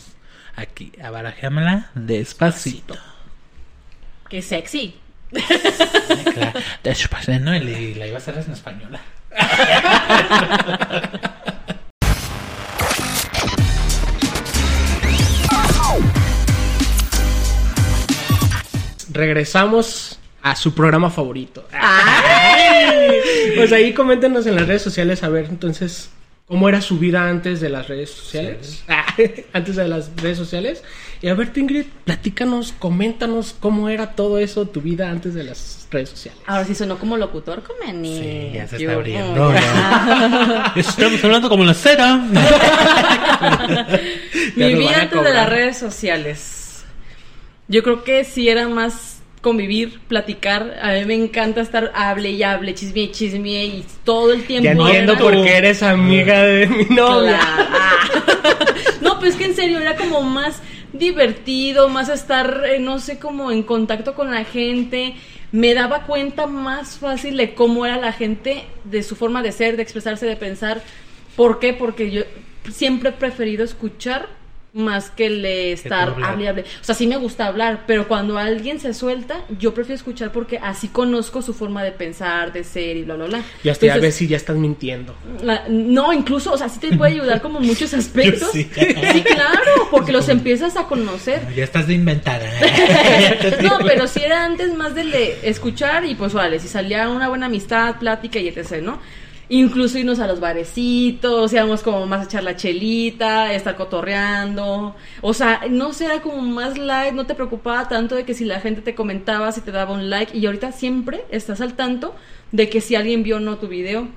aquí 0.56 0.92
a 1.04 1.10
Barajeamela 1.10 1.90
despacito. 1.96 2.96
Qué 4.30 4.42
sexy. 4.42 5.00
Claro, 6.34 6.60
despacito, 6.84 7.40
¿no? 7.40 7.56
Y 7.56 7.60
le- 7.60 7.96
la 7.96 8.08
iba 8.08 8.16
a 8.16 8.20
hacer 8.20 8.38
en 8.38 8.54
española. 8.54 9.02
Regresamos 19.12 20.20
a 20.44 20.56
su 20.58 20.76
programa 20.76 21.10
favorito. 21.10 21.66
Ay. 21.72 23.22
Pues 23.56 23.72
ahí 23.72 23.94
coméntenos 23.94 24.46
en 24.46 24.56
las 24.56 24.68
redes 24.68 24.82
sociales 24.82 25.24
a 25.24 25.30
ver 25.30 25.46
entonces 25.46 26.10
cómo 26.48 26.68
era 26.68 26.82
su 26.82 27.00
vida 27.00 27.30
antes 27.30 27.62
de 27.62 27.70
las 27.70 27.88
redes 27.88 28.12
sociales. 28.12 28.84
Ah, 28.90 29.16
antes 29.54 29.76
de 29.76 29.88
las 29.88 30.12
redes 30.18 30.38
sociales. 30.38 30.84
Y 31.22 31.28
a 31.30 31.36
ver, 31.36 31.52
Ingrid, 31.56 31.86
platícanos, 32.04 32.74
coméntanos 32.78 33.56
cómo 33.58 33.88
era 33.88 34.14
todo 34.14 34.40
eso, 34.40 34.68
tu 34.68 34.82
vida 34.82 35.10
antes 35.10 35.36
de 35.36 35.44
las 35.44 35.88
redes 35.92 36.10
sociales. 36.10 36.42
Ahora 36.48 36.66
sí 36.66 36.74
sonó 36.76 36.98
como 36.98 37.16
locutor, 37.16 37.64
como 37.64 37.80
Sí, 38.04 38.52
ya 38.54 38.68
se 38.68 38.78
está 38.78 38.94
abriendo. 38.94 39.54
Estamos 40.76 41.24
hablando 41.24 41.48
como 41.48 41.64
la 41.64 41.74
cera. 41.76 42.18
Mi 44.56 44.74
vida 44.74 45.02
antes 45.02 45.24
de 45.24 45.34
las 45.34 45.48
redes 45.48 45.78
sociales. 45.78 46.84
Yo 47.68 47.84
creo 47.84 48.04
que 48.04 48.26
sí 48.26 48.50
era 48.50 48.68
más 48.68 49.13
convivir, 49.44 50.00
platicar. 50.08 50.80
A 50.82 50.94
mí 50.94 51.06
me 51.06 51.14
encanta 51.14 51.62
estar 51.62 51.92
hable 51.94 52.32
y 52.32 52.42
hable, 52.42 52.74
chisme 52.74 53.02
y 53.02 53.12
chisme 53.12 53.66
y 53.66 53.86
todo 54.04 54.34
el 54.34 54.46
tiempo. 54.46 54.64
Ya 54.66 54.72
entiendo 54.72 55.12
era- 55.14 55.22
por 55.22 55.34
qué 55.44 55.58
eres 55.58 55.84
amiga 55.84 56.42
de 56.42 56.66
mi 56.66 56.86
novia. 56.86 57.40
Claro. 57.40 58.24
No, 59.02 59.20
pues 59.20 59.36
que 59.36 59.44
en 59.46 59.54
serio 59.56 59.80
era 59.80 59.98
como 59.98 60.22
más 60.22 60.62
divertido, 60.94 61.90
más 61.90 62.08
estar, 62.08 62.64
eh, 62.66 62.80
no 62.80 63.00
sé, 63.00 63.20
como 63.20 63.52
en 63.52 63.64
contacto 63.64 64.16
con 64.16 64.32
la 64.32 64.46
gente. 64.46 65.16
Me 65.52 65.74
daba 65.74 66.04
cuenta 66.04 66.48
más 66.48 66.98
fácil 66.98 67.36
de 67.36 67.54
cómo 67.54 67.86
era 67.86 67.98
la 67.98 68.14
gente, 68.14 68.64
de 68.86 69.04
su 69.04 69.18
forma 69.18 69.44
de 69.44 69.52
ser, 69.52 69.76
de 69.76 69.84
expresarse, 69.84 70.26
de 70.26 70.38
pensar. 70.38 70.82
¿Por 71.36 71.60
qué? 71.60 71.74
Porque 71.74 72.12
yo 72.12 72.22
siempre 72.72 73.10
he 73.10 73.14
preferido 73.14 73.64
escuchar 73.66 74.30
más 74.74 75.12
que 75.12 75.28
el 75.28 75.44
de 75.44 75.72
estar 75.72 76.16
hable, 76.24 76.44
y 76.46 76.48
hable. 76.48 76.62
O 76.82 76.84
sea, 76.84 76.96
sí 76.96 77.06
me 77.06 77.16
gusta 77.18 77.46
hablar, 77.46 77.84
pero 77.86 78.08
cuando 78.08 78.40
alguien 78.40 78.80
se 78.80 78.94
suelta, 78.96 79.42
yo 79.60 79.74
prefiero 79.74 79.96
escuchar 79.98 80.32
porque 80.32 80.58
así 80.58 80.88
conozco 80.88 81.42
su 81.44 81.54
forma 81.54 81.84
de 81.84 81.92
pensar, 81.92 82.52
de 82.52 82.64
ser 82.64 82.98
y 82.98 83.04
bla, 83.04 83.16
bla, 83.16 83.26
bla. 83.26 83.42
Ya 83.64 83.72
estoy 83.74 83.90
a 83.90 83.98
ver 83.98 84.12
si 84.12 84.28
ya 84.28 84.36
estás 84.38 84.56
mintiendo. 84.56 85.16
la- 85.44 85.66
no, 85.70 86.12
incluso, 86.12 86.52
o 86.54 86.58
sea, 86.58 86.70
sí 86.70 86.80
te 86.80 86.98
puede 86.98 87.12
ayudar 87.14 87.40
como 87.42 87.60
en 87.60 87.68
muchos 87.68 87.94
aspectos. 87.94 88.50
sí. 88.52 88.68
sí. 88.74 89.22
claro, 89.24 89.90
porque 89.92 90.12
los 90.12 90.28
empiezas 90.30 90.76
a 90.76 90.86
conocer. 90.88 91.42
Ya 91.56 91.64
estás 91.64 91.88
de 91.88 91.94
inventada. 91.94 92.50
No, 93.62 93.78
pero 93.86 94.08
si 94.08 94.22
era 94.22 94.44
antes 94.46 94.74
más 94.76 94.96
del 94.96 95.12
de 95.12 95.38
escuchar 95.44 96.06
y 96.06 96.16
pues 96.16 96.34
vale, 96.34 96.60
si 96.60 96.68
salía 96.68 97.10
una 97.10 97.30
buena 97.30 97.46
amistad, 97.46 97.98
plática 98.00 98.40
y 98.40 98.48
etc., 98.48 98.82
¿no? 98.82 99.00
Incluso 99.50 100.00
irnos 100.00 100.20
a 100.20 100.28
los 100.28 100.40
barecitos, 100.40 101.52
íbamos 101.54 101.84
como 101.84 102.06
más 102.06 102.22
a 102.22 102.24
echar 102.26 102.44
la 102.44 102.56
chelita, 102.56 103.54
estar 103.54 103.76
cotorreando. 103.76 104.96
O 105.22 105.34
sea, 105.34 105.62
no 105.70 105.94
sé, 105.94 106.06
era 106.06 106.22
como 106.22 106.42
más 106.42 106.78
light, 106.78 107.14
no 107.14 107.26
te 107.26 107.36
preocupaba 107.36 107.88
tanto 107.88 108.16
de 108.16 108.24
que 108.24 108.34
si 108.34 108.46
la 108.46 108.62
gente 108.62 108.82
te 108.82 108.96
comentaba, 108.96 109.52
si 109.52 109.62
te 109.62 109.72
daba 109.72 109.94
un 109.94 110.10
like. 110.10 110.38
Y 110.38 110.46
ahorita 110.46 110.72
siempre 110.72 111.26
estás 111.30 111.62
al 111.62 111.74
tanto 111.74 112.16
de 112.52 112.70
que 112.70 112.82
si 112.82 112.96
alguien 112.96 113.24
vio 113.24 113.38
o 113.38 113.40
no 113.40 113.58
tu 113.58 113.68
video, 113.68 114.08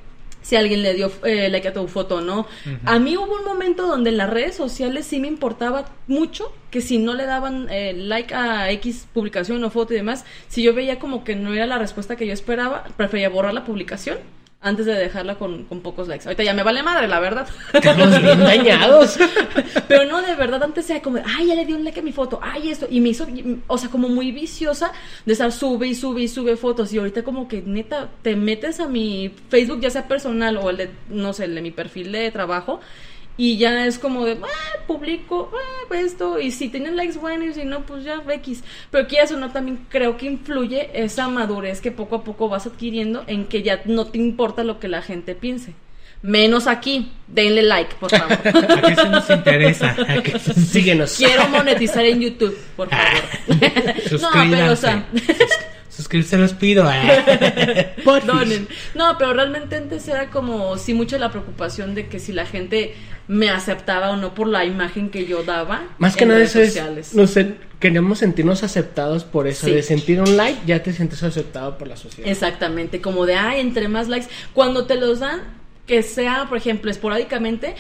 si 0.47 0.55
alguien 0.55 0.83
le 0.83 0.95
dio 0.95 1.11
eh, 1.25 1.49
like 1.51 1.67
a 1.67 1.73
tu 1.73 1.89
foto 1.89 2.17
o 2.17 2.21
no. 2.21 2.47
A 2.85 3.01
mí 3.01 3.17
hubo 3.17 3.35
un 3.35 3.45
momento 3.45 3.89
donde 3.89 4.11
en 4.11 4.17
las 4.17 4.31
redes 4.31 4.55
sociales 4.55 5.05
sí 5.05 5.19
me 5.19 5.27
importaba 5.27 5.87
mucho 6.07 6.53
que 6.71 6.81
si 6.81 6.99
no 6.99 7.15
le 7.15 7.27
daban 7.27 7.67
eh, 7.69 7.95
like 7.95 8.33
a 8.33 8.71
X 8.71 9.09
publicación 9.13 9.65
o 9.65 9.71
foto 9.71 9.93
y 9.93 9.97
demás, 9.97 10.25
si 10.47 10.63
yo 10.63 10.73
veía 10.73 11.01
como 11.01 11.25
que 11.25 11.35
no 11.35 11.53
era 11.53 11.67
la 11.67 11.79
respuesta 11.79 12.15
que 12.15 12.29
yo 12.29 12.33
esperaba, 12.33 12.85
prefería 12.97 13.29
borrar 13.29 13.55
la 13.55 13.65
publicación 13.65 14.19
antes 14.61 14.87
de 14.87 14.95
dejarla 14.95 15.37
con, 15.37 15.65
con 15.65 15.81
pocos 15.81 16.09
likes. 16.09 16.25
Ahorita 16.27 16.43
ya 16.43 16.55
me 16.55 16.63
vale 16.63 16.83
madre, 16.83 17.07
la 17.07 17.21
verdad. 17.21 17.47
Estamos 17.73 18.21
bien 18.21 18.41
dañados. 18.41 19.19
Pero 19.89 20.05
no, 20.07 20.23
de 20.23 20.35
verdad, 20.35 20.63
antes 20.63 20.89
era 20.91 21.01
como, 21.01 21.19
ay, 21.25 21.47
ya 21.47 21.55
le 21.55 21.65
di 21.65 21.73
un 21.73 21.85
like 21.85 22.01
a 22.01 22.03
mi 22.03 22.13
foto, 22.13 22.41
ay, 22.43 22.71
esto, 22.71 22.87
y 22.91 23.01
me 23.01 23.11
hizo, 23.11 23.27
o 23.67 23.79
sea, 23.79 23.91
como 23.91 24.09
muy 24.09 24.33
viciosa 24.33 24.93
de 25.25 25.33
estar 25.33 25.53
sube 25.53 25.87
y 25.87 25.95
sube 25.95 26.23
y 26.23 26.29
sube 26.29 26.57
fotos, 26.57 26.93
y 26.93 26.99
ahorita 26.99 27.23
como 27.23 27.49
que 27.49 27.63
neta, 27.63 28.09
te 28.23 28.35
metes 28.35 28.81
a 28.81 28.89
mi 28.89 29.33
Facebook, 29.49 29.81
ya 29.81 29.91
sea 29.91 30.09
personal 30.09 30.57
o 30.57 30.71
el 30.71 30.77
de, 30.77 30.91
no 31.11 31.33
sé, 31.33 31.45
el 31.45 31.55
de 31.55 31.63
mi 31.63 31.71
perfil 31.71 32.13
de 32.13 32.31
trabajo, 32.31 32.81
y 33.39 33.57
ya 33.59 33.87
es 33.87 33.99
como 33.99 34.25
de, 34.25 34.39
ah, 34.43 34.79
publico, 34.87 35.51
ah, 35.55 35.95
esto, 35.95 36.39
y 36.41 36.51
si 36.51 36.69
tienen 36.69 36.97
likes 36.97 37.19
buenos, 37.19 37.49
y 37.57 37.61
si 37.61 37.65
no, 37.67 37.83
pues 37.85 38.03
ya 38.05 38.23
X. 38.29 38.65
Pero 38.91 39.07
que 39.07 39.21
eso 39.21 39.37
no 39.37 39.51
también 39.53 39.81
creo 39.89 40.17
que 40.17 40.27
influye 40.27 40.91
esa 40.95 41.29
madurez 41.29 41.81
que 41.81 41.91
poco 41.91 42.17
a 42.17 42.25
poco 42.25 42.49
vas 42.49 42.67
adquiriendo 42.67 43.25
en 43.27 43.45
que 43.47 43.63
ya 43.63 43.83
no 43.85 44.07
te 44.07 44.19
importa 44.19 44.65
lo 44.65 44.81
que 44.81 44.89
la 44.89 45.03
gente 45.03 45.35
piense. 45.35 45.75
Menos 46.23 46.67
aquí, 46.67 47.13
denle 47.29 47.63
like, 47.63 47.95
por 48.01 48.11
favor. 48.11 48.33
¿A 48.45 48.81
qué 48.83 48.95
se 48.97 49.09
nos 49.09 49.29
interesa? 49.31 49.95
¿A 50.09 50.23
qué 50.23 50.39
se- 50.39 50.55
Síguenos. 50.55 51.17
Quiero 51.19 51.47
monetizar 51.49 52.05
en 52.07 52.21
YouTube, 52.21 52.57
por 52.75 52.89
favor. 52.91 53.13
no, 54.21 54.29
pero 54.51 54.73
o 54.73 54.77
sea, 54.77 55.07
Suscribirse 55.97 56.37
los 56.37 56.53
pido. 56.53 56.87
eh. 56.93 57.95
Donen. 58.27 58.69
No, 58.95 59.17
pero 59.17 59.33
realmente 59.33 59.77
antes 59.77 60.07
era 60.09 60.29
como 60.29 60.77
sí 60.77 60.93
mucho 60.93 61.17
la 61.17 61.31
preocupación 61.31 61.95
de 61.95 62.07
que 62.09 62.19
si 62.19 62.33
la 62.33 62.45
gente 62.45 62.95
me 63.29 63.49
aceptaba 63.49 64.11
o 64.11 64.17
no 64.17 64.35
por 64.35 64.47
la 64.47 64.67
imagen 64.67 65.09
que 65.09 65.25
yo 65.25 65.43
daba. 65.43 65.85
Más 65.97 66.15
que 66.15 66.25
en 66.25 66.29
nada 66.29 66.41
redes 66.41 66.51
eso 66.51 66.61
es, 66.61 66.75
sociales. 66.75 67.15
no 67.15 67.27
sé, 67.27 67.55
queremos 67.81 68.19
sentirnos 68.19 68.63
aceptados 68.63 69.25
por 69.25 69.47
eso. 69.47 69.67
Sí. 69.67 69.73
De 69.73 69.83
sentir 69.83 70.21
un 70.21 70.37
like, 70.37 70.61
ya 70.67 70.83
te 70.83 70.93
sientes 70.93 71.23
aceptado 71.23 71.79
por 71.79 71.89
la 71.89 71.97
sociedad. 71.97 72.31
Exactamente, 72.31 73.01
como 73.01 73.25
de, 73.25 73.37
ay, 73.37 73.61
entre 73.61 73.89
más 73.89 74.09
likes. 74.09 74.29
Cuando 74.53 74.85
te 74.85 74.97
los 74.97 75.21
dan, 75.21 75.41
que 75.87 76.03
sea, 76.03 76.45
por 76.47 76.59
ejemplo, 76.59 76.91
esporádicamente, 76.91 77.75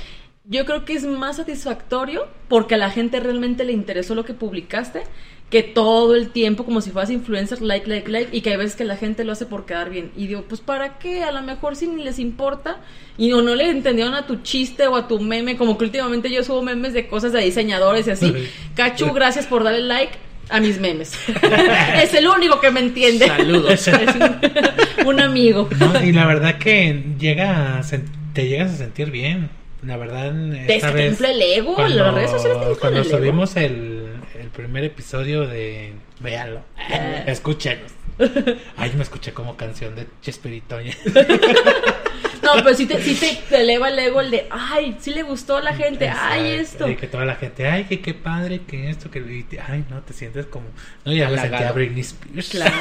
yo 0.44 0.64
creo 0.64 0.86
que 0.86 0.94
es 0.94 1.04
más 1.04 1.36
satisfactorio 1.36 2.28
porque 2.48 2.76
a 2.76 2.78
la 2.78 2.90
gente 2.90 3.20
realmente 3.20 3.64
le 3.64 3.72
interesó 3.72 4.14
lo 4.14 4.24
que 4.24 4.32
publicaste 4.32 5.02
que 5.51 5.62
todo 5.62 6.16
el 6.16 6.30
tiempo, 6.30 6.64
como 6.64 6.80
si 6.80 6.90
fueras 6.90 7.11
influencer, 7.11 7.62
like, 7.62 7.88
like, 7.88 8.11
like, 8.11 8.36
y 8.36 8.40
que 8.40 8.51
hay 8.51 8.57
veces 8.57 8.74
que 8.74 8.84
la 8.84 8.97
gente 8.97 9.24
lo 9.24 9.32
hace 9.32 9.47
por 9.47 9.64
quedar 9.64 9.90
bien. 9.90 10.11
Y 10.16 10.26
digo, 10.26 10.44
pues 10.49 10.61
¿para 10.61 10.99
qué? 10.99 11.22
A 11.22 11.30
lo 11.30 11.42
mejor 11.42 11.76
si 11.76 11.86
ni 11.86 12.03
les 12.03 12.18
importa 12.18 12.80
y 13.16 13.32
o 13.32 13.42
no 13.42 13.55
le 13.55 13.70
entendieron 13.70 14.14
a 14.14 14.26
tu 14.26 14.42
chiste 14.42 14.88
o 14.88 14.97
a 14.97 15.07
tu 15.07 15.20
meme, 15.20 15.57
como 15.57 15.78
que 15.78 15.84
últimamente 15.84 16.30
yo 16.30 16.42
subo 16.42 16.62
memes 16.62 16.94
de 16.94 17.07
cosas 17.07 17.32
de 17.32 17.40
diseñadores 17.42 18.09
y 18.09 18.11
así. 18.11 18.34
Cachu, 18.74 19.12
gracias 19.12 19.47
por 19.47 19.62
darle 19.62 19.82
like 19.82 20.12
a 20.49 20.59
mis 20.59 20.80
memes. 20.80 21.12
es 22.03 22.14
el 22.14 22.26
único 22.26 22.61
que 22.61 22.72
me 22.72 22.80
entiende. 22.80 23.28
Saludos. 23.28 23.86
Es 23.86 23.88
un, 23.88 25.07
un 25.07 25.20
amigo. 25.20 25.68
No, 25.78 26.03
y 26.03 26.12
la 26.12 26.26
verdad 26.26 26.59
que 26.59 27.05
llega 27.18 27.78
a 27.78 27.82
te 28.32 28.49
llegas 28.49 28.72
a 28.72 28.76
sentir 28.76 29.11
bien. 29.11 29.49
La 29.82 29.96
verdad, 29.96 30.34
esta 30.68 30.88
te 30.88 30.94
vez. 30.94 31.20
el 31.20 31.42
ego, 31.42 31.76
las 31.86 32.14
redes 32.14 32.30
sociales 32.30 32.58
te 32.68 32.76
cuando 32.76 33.00
el 33.00 33.06
subimos 33.06 33.56
el, 33.56 34.14
el 34.38 34.48
primer 34.48 34.84
episodio 34.84 35.46
de. 35.46 35.92
Véalo. 36.20 36.60
Eh. 36.90 37.24
Escúchenos. 37.26 37.92
Ay, 38.76 38.92
me 38.96 39.02
escuché 39.02 39.32
como 39.32 39.56
canción 39.56 39.94
de 39.94 40.06
Chespirito. 40.22 40.78
No, 42.42 42.52
pero 42.62 42.76
sí 42.76 42.86
te, 42.86 43.02
sí 43.02 43.14
te, 43.14 43.60
eleva 43.60 43.88
el 43.88 43.98
ego 43.98 44.20
el 44.20 44.30
de, 44.30 44.46
ay, 44.50 44.96
sí 45.00 45.12
le 45.12 45.24
gustó 45.24 45.56
a 45.56 45.62
la 45.62 45.74
gente, 45.74 46.08
ay, 46.08 46.52
Exacto, 46.52 46.84
esto. 46.84 46.88
Y 46.90 46.96
que 46.96 47.08
toda 47.08 47.24
la 47.24 47.34
gente, 47.34 47.66
ay, 47.66 47.84
que 47.84 48.00
qué 48.00 48.14
padre, 48.14 48.60
que 48.66 48.88
esto, 48.88 49.10
que. 49.10 49.20
te- 49.20 49.60
ay, 49.60 49.84
no, 49.90 50.00
te 50.02 50.12
sientes 50.12 50.46
como. 50.46 50.66
No, 51.04 51.12
ya 51.12 51.28
me 51.28 51.38
sentía 51.38 51.72
Britney 51.72 52.02
Spears. 52.02 52.50
Claro. 52.50 52.74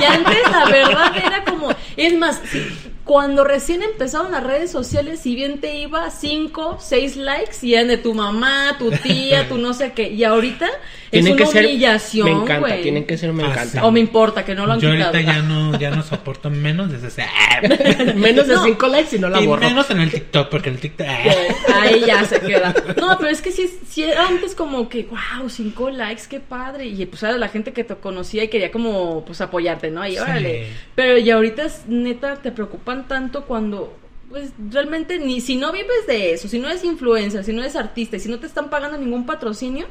Y 0.00 0.04
antes 0.04 0.50
la 0.50 0.64
verdad 0.66 1.16
era 1.16 1.44
como, 1.44 1.74
es 1.96 2.16
más, 2.16 2.40
sí, 2.44 2.64
cuando 3.08 3.42
recién 3.42 3.82
empezaron 3.82 4.30
las 4.32 4.42
redes 4.44 4.70
sociales, 4.70 5.20
si 5.20 5.34
bien 5.34 5.62
te 5.62 5.76
iba 5.78 6.10
5, 6.10 6.76
6 6.78 7.16
likes, 7.16 7.56
y 7.62 7.72
eran 7.72 7.88
de 7.88 7.96
tu 7.96 8.12
mamá, 8.12 8.76
tu 8.78 8.90
tía, 8.90 9.48
tu 9.48 9.56
no 9.56 9.72
sé 9.72 9.92
qué, 9.92 10.10
y 10.10 10.24
ahorita 10.24 10.68
es 11.10 11.24
una 11.24 11.36
que 11.36 11.46
ser. 11.46 11.64
humillación, 11.64 12.26
Me 12.26 12.32
encanta, 12.34 12.58
güey. 12.68 12.82
tienen 12.82 13.06
que 13.06 13.16
ser 13.16 13.32
me 13.32 13.44
Ah, 13.44 13.46
encanta. 13.50 13.86
O 13.86 13.90
me 13.90 14.00
importa, 14.00 14.44
que 14.44 14.54
no 14.54 14.66
lo 14.66 14.74
han 14.74 14.80
Yo 14.80 14.90
quitado. 14.92 15.12
ahorita 15.16 15.32
ya 15.32 15.40
no, 15.40 15.78
ya 15.80 15.88
no 15.90 16.02
soporto 16.02 16.50
menos 16.50 16.92
desde 16.92 17.08
ese. 17.08 17.24
Menos 18.14 18.46
de 18.46 18.54
No. 18.54 18.64
5 18.64 18.86
likes 18.88 19.16
y 19.16 19.18
no 19.18 19.30
la 19.30 19.40
y 19.40 19.46
borro. 19.46 19.62
menos 19.66 19.88
en 19.90 20.00
el 20.00 20.10
TikTok, 20.10 20.48
porque 20.50 20.68
en 20.68 20.74
el 20.74 20.80
TikTok. 20.82 21.06
Que 21.06 21.72
Ahí 21.72 22.02
ya 22.06 22.24
se 22.24 22.40
queda. 22.40 22.74
No, 23.00 23.16
pero 23.18 23.30
es 23.30 23.40
que 23.40 23.50
sí 23.52 24.02
era 24.02 24.26
antes 24.28 24.54
como 24.54 24.88
que, 24.90 25.04
wow, 25.04 25.48
cinco 25.48 25.88
likes, 25.90 26.24
qué 26.28 26.40
padre. 26.40 26.86
Y 26.86 27.06
pues 27.06 27.22
era 27.22 27.38
la 27.38 27.48
gente 27.48 27.72
que 27.72 27.84
te 27.84 27.94
conocía 27.96 28.44
y 28.44 28.48
quería 28.48 28.70
como, 28.70 29.24
pues 29.24 29.40
apoyarte, 29.40 29.90
¿no? 29.90 30.06
Y 30.06 30.12
Sí. 30.12 30.18
órale. 30.18 30.66
Pero 30.94 31.16
y 31.16 31.30
ahorita 31.30 31.66
neta 31.88 32.36
te 32.36 32.52
preocupan 32.52 32.97
tanto 33.06 33.44
cuando, 33.44 33.96
pues 34.28 34.52
realmente 34.70 35.18
ni 35.18 35.40
si 35.40 35.56
no 35.56 35.70
vives 35.72 36.06
de 36.06 36.32
eso, 36.32 36.48
si 36.48 36.58
no 36.58 36.68
eres 36.68 36.84
influencer, 36.84 37.44
si 37.44 37.52
no 37.52 37.60
eres 37.60 37.76
artista 37.76 38.16
y 38.16 38.20
si 38.20 38.28
no 38.28 38.38
te 38.38 38.46
están 38.46 38.70
pagando 38.70 38.98
ningún 38.98 39.26
patrocinio, 39.26 39.86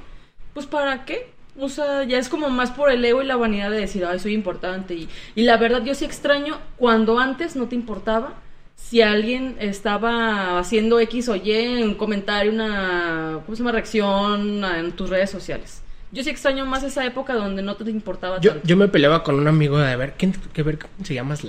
pues 0.53 0.65
¿para 0.65 1.05
qué? 1.05 1.29
O 1.59 1.69
sea, 1.69 2.03
ya 2.03 2.19
es 2.19 2.29
como 2.29 2.49
más 2.49 2.71
por 2.71 2.91
el 2.91 3.03
ego 3.03 3.21
y 3.21 3.25
la 3.25 3.35
vanidad 3.35 3.71
de 3.71 3.79
decir, 3.79 4.05
ay, 4.05 4.19
soy 4.19 4.33
importante. 4.33 4.93
Y, 4.93 5.09
y 5.35 5.43
la 5.43 5.57
verdad, 5.57 5.83
yo 5.83 5.95
sí 5.95 6.05
extraño 6.05 6.59
cuando 6.77 7.19
antes 7.19 7.55
no 7.55 7.67
te 7.67 7.75
importaba 7.75 8.35
si 8.75 9.01
alguien 9.01 9.57
estaba 9.59 10.59
haciendo 10.59 10.99
X 10.99 11.29
o 11.29 11.35
Y, 11.35 11.81
un 11.81 11.95
comentario, 11.95 12.51
una 12.51 13.39
¿cómo 13.45 13.55
se 13.55 13.61
llama? 13.63 13.71
reacción 13.71 14.63
en 14.63 14.91
tus 14.91 15.09
redes 15.09 15.31
sociales. 15.31 15.81
Yo 16.11 16.23
sí 16.23 16.29
extraño 16.29 16.65
más 16.65 16.83
esa 16.83 17.03
época 17.05 17.33
donde 17.33 17.61
no 17.63 17.75
te 17.75 17.89
importaba 17.89 18.39
Yo, 18.39 18.51
tanto. 18.51 18.67
yo 18.67 18.77
me 18.77 18.87
peleaba 18.87 19.23
con 19.23 19.35
un 19.35 19.47
amigo 19.47 19.77
de 19.77 19.95
ver 19.95 20.13
quién 20.17 20.33
que 20.53 20.63
ver 20.63 20.79
se 21.03 21.13
llama 21.15 21.29
más 21.29 21.43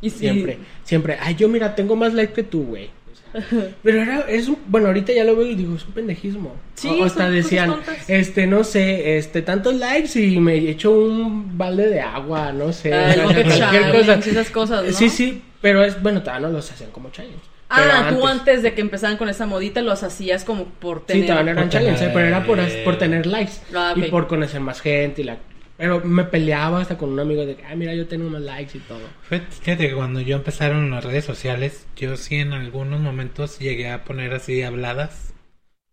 y 0.00 0.10
sí, 0.10 0.18
Siempre, 0.18 0.58
siempre. 0.84 1.16
Ay, 1.20 1.34
yo 1.34 1.48
mira, 1.48 1.74
tengo 1.74 1.96
más 1.96 2.12
likes 2.14 2.32
que 2.34 2.42
tú, 2.42 2.64
güey. 2.64 2.90
O 3.34 3.40
sea, 3.50 3.68
Pero 3.82 4.02
era, 4.02 4.20
es 4.28 4.48
un, 4.48 4.58
bueno, 4.66 4.88
ahorita 4.88 5.12
ya 5.12 5.24
lo 5.24 5.36
veo 5.36 5.46
y 5.46 5.54
digo, 5.54 5.76
es 5.76 5.84
un 5.86 5.92
pendejismo. 5.92 6.54
Sí, 6.74 6.88
o, 6.88 7.02
o 7.02 7.04
hasta 7.04 7.28
decían, 7.30 7.74
este, 8.08 8.46
no 8.46 8.64
sé, 8.64 9.18
este, 9.18 9.42
tantos 9.42 9.74
likes 9.74 10.18
y 10.20 10.38
me 10.40 10.54
echo 10.56 10.90
un 10.92 11.56
balde 11.58 11.88
de 11.88 12.00
agua, 12.00 12.52
no 12.52 12.72
sé, 12.72 12.92
o 12.94 13.12
sea, 13.12 13.24
cualquier 13.24 13.90
cosa. 13.92 14.14
esas 14.14 14.50
cosas, 14.50 14.84
¿no? 14.84 14.92
Sí, 14.92 15.08
sí, 15.10 15.42
pero 15.60 15.84
es, 15.84 16.00
bueno, 16.02 16.20
todavía 16.22 16.48
no 16.48 16.52
los 16.54 16.70
hacían 16.70 16.90
como 16.90 17.10
challenge. 17.10 17.40
Ah, 17.68 18.04
Pero 18.08 18.20
tú 18.20 18.26
antes 18.28 18.62
de 18.62 18.74
que 18.74 18.80
empezaban 18.80 19.16
con 19.16 19.28
esa 19.28 19.44
modita 19.44 19.82
los 19.82 20.04
hacías 20.04 20.44
como 20.44 20.66
por 20.66 21.04
tener... 21.04 21.22
Sí, 21.24 21.26
todavía 21.26 21.52
no 21.52 21.58
eran 21.58 21.64
por 21.64 21.72
challenge, 21.72 21.98
tener- 21.98 22.14
pero 22.14 22.26
era 22.28 22.46
por, 22.46 22.58
por 22.84 22.96
tener 22.96 23.26
likes 23.26 23.54
Ah, 23.74 23.92
y 23.96 24.02
por 24.02 24.28
conocer 24.28 24.60
más 24.60 24.80
gente 24.80 25.22
y 25.22 25.24
la... 25.24 25.38
Pero 25.76 26.00
me 26.00 26.24
peleaba 26.24 26.80
hasta 26.80 26.96
con 26.96 27.10
un 27.10 27.20
amigo 27.20 27.44
de 27.44 27.56
que, 27.56 27.64
ah, 27.64 27.74
mira, 27.74 27.94
yo 27.94 28.06
tengo 28.08 28.28
más 28.30 28.40
likes 28.42 28.78
y 28.78 28.80
todo. 28.80 29.00
Fíjate 29.28 29.50
fíjate 29.52 29.88
que 29.88 29.94
cuando 29.94 30.20
yo 30.20 30.36
empezaron 30.36 30.90
las 30.90 31.04
redes 31.04 31.24
sociales, 31.24 31.86
yo 31.96 32.16
sí 32.16 32.36
en 32.36 32.52
algunos 32.52 33.00
momentos 33.00 33.58
llegué 33.58 33.90
a 33.90 34.04
poner 34.04 34.32
así 34.32 34.62
habladas. 34.62 35.34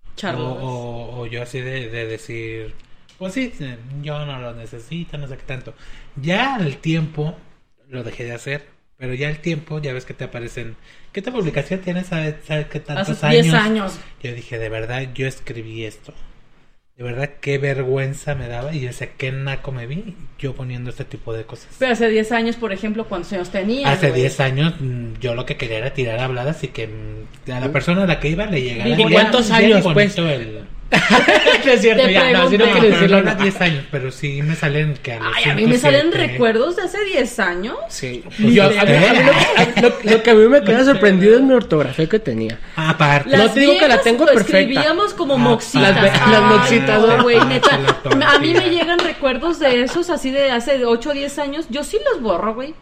O, 0.10 0.16
charlas. 0.16 0.42
o- 0.42 1.22
o 1.22 1.26
yo 1.28 1.44
así 1.44 1.60
de, 1.62 1.90
de 1.90 2.08
decir, 2.08 2.74
pues 3.18 3.34
sí, 3.34 3.52
yo 4.02 4.26
no 4.26 4.40
lo 4.40 4.54
necesito, 4.54 5.18
no 5.18 5.28
sé 5.28 5.38
qué 5.38 5.44
tanto. 5.44 5.74
Ya 6.16 6.56
al 6.56 6.78
tiempo 6.78 7.36
lo 7.90 8.04
dejé 8.04 8.24
de 8.26 8.34
hacer, 8.34 8.68
pero 8.98 9.14
ya 9.14 9.28
al 9.30 9.40
tiempo 9.40 9.80
ya 9.82 9.94
ves 9.94 10.06
que 10.06 10.14
te 10.14 10.24
aparecen, 10.26 10.76
¿qué 11.12 11.22
te 11.22 11.32
publicación 11.32 11.82
tienes? 11.82 12.08
¿Sabes, 12.08 12.36
sabes 12.46 12.68
qué 12.68 12.80
tantos 12.80 13.24
Hace 13.24 13.26
años? 13.28 13.44
10 13.44 13.54
años. 13.56 14.00
Yo 14.22 14.34
dije, 14.34 14.58
de 14.60 14.70
verdad, 14.70 15.10
yo 15.14 15.28
escribí 15.28 15.84
esto. 15.86 16.14
De 17.04 17.12
verdad, 17.12 17.32
qué 17.42 17.58
vergüenza 17.58 18.34
me 18.34 18.48
daba 18.48 18.74
y 18.74 18.80
yo 18.80 18.94
sé 18.94 19.12
qué 19.18 19.30
naco 19.34 19.74
me 19.74 19.88
vi 19.88 20.16
yo 20.40 20.54
poniendo 20.54 20.90
este 20.90 21.04
tipo 21.04 21.34
de 21.34 21.44
cosas. 21.44 21.68
Pero 21.78 21.92
hace 21.92 22.08
10 22.08 22.32
años, 22.32 22.56
por 22.56 22.72
ejemplo, 22.72 23.10
¿cuántos 23.10 23.34
años 23.34 23.50
tenías? 23.50 23.92
Hace 23.92 24.08
güey? 24.08 24.22
10 24.22 24.40
años 24.40 24.74
mm, 24.80 25.16
yo 25.20 25.36
lo 25.36 25.46
que 25.46 25.58
quería 25.58 25.80
era 25.80 25.94
tirar 25.94 26.22
habladas 26.22 26.64
y 26.64 26.70
que 26.70 26.88
mm, 26.88 27.52
a 27.52 27.60
la 27.60 27.74
persona 27.74 28.04
a 28.04 28.08
la 28.08 28.22
que 28.22 28.30
iba 28.30 28.46
le 28.46 28.62
llegara 28.62 28.90
¿Y 28.90 29.12
cuántos 29.12 29.52
años, 29.52 29.86
pues? 29.94 30.18
el- 30.18 30.62
No 31.66 31.72
es 31.72 31.82
cierto, 31.82 32.08
ya, 32.08 32.32
no, 32.32 32.50
si 32.50 32.58
no 32.58 32.66
pero 32.66 32.82
decirlo, 32.88 33.22
no 33.24 33.32
a 33.32 33.34
no. 33.34 33.44
10 33.44 33.62
años, 33.62 33.84
pero 33.92 34.12
sí 34.12 34.42
me 34.42 34.56
salen 34.56 34.94
que 35.02 35.14
a 35.14 35.20
los 35.20 35.34
Ay, 35.36 35.52
a 35.52 35.56
mí 35.56 35.66
me 35.66 35.78
salen 35.78 36.12
recuerdos 36.12 36.76
de 36.76 36.84
hace 36.84 37.04
10 37.06 37.40
años. 37.40 37.76
Sí. 37.90 38.24
Ni 38.40 38.54
Yo, 38.54 38.66
a 38.66 38.70
mí- 38.70 38.78
a 38.78 38.84
mí 38.86 38.92
lo, 38.92 39.32
que- 39.32 39.80
a- 39.80 39.82
lo- 39.82 40.12
lo 40.12 40.24
que 40.24 40.30
a 40.30 40.34
mí 40.36 40.48
me 40.48 40.62
queda 40.64 40.84
sorprendido 40.86 41.36
es 41.36 41.42
mi 41.42 41.54
ortografía 41.54 42.08
que 42.08 42.20
tenía. 42.20 42.60
Aparte. 42.76 43.30
La- 43.30 43.38
No 43.40 43.50
te 43.52 43.60
digo 43.60 43.74
que 43.80 43.88
la 43.88 44.02
tengo 44.02 44.26
perfecta. 44.26 44.60
Escribíamos 44.60 45.14
como 45.14 45.36
Ah, 45.36 45.38
moxitas. 45.38 45.94
las 45.96 46.02
ve- 46.02 46.08
las 46.10 46.42
Ay, 46.44 46.58
moxitas, 46.58 47.02
no, 47.02 47.46
neta. 47.46 47.80
A 48.36 48.40
mí 48.40 48.54
me 48.54 48.70
llegan 48.70 49.00
recuerdos 49.00 49.60
de 49.60 49.84
esos 49.84 50.10
así 50.10 50.32
de 50.32 50.52
hace 50.52 50.86
8 50.86 51.10
o 51.10 51.14
10 51.14 51.40
años. 51.40 51.66
Yo 51.70 51.84
sí 51.84 51.98
los 52.12 52.22
borro, 52.22 52.54
güey. 52.56 52.74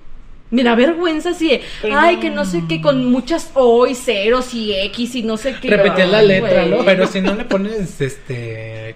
Mira, 0.52 0.76
vergüenza 0.76 1.30
así 1.32 1.50
de, 1.50 1.62
ay, 1.94 2.18
que 2.18 2.30
no 2.30 2.46
sé 2.46 2.64
qué, 2.68 2.82
con 2.82 3.06
muchas 3.10 3.52
O 3.54 3.88
y 3.88 3.96
ceros 3.96 4.54
y 4.54 4.74
X 4.74 5.16
y 5.16 5.24
no 5.24 5.38
sé 5.38 5.56
qué. 5.62 5.70
Repetir 5.70 6.08
la 6.08 6.20
Ay, 6.20 6.28
letra, 6.28 6.66
güey. 6.66 6.78
¿no? 6.78 6.86
Pero 6.86 7.08
si 7.08 7.22
no 7.22 7.34
le 7.34 7.46
pones 7.46 8.00
este 8.02 8.96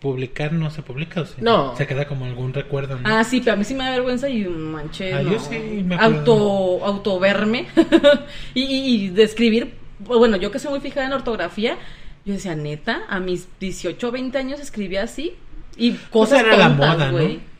publicar 0.00 0.52
no 0.52 0.70
se 0.70 0.82
publica 0.82 1.22
o 1.22 1.26
sí? 1.26 1.36
No. 1.38 1.74
Se 1.76 1.86
queda 1.86 2.06
como 2.06 2.26
algún 2.26 2.52
recuerdo, 2.52 2.98
¿no? 2.98 3.08
Ah, 3.08 3.24
sí, 3.24 3.40
pero 3.40 3.54
a 3.54 3.56
mí 3.56 3.64
sí 3.64 3.74
me 3.74 3.84
da 3.84 3.90
vergüenza 3.92 4.28
y 4.28 4.44
manché. 4.44 5.14
Ah, 5.14 5.22
no. 5.22 5.32
yo 5.32 5.38
sí 5.38 5.82
me 5.84 5.94
acuerdo. 5.94 6.18
Auto, 6.18 6.84
autoverme 6.84 7.66
y, 8.54 8.62
y, 8.62 8.94
y 9.06 9.08
de 9.08 9.22
escribir. 9.22 9.74
Bueno, 10.00 10.36
yo 10.36 10.50
que 10.50 10.58
soy 10.58 10.70
muy 10.72 10.80
fijada 10.80 11.06
en 11.06 11.14
ortografía, 11.14 11.78
yo 12.26 12.34
decía, 12.34 12.54
neta, 12.54 13.04
a 13.08 13.18
mis 13.18 13.48
18 13.58 14.06
o 14.06 14.12
20 14.12 14.36
años 14.36 14.60
escribía 14.60 15.02
así 15.04 15.34
y 15.76 15.92
cosas 15.92 16.40
era 16.40 16.56
la 16.56 16.68
moda, 16.68 17.10
¿no? 17.10 17.53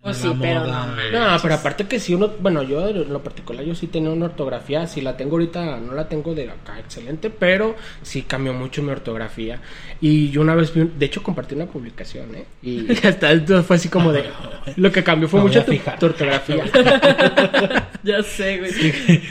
Pues 0.00 0.16
sí, 0.18 0.30
pero 0.40 0.60
moda. 0.60 0.86
no. 1.12 1.38
Pero 1.42 1.54
aparte 1.54 1.86
que 1.86 1.98
si 1.98 2.14
uno, 2.14 2.30
bueno, 2.40 2.62
yo 2.62 2.88
en 2.88 3.12
lo 3.12 3.22
particular 3.22 3.64
yo 3.64 3.74
sí 3.74 3.88
tenía 3.88 4.10
una 4.10 4.26
ortografía, 4.26 4.86
si 4.86 5.00
la 5.00 5.16
tengo 5.16 5.32
ahorita, 5.32 5.78
no 5.78 5.92
la 5.92 6.08
tengo 6.08 6.34
de 6.36 6.44
acá 6.48 6.78
excelente, 6.78 7.30
pero 7.30 7.74
sí 8.02 8.22
cambió 8.22 8.52
mucho 8.54 8.80
mi 8.82 8.90
ortografía. 8.92 9.60
Y 10.00 10.30
yo 10.30 10.40
una 10.40 10.54
vez, 10.54 10.72
vi 10.72 10.82
un- 10.82 10.98
de 10.98 11.06
hecho 11.06 11.20
compartí 11.22 11.56
una 11.56 11.66
publicación, 11.66 12.32
¿eh? 12.36 12.44
Y 12.62 12.86
hasta 13.06 13.32
entonces 13.32 13.66
fue 13.66 13.76
así 13.76 13.88
como 13.88 14.12
de, 14.12 14.24
lo 14.76 14.92
que 14.92 15.02
cambió 15.02 15.28
fue 15.28 15.40
mucho 15.40 15.64
tu, 15.64 15.72
tu 15.98 16.06
ortografía. 16.06 16.64
Ya 18.04 18.22
sé, 18.22 18.58
güey. 18.58 18.72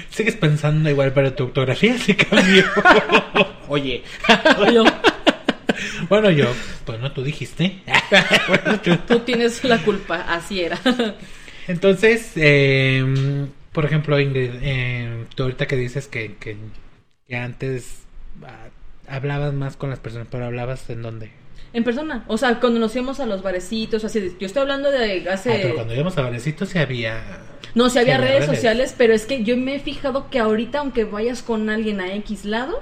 Sigues 0.09 0.35
pensando 0.35 0.89
igual, 0.89 1.13
pero 1.13 1.33
tu 1.33 1.45
ortografía 1.45 1.97
sí 1.97 2.13
cambió. 2.13 2.65
Oye, 3.69 4.03
Yo, 4.73 4.83
bueno, 6.09 6.29
yo, 6.31 6.53
bueno, 6.85 7.11
tú 7.11 7.23
dijiste. 7.23 7.81
Bueno, 8.47 8.79
tú- 8.81 8.97
tú 9.07 9.19
tienes 9.19 9.63
la 9.63 9.81
culpa, 9.83 10.21
así 10.33 10.61
era. 10.61 10.79
Entonces, 11.67 12.31
eh, 12.35 13.47
por 13.73 13.85
ejemplo, 13.85 14.19
Ingrid, 14.19 14.51
eh, 14.61 15.25
tú 15.35 15.43
ahorita 15.43 15.67
que 15.67 15.75
dices 15.75 16.07
que, 16.07 16.35
que, 16.37 16.55
que 17.27 17.35
antes 17.35 18.03
ah, 18.43 18.69
hablabas 19.07 19.53
más 19.53 19.75
con 19.75 19.89
las 19.89 19.99
personas, 19.99 20.27
pero 20.31 20.45
hablabas 20.45 20.89
en 20.89 21.01
dónde? 21.01 21.31
En 21.73 21.83
persona, 21.83 22.23
o 22.27 22.37
sea, 22.37 22.59
cuando 22.61 22.79
nos 22.79 22.95
íbamos 22.95 23.19
a 23.19 23.25
los 23.25 23.43
barecitos, 23.43 24.03
así, 24.05 24.19
de- 24.21 24.35
yo 24.39 24.47
estoy 24.47 24.61
hablando 24.61 24.89
de 24.89 25.29
hace... 25.29 25.51
Ah, 25.51 25.59
pero 25.61 25.75
cuando 25.75 25.93
íbamos 25.93 26.17
a 26.17 26.21
Varecitos 26.21 26.69
sí 26.69 26.79
había... 26.79 27.39
No, 27.75 27.89
sí 27.89 27.99
había 27.99 28.17
redes 28.17 28.45
redes. 28.45 28.55
sociales, 28.55 28.95
pero 28.97 29.13
es 29.13 29.25
que 29.25 29.43
yo 29.43 29.57
me 29.57 29.75
he 29.75 29.79
fijado 29.79 30.29
que 30.29 30.39
ahorita, 30.39 30.79
aunque 30.79 31.03
vayas 31.03 31.43
con 31.43 31.69
alguien 31.69 31.99
a 31.99 32.13
X 32.15 32.45
lado, 32.45 32.81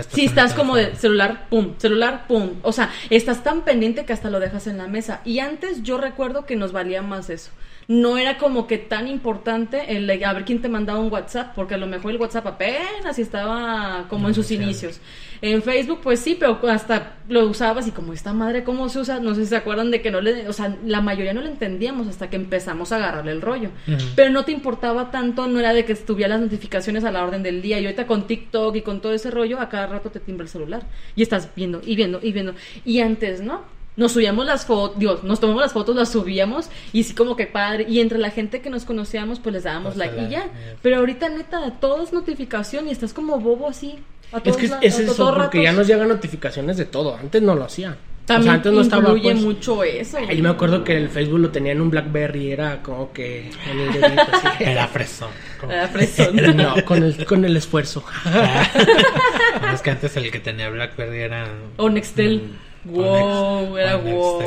estás 0.00 0.14
si 0.14 0.24
estás 0.24 0.54
como 0.54 0.76
de 0.76 0.96
celular, 0.96 1.46
pum, 1.48 1.74
celular, 1.78 2.26
pum. 2.26 2.54
O 2.62 2.72
sea, 2.72 2.90
estás 3.10 3.42
tan 3.44 3.62
pendiente 3.62 4.04
que 4.04 4.12
hasta 4.12 4.30
lo 4.30 4.40
dejas 4.40 4.66
en 4.66 4.78
la 4.78 4.88
mesa. 4.88 5.20
Y 5.24 5.38
antes 5.38 5.82
yo 5.82 5.98
recuerdo 5.98 6.46
que 6.46 6.56
nos 6.56 6.72
valía 6.72 7.02
más 7.02 7.30
eso. 7.30 7.50
No 7.88 8.16
era 8.16 8.38
como 8.38 8.66
que 8.66 8.78
tan 8.78 9.08
importante 9.08 9.96
el 9.96 10.08
a 10.24 10.32
ver 10.32 10.44
quién 10.44 10.62
te 10.62 10.68
mandaba 10.68 11.00
un 11.00 11.12
WhatsApp, 11.12 11.54
porque 11.54 11.74
a 11.74 11.78
lo 11.78 11.86
mejor 11.86 12.12
el 12.12 12.18
WhatsApp 12.18 12.46
apenas 12.46 13.18
estaba 13.18 14.06
como 14.08 14.28
en 14.28 14.34
sus 14.34 14.50
inicios. 14.50 15.00
En 15.40 15.60
Facebook, 15.60 16.00
pues 16.02 16.20
sí, 16.20 16.36
pero 16.38 16.60
hasta 16.68 17.16
lo 17.28 17.48
usabas 17.48 17.88
y 17.88 17.90
como 17.90 18.12
esta 18.12 18.32
madre, 18.32 18.62
¿cómo 18.62 18.88
se 18.88 19.00
usa? 19.00 19.18
No 19.18 19.34
sé 19.34 19.42
si 19.42 19.48
se 19.48 19.56
acuerdan 19.56 19.90
de 19.90 20.00
que 20.00 20.12
no 20.12 20.20
le, 20.20 20.48
o 20.48 20.52
sea, 20.52 20.76
la 20.84 21.00
mayoría 21.00 21.34
no 21.34 21.40
lo 21.40 21.48
entendíamos 21.48 22.06
hasta 22.06 22.30
que 22.30 22.36
empezamos 22.36 22.92
a 22.92 22.96
agarrarle 22.96 23.32
el 23.32 23.42
rollo. 23.42 23.70
Pero 24.14 24.30
no 24.30 24.44
te 24.44 24.52
importaba 24.52 25.10
tanto, 25.10 25.48
no 25.48 25.58
era 25.58 25.74
de 25.74 25.84
que 25.84 25.92
estuvieran 25.92 26.40
las 26.40 26.50
notificaciones 26.50 27.02
a 27.02 27.10
la 27.10 27.24
orden 27.24 27.42
del 27.42 27.60
día. 27.60 27.80
Y 27.80 27.86
ahorita 27.86 28.06
con 28.06 28.28
TikTok 28.28 28.76
y 28.76 28.82
con 28.82 29.00
todo 29.00 29.12
ese 29.12 29.32
rollo, 29.32 29.58
a 29.58 29.68
cada 29.68 29.88
rato 29.88 30.10
te 30.10 30.20
timbra 30.20 30.44
el 30.44 30.48
celular. 30.48 30.86
Y 31.16 31.22
estás 31.22 31.50
viendo 31.56 31.80
y 31.84 31.96
viendo 31.96 32.20
y 32.22 32.32
viendo. 32.32 32.54
Y 32.84 33.00
antes, 33.00 33.40
¿no? 33.40 33.81
Nos 33.96 34.12
subíamos 34.12 34.46
las 34.46 34.64
fotos, 34.64 34.98
Dios, 34.98 35.22
nos 35.22 35.38
tomamos 35.38 35.60
las 35.62 35.72
fotos, 35.72 35.94
las 35.94 36.10
subíamos 36.10 36.70
y 36.94 37.02
sí 37.04 37.14
como 37.14 37.36
que 37.36 37.46
padre. 37.46 37.84
Y 37.88 38.00
entre 38.00 38.18
la 38.18 38.30
gente 38.30 38.60
que 38.62 38.70
nos 38.70 38.84
conocíamos, 38.84 39.38
pues 39.38 39.52
les 39.52 39.64
dábamos 39.64 39.96
like 39.96 40.16
la- 40.16 40.22
y 40.22 40.30
ya. 40.30 40.48
Pero 40.80 40.96
ahorita, 40.98 41.28
neta, 41.28 41.72
todo 41.80 42.02
es 42.02 42.12
notificación 42.12 42.88
y 42.88 42.90
estás 42.90 43.12
como 43.12 43.38
bobo 43.38 43.68
así. 43.68 43.98
A 44.32 44.38
es 44.38 44.56
que 44.56 44.64
es, 44.64 44.70
la- 44.70 44.78
es 44.78 44.98
a 44.98 45.02
eso, 45.02 45.14
porque 45.34 45.58
ratos. 45.58 45.62
ya 45.62 45.72
nos 45.72 45.86
llegan 45.86 46.08
notificaciones 46.08 46.78
de 46.78 46.86
todo. 46.86 47.16
Antes 47.16 47.42
no 47.42 47.54
lo 47.54 47.64
hacía. 47.64 47.96
También 48.24 48.42
o 48.42 48.44
sea, 48.44 48.54
antes 48.54 48.72
no 48.72 48.80
estaba 48.82 49.14
pues, 49.16 49.36
mucho 49.42 49.82
eso. 49.82 50.16
Yo 50.20 50.42
me 50.44 50.48
acuerdo 50.48 50.84
que 50.84 50.96
el 50.96 51.08
Facebook 51.08 51.40
lo 51.40 51.50
tenía 51.50 51.72
en 51.72 51.80
un 51.80 51.90
Blackberry, 51.90 52.52
era 52.52 52.80
como 52.80 53.12
que 53.12 53.50
en 53.70 53.78
el 53.80 53.92
dedito 53.92 54.22
así. 54.32 54.46
Era 54.64 54.86
fresón. 54.86 55.30
como- 55.60 55.72
Ah, 55.72 55.88
fresón. 55.88 56.36
No, 56.56 56.76
con 56.84 57.02
el, 57.02 57.24
con 57.26 57.44
el 57.44 57.56
esfuerzo. 57.56 58.04
No, 59.60 59.72
es 59.72 59.82
que 59.82 59.90
antes 59.90 60.16
el 60.16 60.30
que 60.30 60.38
tenía 60.40 60.70
Blackberry 60.70 61.18
era... 61.20 61.46
O 61.76 61.88
Nextel. 61.90 62.42
Mm, 62.42 62.71
Wow, 62.84 63.76
era 63.78 63.96
wow. 63.96 64.42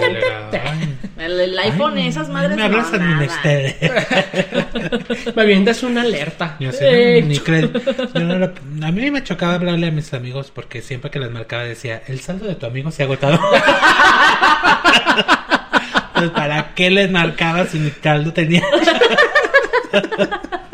El, 1.18 1.40
el 1.40 1.58
iPhone, 1.60 1.98
ay, 1.98 2.08
esas 2.08 2.28
madres. 2.30 2.58
Me 2.58 2.64
hablas 2.64 2.92
no. 2.92 3.16
Nextel. 3.20 3.76
Me 5.36 5.42
avientas 5.42 5.82
una 5.84 6.02
alerta. 6.02 6.58
Yo 6.60 6.72
sé, 6.74 7.22
ni 7.22 7.40
crédito. 7.40 7.80
Yo 8.14 8.20
no 8.22 8.38
lo- 8.38 8.54
a 8.86 8.92
mí 8.92 9.10
me 9.10 9.24
chocaba 9.24 9.54
hablarle 9.56 9.88
a 9.88 9.92
mis 9.92 10.14
amigos 10.14 10.52
porque 10.54 10.82
siempre 10.82 11.10
que 11.12 11.20
les 11.20 11.32
marcaba 11.32 11.64
decía, 11.64 12.02
el 12.08 12.20
saldo 12.20 12.46
de 12.46 12.56
tu 12.56 12.66
amigo 12.66 12.92
se 12.92 13.04
ha 13.04 13.06
agotado. 13.06 13.40
Pues, 16.16 16.30
¿Para 16.30 16.74
qué 16.76 16.90
les 16.90 17.12
marcaba 17.12 17.66
si 17.66 17.78
mi 17.78 17.92
saldo 17.92 18.32
tenía? 18.32 18.64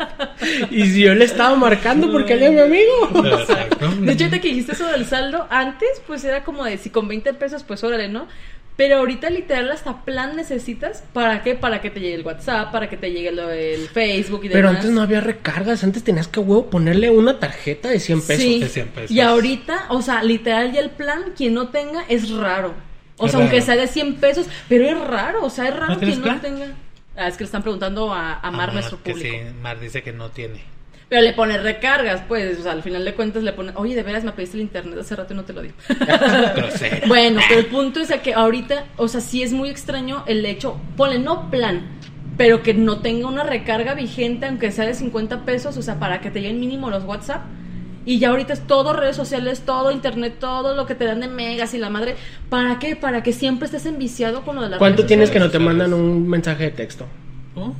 Y 0.70 0.86
si 0.86 1.02
yo 1.02 1.14
le 1.14 1.24
estaba 1.24 1.54
marcando 1.56 2.10
porque 2.10 2.34
él 2.34 2.42
es 2.44 2.52
mi 2.52 2.60
amigo. 2.60 3.38
Exacto. 3.40 3.88
De 4.00 4.12
hecho, 4.12 4.24
ahorita 4.24 4.40
que 4.40 4.48
dijiste 4.48 4.72
eso 4.72 4.86
del 4.88 5.06
saldo, 5.06 5.46
antes 5.50 6.02
pues 6.06 6.24
era 6.24 6.44
como 6.44 6.64
de 6.64 6.78
si 6.78 6.90
con 6.90 7.08
20 7.08 7.34
pesos, 7.34 7.64
pues 7.64 7.82
órale, 7.84 8.08
¿no? 8.08 8.26
Pero 8.74 8.96
ahorita 8.96 9.28
literal 9.28 9.70
hasta 9.70 10.02
plan 10.04 10.34
necesitas. 10.34 11.04
¿Para 11.12 11.42
qué? 11.42 11.54
Para 11.54 11.82
que 11.82 11.90
te 11.90 12.00
llegue 12.00 12.14
el 12.14 12.22
WhatsApp, 12.24 12.72
para 12.72 12.88
que 12.88 12.96
te 12.96 13.10
llegue 13.12 13.30
lo 13.30 13.46
del 13.46 13.86
Facebook 13.88 14.40
y 14.44 14.48
Pero 14.48 14.68
demás. 14.68 14.76
antes 14.76 14.90
no 14.92 15.02
había 15.02 15.20
recargas, 15.20 15.84
antes 15.84 16.02
tenías 16.02 16.26
que 16.26 16.40
huevo 16.40 16.70
ponerle 16.70 17.10
una 17.10 17.38
tarjeta 17.38 17.90
de 17.90 18.00
100 18.00 18.22
pesos. 18.22 18.42
Sí. 18.42 18.60
De 18.60 18.68
100 18.68 18.88
pesos. 18.88 19.10
Y 19.10 19.20
ahorita, 19.20 19.86
o 19.90 20.00
sea, 20.00 20.22
literal 20.24 20.72
ya 20.72 20.80
el 20.80 20.90
plan, 20.90 21.22
quien 21.36 21.52
no 21.52 21.68
tenga, 21.68 22.04
es 22.08 22.30
raro. 22.30 22.72
O 23.18 23.26
Es 23.26 23.32
sea, 23.32 23.40
aunque 23.40 23.60
sea 23.60 23.76
de 23.76 23.86
100 23.86 24.14
pesos, 24.16 24.46
pero 24.70 24.86
es 24.88 24.98
raro, 24.98 25.44
o 25.44 25.50
sea, 25.50 25.68
es 25.68 25.76
raro 25.76 25.98
quien 25.98 26.22
no 26.22 26.40
tenga. 26.40 26.66
Ah, 27.16 27.28
es 27.28 27.36
que 27.36 27.44
le 27.44 27.46
están 27.46 27.62
preguntando 27.62 28.12
a, 28.12 28.40
a 28.40 28.50
Mar, 28.50 28.72
nuestro 28.72 29.02
que 29.02 29.12
público. 29.12 29.36
sí, 29.36 29.54
Mar 29.60 29.78
dice 29.80 30.02
que 30.02 30.12
no 30.12 30.30
tiene. 30.30 30.60
Pero 31.08 31.20
le 31.20 31.34
pone 31.34 31.58
recargas, 31.58 32.22
pues, 32.26 32.58
o 32.58 32.62
sea, 32.62 32.72
al 32.72 32.82
final 32.82 33.04
de 33.04 33.12
cuentas 33.14 33.42
le 33.42 33.52
pone, 33.52 33.72
oye, 33.74 33.94
de 33.94 34.02
veras 34.02 34.24
me 34.24 34.32
pediste 34.32 34.56
el 34.56 34.62
internet 34.62 34.98
hace 34.98 35.14
rato 35.14 35.34
y 35.34 35.36
no 35.36 35.44
te 35.44 35.52
lo 35.52 35.60
di. 35.60 35.70
Bueno, 37.06 37.40
pero 37.48 37.60
el 37.60 37.66
punto 37.66 38.00
es 38.00 38.10
a 38.10 38.22
que 38.22 38.32
ahorita, 38.32 38.86
o 38.96 39.08
sea, 39.08 39.20
sí 39.20 39.42
es 39.42 39.52
muy 39.52 39.68
extraño 39.68 40.24
el 40.26 40.44
hecho, 40.46 40.80
ponle 40.96 41.18
no 41.18 41.50
plan, 41.50 41.82
pero 42.38 42.62
que 42.62 42.72
no 42.72 43.00
tenga 43.00 43.28
una 43.28 43.44
recarga 43.44 43.92
vigente, 43.92 44.46
aunque 44.46 44.70
sea 44.72 44.86
de 44.86 44.94
50 44.94 45.44
pesos, 45.44 45.76
o 45.76 45.82
sea, 45.82 45.98
para 45.98 46.22
que 46.22 46.30
te 46.30 46.40
lleguen 46.40 46.60
mínimo 46.60 46.88
los 46.88 47.04
WhatsApp. 47.04 47.42
Y 48.04 48.18
ya 48.18 48.30
ahorita 48.30 48.52
es 48.52 48.66
todo 48.66 48.92
redes 48.92 49.16
sociales, 49.16 49.62
todo 49.64 49.92
internet, 49.92 50.36
todo 50.40 50.74
lo 50.74 50.86
que 50.86 50.94
te 50.94 51.04
dan 51.04 51.20
de 51.20 51.28
megas 51.28 51.72
y 51.74 51.78
la 51.78 51.90
madre. 51.90 52.16
¿Para 52.48 52.78
qué? 52.78 52.96
Para 52.96 53.22
que 53.22 53.32
siempre 53.32 53.66
estés 53.66 53.86
enviciado 53.86 54.42
con 54.42 54.56
lo 54.56 54.62
de 54.62 54.70
las 54.70 54.78
¿Cuánto 54.78 54.98
redes 54.98 55.08
tienes 55.08 55.30
que 55.30 55.38
no 55.38 55.46
te 55.46 55.58
sociales. 55.58 55.78
mandan 55.78 55.92
un 55.94 56.28
mensaje 56.28 56.64
de 56.64 56.70
texto? 56.70 57.06
Oh. 57.54 57.72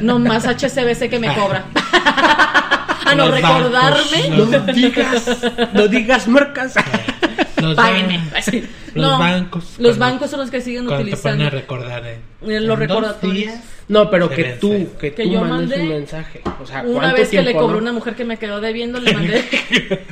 No 0.00 0.18
más 0.18 0.46
HCBC 0.46 1.10
que 1.10 1.18
me 1.18 1.34
cobra. 1.34 1.64
ah, 1.74 3.14
no, 3.16 3.30
recordarme. 3.30 4.28
No 4.30 4.46
digas, 4.72 5.38
no 5.74 5.88
digas 5.88 6.28
marcas. 6.28 6.74
Los 7.60 7.74
Páguenme. 7.74 8.20
No, 8.94 9.16
bancos. 9.18 9.74
Los 9.78 9.96
bancos 9.98 10.30
son 10.30 10.40
los 10.40 10.50
que 10.50 10.60
siguen 10.60 10.88
te 10.88 10.94
utilizando. 10.94 11.46
a 11.46 11.50
recordar. 11.50 12.04
eh, 12.06 12.18
los 12.60 12.76
recordatorios. 12.78 13.36
días, 13.46 13.64
No, 13.86 14.10
pero 14.10 14.28
que 14.28 14.42
vence. 14.42 14.58
tú, 14.58 14.88
que, 14.98 15.12
Que 15.14 15.22
tú 15.24 15.30
yo 15.30 15.40
mandes 15.42 15.68
mandé 15.68 15.82
un 15.82 15.88
mensaje. 15.90 16.40
O 16.60 16.66
sea, 16.66 16.82
Una 16.82 16.92
¿cuánto 17.00 17.16
vez 17.16 17.28
que 17.28 17.42
le 17.42 17.52
cobró 17.52 17.72
no? 17.74 17.78
una 17.78 17.92
mujer 17.92 18.16
que 18.16 18.24
me 18.24 18.38
quedó 18.38 18.60
debiendo, 18.60 18.98
le 18.98 19.12
mandé. 19.14 19.44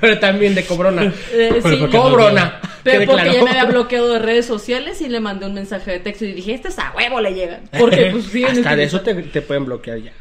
Pero 0.01 0.19
también 0.21 0.55
de 0.55 0.65
cobrona. 0.67 1.13
Eh, 1.33 1.51
sí, 1.55 1.61
porque 1.63 1.79
no 1.79 1.91
Cobrona. 1.91 2.61
pero 2.85 3.11
porque 3.11 3.33
ya 3.33 3.43
me 3.43 3.51
había 3.51 3.65
bloqueado 3.65 4.13
de 4.13 4.19
redes 4.21 4.47
sociales 4.47 5.01
y 5.01 5.09
le 5.09 5.19
mandé 5.19 5.47
un 5.47 5.55
mensaje 5.55 5.91
de 5.93 5.99
texto 5.99 6.25
y 6.27 6.33
dije, 6.35 6.55
este 6.55 6.69
es 6.69 6.79
a 6.79 6.93
huevo 6.97 7.21
le 7.21 7.35
llegan. 7.35 7.63
Porque 7.77 8.11
pues 8.13 8.27
sí. 8.27 8.45
Hasta 8.45 8.77
de 8.77 8.85
eso 8.85 9.01
te, 9.01 9.15
te 9.15 9.43
pueden 9.43 9.65
bloquear 9.65 9.99
ya. 9.99 10.13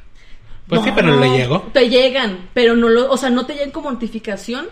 Pues 0.68 0.82
sí, 0.82 0.90
No, 0.90 0.96
pero 0.96 1.20
le 1.20 1.30
llegó. 1.38 1.62
Te 1.72 1.88
llegan, 1.90 2.50
pero 2.56 2.76
no 2.76 2.90
lo, 2.90 3.12
o 3.12 3.18
sea, 3.18 3.30
no 3.30 3.46
te 3.46 3.54
llegan 3.54 3.70
como 3.72 3.92
notificación, 3.92 4.66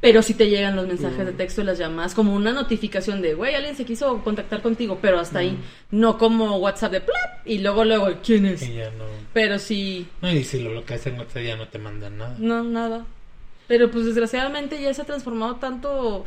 pero 0.00 0.22
sí 0.22 0.34
te 0.34 0.48
llegan 0.48 0.76
los 0.76 0.86
mensajes 0.86 1.24
de 1.24 1.32
texto 1.32 1.62
y 1.62 1.64
las 1.64 1.78
llamadas, 1.78 2.14
como 2.14 2.34
una 2.34 2.52
notificación 2.52 3.22
de, 3.22 3.34
güey, 3.34 3.54
alguien 3.54 3.76
se 3.76 3.84
quiso 3.84 4.22
contactar 4.22 4.62
contigo, 4.62 4.98
pero 5.00 5.18
hasta 5.18 5.40
ahí, 5.40 5.58
no 5.90 6.18
como 6.18 6.56
WhatsApp 6.58 6.92
de 6.92 7.00
plap 7.00 7.46
y 7.46 7.58
luego, 7.58 7.84
luego, 7.84 8.08
¿quién 8.22 8.46
es? 8.46 8.62
Y 8.62 8.74
ya 8.74 8.90
no. 8.90 9.04
Pero 9.32 9.58
sí, 9.58 10.06
No, 10.22 10.30
y 10.30 10.44
si 10.44 10.60
lo 10.62 10.70
bloqueas 10.70 11.06
en 11.06 11.18
WhatsApp 11.18 11.42
ya 11.42 11.56
no 11.56 11.68
te 11.68 11.78
mandan 11.78 12.18
nada. 12.18 12.36
no, 12.38 12.62
nada. 12.64 13.06
Pero 13.68 13.90
pues 13.90 14.04
desgraciadamente 14.04 14.80
ya 14.80 14.94
se 14.94 15.02
ha 15.02 15.06
transformado 15.06 15.56
tanto 15.56 16.24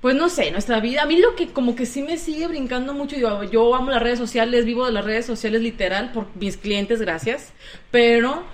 pues 0.00 0.14
no 0.14 0.28
sé, 0.28 0.50
nuestra 0.50 0.78
vida, 0.80 1.02
a 1.02 1.06
mí 1.06 1.18
lo 1.18 1.34
que 1.34 1.48
como 1.48 1.74
que 1.74 1.86
sí 1.86 2.02
me 2.02 2.18
sigue 2.18 2.46
brincando 2.46 2.92
mucho, 2.92 3.16
yo, 3.16 3.42
yo 3.44 3.74
amo 3.74 3.90
las 3.90 4.02
redes 4.02 4.18
sociales, 4.18 4.64
vivo 4.64 4.86
de 4.86 4.92
las 4.92 5.04
redes 5.04 5.26
sociales 5.26 5.62
literal 5.62 6.12
por 6.12 6.26
mis 6.36 6.56
clientes, 6.56 7.00
gracias, 7.00 7.52
pero, 7.90 8.44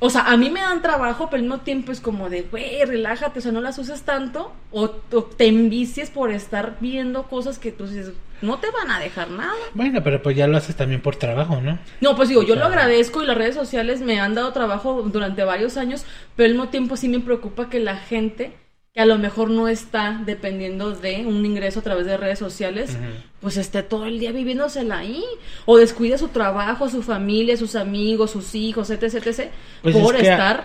o 0.00 0.10
sea, 0.10 0.22
a 0.22 0.36
mí 0.36 0.48
me 0.50 0.60
dan 0.60 0.80
trabajo, 0.82 1.26
pero 1.30 1.36
al 1.42 1.48
mismo 1.48 1.60
tiempo 1.62 1.90
es 1.92 2.00
como 2.00 2.30
de, 2.30 2.42
güey, 2.42 2.84
relájate, 2.84 3.38
o 3.38 3.42
sea, 3.42 3.52
no 3.52 3.60
las 3.60 3.78
uses 3.78 4.02
tanto, 4.02 4.52
o, 4.70 4.90
o 5.12 5.22
te 5.24 5.46
envicies 5.46 6.10
por 6.10 6.30
estar 6.30 6.76
viendo 6.80 7.24
cosas 7.24 7.58
que 7.58 7.72
tú 7.72 7.86
dices, 7.86 8.12
no 8.40 8.58
te 8.58 8.70
van 8.70 8.90
a 8.92 9.00
dejar 9.00 9.30
nada. 9.30 9.54
Bueno, 9.74 10.00
pero 10.04 10.22
pues 10.22 10.36
ya 10.36 10.46
lo 10.46 10.56
haces 10.56 10.76
también 10.76 11.00
por 11.00 11.16
trabajo, 11.16 11.60
¿no? 11.60 11.78
No, 12.00 12.14
pues 12.14 12.28
digo, 12.28 12.42
yo 12.42 12.54
sea- 12.54 12.62
lo 12.62 12.66
agradezco 12.68 13.22
y 13.22 13.26
las 13.26 13.36
redes 13.36 13.56
sociales 13.56 14.00
me 14.00 14.20
han 14.20 14.34
dado 14.34 14.52
trabajo 14.52 15.02
durante 15.02 15.42
varios 15.42 15.76
años, 15.76 16.04
pero 16.36 16.46
al 16.46 16.52
mismo 16.54 16.68
tiempo 16.68 16.96
sí 16.96 17.08
me 17.08 17.18
preocupa 17.20 17.68
que 17.68 17.80
la 17.80 17.96
gente 17.96 18.52
que 18.94 19.00
a 19.00 19.06
lo 19.06 19.18
mejor 19.18 19.50
no 19.50 19.68
está 19.68 20.20
dependiendo 20.24 20.92
de 20.92 21.24
un 21.26 21.44
ingreso 21.44 21.80
a 21.80 21.82
través 21.82 22.06
de 22.06 22.16
redes 22.16 22.38
sociales, 22.38 22.96
pues 23.40 23.56
esté 23.56 23.82
todo 23.82 24.06
el 24.06 24.18
día 24.18 24.32
viviéndosela 24.32 24.98
ahí 24.98 25.22
o 25.66 25.76
descuide 25.76 26.18
su 26.18 26.28
trabajo, 26.28 26.88
su 26.88 27.02
familia, 27.02 27.56
sus 27.56 27.76
amigos, 27.76 28.30
sus 28.30 28.54
hijos, 28.54 28.90
etc, 28.90 29.14
etc, 29.14 29.50
Pues 29.82 29.94
por 29.96 30.14
es 30.16 30.22
que 30.22 30.30
estar 30.30 30.64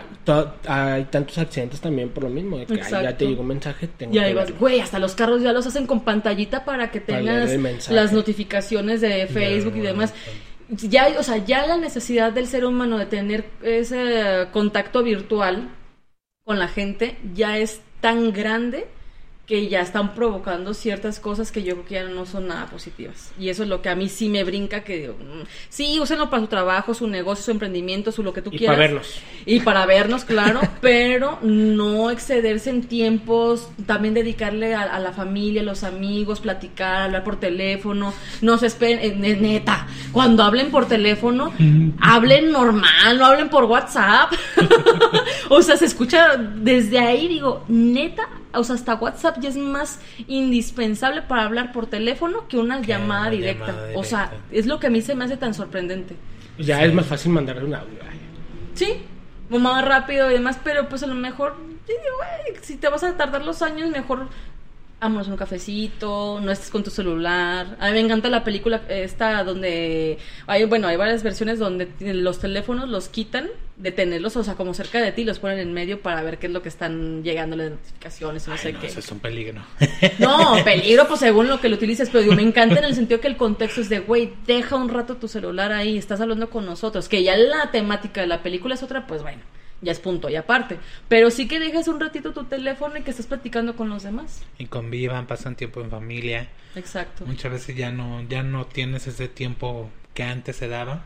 hay 0.67 1.03
tantos 1.05 1.37
accidentes 1.37 1.81
también 1.81 2.09
por 2.09 2.23
lo 2.23 2.29
mismo. 2.29 2.57
de 2.57 2.65
que, 2.65 2.81
"Ay, 2.81 3.03
ya 3.03 3.17
te 3.17 3.27
llegó 3.27 3.41
un 3.41 3.47
mensaje, 3.49 3.87
tengo 3.87 4.13
Y 4.15 4.17
ahí 4.19 4.29
que 4.29 4.35
vas, 4.35 4.45
verlo". 4.45 4.59
güey, 4.59 4.79
hasta 4.79 4.99
los 4.99 5.13
carros 5.15 5.41
ya 5.43 5.51
los 5.51 5.67
hacen 5.67 5.85
con 5.85 5.99
pantallita 6.01 6.65
para 6.65 6.89
que 6.91 7.01
tengas 7.01 7.51
las 7.89 8.13
notificaciones 8.13 9.01
de 9.01 9.27
Facebook 9.27 9.75
y 9.75 9.81
demás. 9.81 10.13
Ya, 10.69 11.07
o 11.19 11.23
sea, 11.23 11.37
ya 11.37 11.67
la 11.67 11.77
necesidad 11.77 12.31
del 12.31 12.47
ser 12.47 12.65
humano 12.65 12.97
de 12.97 13.05
tener 13.05 13.45
ese 13.61 14.47
contacto 14.53 15.03
virtual 15.03 15.69
con 16.45 16.57
la 16.57 16.67
gente 16.69 17.17
ya 17.35 17.57
es 17.57 17.81
tan 18.03 18.33
grande 18.35 18.83
que 19.45 19.67
ya 19.67 19.81
están 19.81 20.15
provocando 20.15 20.73
ciertas 20.73 21.19
cosas 21.19 21.51
que 21.51 21.63
yo 21.63 21.73
creo 21.73 21.85
que 21.85 21.93
ya 21.95 22.03
no 22.05 22.25
son 22.25 22.47
nada 22.47 22.67
positivas. 22.67 23.33
Y 23.37 23.49
eso 23.49 23.63
es 23.63 23.69
lo 23.69 23.81
que 23.81 23.89
a 23.89 23.95
mí 23.95 24.07
sí 24.07 24.29
me 24.29 24.45
brinca, 24.45 24.85
que 24.85 24.97
digo, 24.99 25.13
mm, 25.19 25.43
sí, 25.67 25.99
úsenlo 25.99 26.29
para 26.29 26.41
su 26.43 26.47
trabajo, 26.47 26.93
su 26.93 27.07
negocio, 27.09 27.43
su 27.43 27.51
emprendimiento, 27.51 28.13
su 28.13 28.23
lo 28.23 28.31
que 28.31 28.41
tú 28.41 28.51
Y 28.53 28.59
quieras. 28.59 28.77
para 28.77 28.87
vernos. 28.87 29.21
Y 29.45 29.59
para 29.59 29.85
vernos, 29.85 30.23
claro, 30.23 30.61
pero 30.81 31.39
no 31.41 32.09
excederse 32.09 32.69
en 32.69 32.83
tiempos, 32.83 33.67
también 33.85 34.13
dedicarle 34.13 34.75
a, 34.75 34.83
a 34.83 34.99
la 34.99 35.11
familia, 35.11 35.61
a 35.61 35.65
los 35.65 35.83
amigos, 35.83 36.39
platicar, 36.39 37.01
hablar 37.01 37.25
por 37.25 37.37
teléfono, 37.37 38.13
no 38.41 38.57
se 38.57 38.67
esperen, 38.67 38.99
eh, 39.01 39.13
ne- 39.13 39.35
neta, 39.35 39.87
cuando 40.13 40.43
hablen 40.43 40.71
por 40.71 40.87
teléfono, 40.87 41.51
hablen 41.99 42.49
normal, 42.49 43.17
no 43.19 43.25
hablen 43.25 43.49
por 43.49 43.65
WhatsApp. 43.65 44.31
o 45.49 45.61
sea, 45.61 45.75
se 45.75 45.83
escucha 45.85 46.37
desde 46.37 46.97
ahí, 46.99 47.27
digo, 47.27 47.65
neta, 47.67 48.29
o 48.53 48.63
sea, 48.63 48.75
hasta 48.75 48.95
WhatsApp 48.95 49.37
ya 49.39 49.49
es 49.49 49.57
más 49.57 49.99
indispensable 50.27 51.21
para 51.21 51.43
hablar 51.43 51.71
por 51.71 51.87
teléfono 51.87 52.47
que 52.47 52.57
una 52.57 52.81
Que 52.81 52.87
llamada 52.87 53.21
una 53.21 53.29
directa. 53.31 53.67
llamada 53.67 53.87
O 53.95 54.03
sea, 54.03 54.25
directa. 54.27 54.47
es 54.51 54.65
lo 54.65 54.79
que 54.79 54.87
a 54.87 54.89
mí 54.89 55.01
se 55.01 55.15
me 55.15 55.25
hace 55.25 55.37
tan 55.37 55.53
sorprendente. 55.53 56.15
Ya 56.57 56.77
Sí. 56.79 56.83
es 56.85 56.93
más 56.93 57.05
fácil 57.05 57.31
mandarle 57.31 57.65
un 57.65 57.75
audio. 57.75 57.99
Sí, 58.73 59.01
más 59.49 59.85
rápido 59.85 60.29
y 60.29 60.33
demás, 60.33 60.59
pero 60.63 60.89
pues 60.89 61.03
a 61.03 61.07
lo 61.07 61.15
mejor, 61.15 61.55
si 62.61 62.77
te 62.77 62.87
vas 62.89 63.03
a 63.03 63.15
tardar 63.17 63.43
los 63.45 63.61
años, 63.61 63.89
mejor 63.89 64.27
vámonos 65.03 65.27
un 65.27 65.35
cafecito, 65.35 66.39
no 66.41 66.51
estés 66.51 66.69
con 66.69 66.83
tu 66.83 66.89
celular. 66.89 67.75
A 67.79 67.87
mí 67.87 67.93
me 67.93 67.99
encanta 67.99 68.29
la 68.29 68.43
película 68.43 68.81
esta 68.87 69.43
donde 69.43 70.17
hay, 70.47 70.63
bueno, 70.65 70.87
hay 70.87 70.95
varias 70.95 71.23
versiones 71.23 71.59
donde 71.59 71.89
los 71.99 72.39
teléfonos 72.39 72.87
los 72.89 73.09
quitan 73.09 73.49
de 73.75 73.91
tenerlos, 73.91 74.37
o 74.37 74.43
sea, 74.43 74.55
como 74.55 74.73
cerca 74.73 75.01
de 75.01 75.11
ti, 75.11 75.25
los 75.25 75.39
ponen 75.39 75.59
en 75.59 75.73
medio 75.73 76.01
para 76.01 76.21
ver 76.21 76.37
qué 76.39 76.47
es 76.47 76.53
lo 76.53 76.61
que 76.61 76.69
están 76.69 77.21
llegando 77.21 77.55
las 77.55 77.71
notificaciones, 77.71 78.47
no 78.47 78.53
Ay, 78.53 78.59
sé 78.59 78.73
no, 78.73 78.79
qué. 78.79 78.87
eso 78.87 78.99
es 78.99 79.11
un 79.11 79.19
peligro. 79.19 79.61
No, 80.19 80.55
peligro, 80.63 81.07
pues 81.07 81.19
según 81.19 81.47
lo 81.47 81.59
que 81.59 81.67
lo 81.69 81.75
utilices, 81.75 82.09
pero 82.09 82.23
digo, 82.23 82.35
me 82.35 82.43
encanta 82.43 82.79
en 82.79 82.85
el 82.85 82.95
sentido 82.95 83.19
que 83.19 83.27
el 83.27 83.35
contexto 83.35 83.81
es 83.81 83.89
de, 83.89 83.99
güey, 83.99 84.31
deja 84.47 84.75
un 84.77 84.87
rato 84.89 85.17
tu 85.17 85.27
celular 85.27 85.71
ahí, 85.73 85.97
estás 85.97 86.21
hablando 86.21 86.49
con 86.49 86.65
nosotros, 86.65 87.09
que 87.09 87.23
ya 87.23 87.35
la 87.35 87.71
temática 87.71 88.21
de 88.21 88.27
la 88.27 88.41
película 88.41 88.75
es 88.75 88.83
otra, 88.83 89.05
pues 89.05 89.21
bueno, 89.21 89.41
ya 89.83 89.91
es 89.91 89.99
punto 89.99 90.29
y 90.29 90.35
aparte, 90.35 90.79
pero 91.07 91.29
sí 91.29 91.47
que 91.47 91.59
dejes 91.59 91.87
un 91.87 91.99
ratito 91.99 92.31
tu 92.31 92.45
teléfono 92.45 92.97
y 92.97 93.01
que 93.03 93.11
estés 93.11 93.27
platicando 93.27 93.75
con 93.75 93.89
los 93.89 94.03
demás. 94.03 94.43
y 94.57 94.65
convivan, 94.65 95.27
pasan 95.27 95.55
tiempo 95.55 95.81
en 95.81 95.89
familia. 95.89 96.47
Exacto. 96.75 97.25
Muchas 97.25 97.51
veces 97.51 97.75
ya 97.75 97.91
no, 97.91 98.21
ya 98.27 98.41
no 98.43 98.65
tienes 98.65 99.05
ese 99.07 99.27
tiempo 99.27 99.89
que 100.13 100.23
antes 100.23 100.55
se 100.55 100.67
daba, 100.67 101.03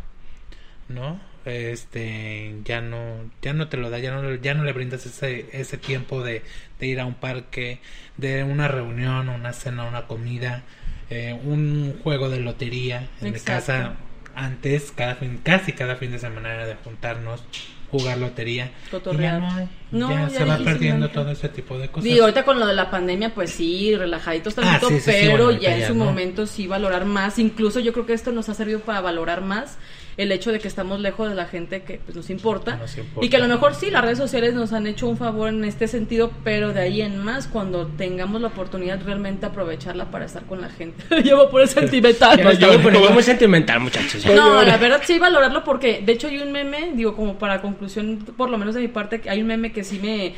¿no? 0.87 1.19
Este, 1.45 2.55
ya 2.65 2.81
no, 2.81 3.31
ya 3.41 3.53
no 3.53 3.69
te 3.69 3.77
lo 3.77 3.89
da, 3.89 3.99
ya 3.99 4.11
no, 4.11 4.35
ya 4.35 4.53
no 4.53 4.63
le 4.63 4.73
brindas 4.73 5.05
ese, 5.05 5.47
ese 5.53 5.77
tiempo 5.77 6.21
de, 6.21 6.43
de 6.79 6.87
ir 6.87 6.99
a 6.99 7.05
un 7.05 7.13
parque, 7.15 7.79
de 8.17 8.43
una 8.43 8.67
reunión, 8.67 9.29
una 9.29 9.53
cena, 9.53 9.85
una 9.85 10.07
comida, 10.07 10.63
eh, 11.09 11.39
un 11.41 11.99
juego 12.03 12.29
de 12.29 12.41
lotería. 12.41 13.07
En 13.21 13.31
mi 13.31 13.39
casa, 13.39 13.95
antes, 14.35 14.91
cada 14.91 15.15
fin, 15.15 15.39
casi 15.41 15.71
cada 15.71 15.95
fin 15.95 16.11
de 16.11 16.19
semana 16.19 16.53
era 16.53 16.65
de 16.65 16.75
juntarnos, 16.75 17.43
jugar 17.91 18.17
lotería. 18.17 18.71
Y 18.87 18.89
Cotorrear. 18.91 19.41
ya 19.41 19.47
no 19.47 19.55
hay, 19.55 19.67
No, 19.91 20.09
ya, 20.09 20.21
ya 20.29 20.29
se 20.39 20.43
va 20.45 20.57
perdiendo 20.57 21.09
todo 21.09 21.31
ese 21.31 21.49
tipo 21.49 21.77
de 21.77 21.87
cosas. 21.89 22.03
Digo, 22.03 22.21
ahorita 22.23 22.43
con 22.43 22.59
lo 22.59 22.65
de 22.67 22.73
la 22.73 22.89
pandemia, 22.91 23.33
pues 23.33 23.51
sí, 23.51 23.95
relajaditos 23.95 24.57
Ah, 24.57 24.61
tantito, 24.61 24.89
sí, 24.89 24.99
sí, 24.99 25.05
pero 25.05 25.45
bueno, 25.45 25.59
ya 25.61 25.77
en 25.77 25.87
su 25.87 25.95
no. 25.95 26.05
momento 26.05 26.45
sí 26.45 26.67
valorar 26.67 27.05
más. 27.05 27.39
Incluso 27.39 27.79
yo 27.79 27.93
creo 27.93 28.05
que 28.05 28.13
esto 28.13 28.31
nos 28.31 28.49
ha 28.49 28.53
servido 28.53 28.79
para 28.81 29.01
valorar 29.01 29.41
más 29.41 29.77
el 30.17 30.31
hecho 30.31 30.51
de 30.51 30.59
que 30.59 30.67
estamos 30.67 30.99
lejos 30.99 31.29
de 31.29 31.35
la 31.35 31.45
gente 31.45 31.83
que 31.83 31.99
pues, 32.03 32.15
nos 32.15 32.29
importa. 32.31 32.75
Nos 32.75 32.97
importa. 32.97 33.25
Y 33.25 33.29
que 33.29 33.37
a 33.37 33.39
lo 33.39 33.47
mejor 33.47 33.75
sí, 33.75 33.91
las 33.91 34.03
redes 34.03 34.17
sociales 34.17 34.55
nos 34.55 34.73
han 34.73 34.87
hecho 34.87 35.07
un 35.07 35.15
favor 35.15 35.49
en 35.49 35.63
este 35.63 35.87
sentido, 35.87 36.31
pero 36.43 36.73
de 36.73 36.81
ahí 36.81 37.01
en 37.01 37.19
más, 37.23 37.47
cuando 37.47 37.85
tengamos 37.85 38.41
la 38.41 38.47
oportunidad 38.47 38.99
realmente 39.05 39.45
aprovecharla 39.45 40.09
para 40.09 40.25
estar 40.25 40.43
con 40.45 40.59
la 40.59 40.69
gente. 40.69 41.03
Llevo 41.23 41.49
por 41.49 41.61
el 41.61 41.67
sentimental. 41.67 42.43
Me 42.43 42.51
estaba 42.51 42.81
poniendo 42.81 43.11
muy 43.11 43.23
sentimental, 43.23 43.79
muchachos. 43.79 44.23
ya. 44.23 44.35
No, 44.35 44.63
la 44.63 44.77
verdad 44.77 45.01
sí 45.05 45.19
valorarlo 45.19 45.63
porque 45.63 46.01
de 46.03 46.13
hecho 46.13 46.27
hay 46.27 46.39
un 46.39 46.51
meme, 46.51 46.91
digo 46.95 47.15
como 47.15 47.37
para 47.37 47.61
conclusión, 47.61 48.17
por 48.35 48.49
lo 48.49 48.57
menos 48.57 48.73
de 48.73 48.81
mi 48.81 48.87
parte, 48.87 49.21
que 49.21 49.29
hay 49.29 49.41
un 49.41 49.47
meme 49.47 49.71
que 49.71 49.83
sí 49.83 49.99
me, 49.99 50.33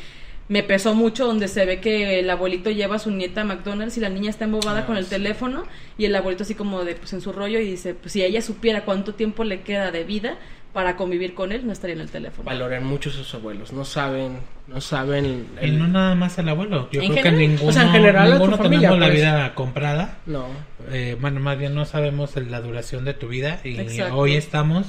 me 0.50 0.62
pesó 0.64 0.94
mucho 0.94 1.26
donde 1.26 1.46
se 1.48 1.64
ve 1.64 1.80
que 1.80 2.18
el 2.18 2.28
abuelito 2.28 2.70
lleva 2.70 2.96
a 2.96 2.98
su 2.98 3.10
nieta 3.10 3.40
a 3.40 3.44
McDonald's 3.44 3.96
y 3.96 4.00
la 4.00 4.08
niña 4.10 4.28
está 4.30 4.44
embobada 4.44 4.80
Ah, 4.80 4.86
con 4.86 4.96
el 4.96 5.04
sí. 5.04 5.10
teléfono 5.10 5.62
y 5.96 6.04
el 6.06 6.14
abuelito 6.16 6.42
así 6.42 6.54
como 6.54 6.84
de 6.84 6.96
pues 6.96 7.12
en 7.12 7.20
su 7.22 7.32
rollo 7.32 7.58
y 7.60 7.64
dice, 7.70 7.94
pues 7.94 8.12
si 8.12 8.22
ella 8.24 8.42
supiera 8.42 8.84
cuánto 8.84 9.14
tiempo 9.14 9.44
le 9.44 9.60
queda 9.62 9.90
de 9.92 10.04
vida 10.04 10.36
para 10.72 10.94
convivir 10.96 11.34
con 11.34 11.50
él, 11.52 11.66
no 11.66 11.72
estaría 11.72 11.94
en 11.94 12.00
el 12.02 12.10
teléfono. 12.10 12.46
Valoran 12.46 12.84
mucho 12.84 13.10
a 13.10 13.12
sus 13.12 13.32
abuelos. 13.34 13.72
No 13.72 13.84
saben, 13.84 14.38
no 14.68 14.80
saben. 14.80 15.46
Y 15.62 15.70
no 15.72 15.88
nada 15.88 16.14
más 16.14 16.38
el 16.38 16.48
abuelo. 16.48 16.88
Yo 16.92 17.00
creo 17.00 17.12
general. 17.12 17.32
que 17.32 17.38
ninguno, 17.48 17.70
O 17.70 17.72
sea, 17.72 17.82
en 17.82 17.90
general 17.90 18.22
a 18.22 18.26
tu 18.26 18.38
ninguno 18.38 18.56
familia, 18.56 18.88
tenemos 18.90 18.98
la 19.00 19.06
pues. 19.06 19.18
vida 19.18 19.54
comprada. 19.56 20.18
No. 20.26 20.46
Eh, 20.92 21.16
bueno, 21.20 21.40
más 21.40 21.58
bien 21.58 21.74
no 21.74 21.84
sabemos 21.86 22.36
el- 22.36 22.50
la 22.52 22.60
duración 22.60 23.04
de 23.04 23.14
tu 23.14 23.26
vida 23.28 23.60
y 23.64 23.78
Exacto. 23.80 24.16
hoy 24.16 24.34
estamos, 24.36 24.86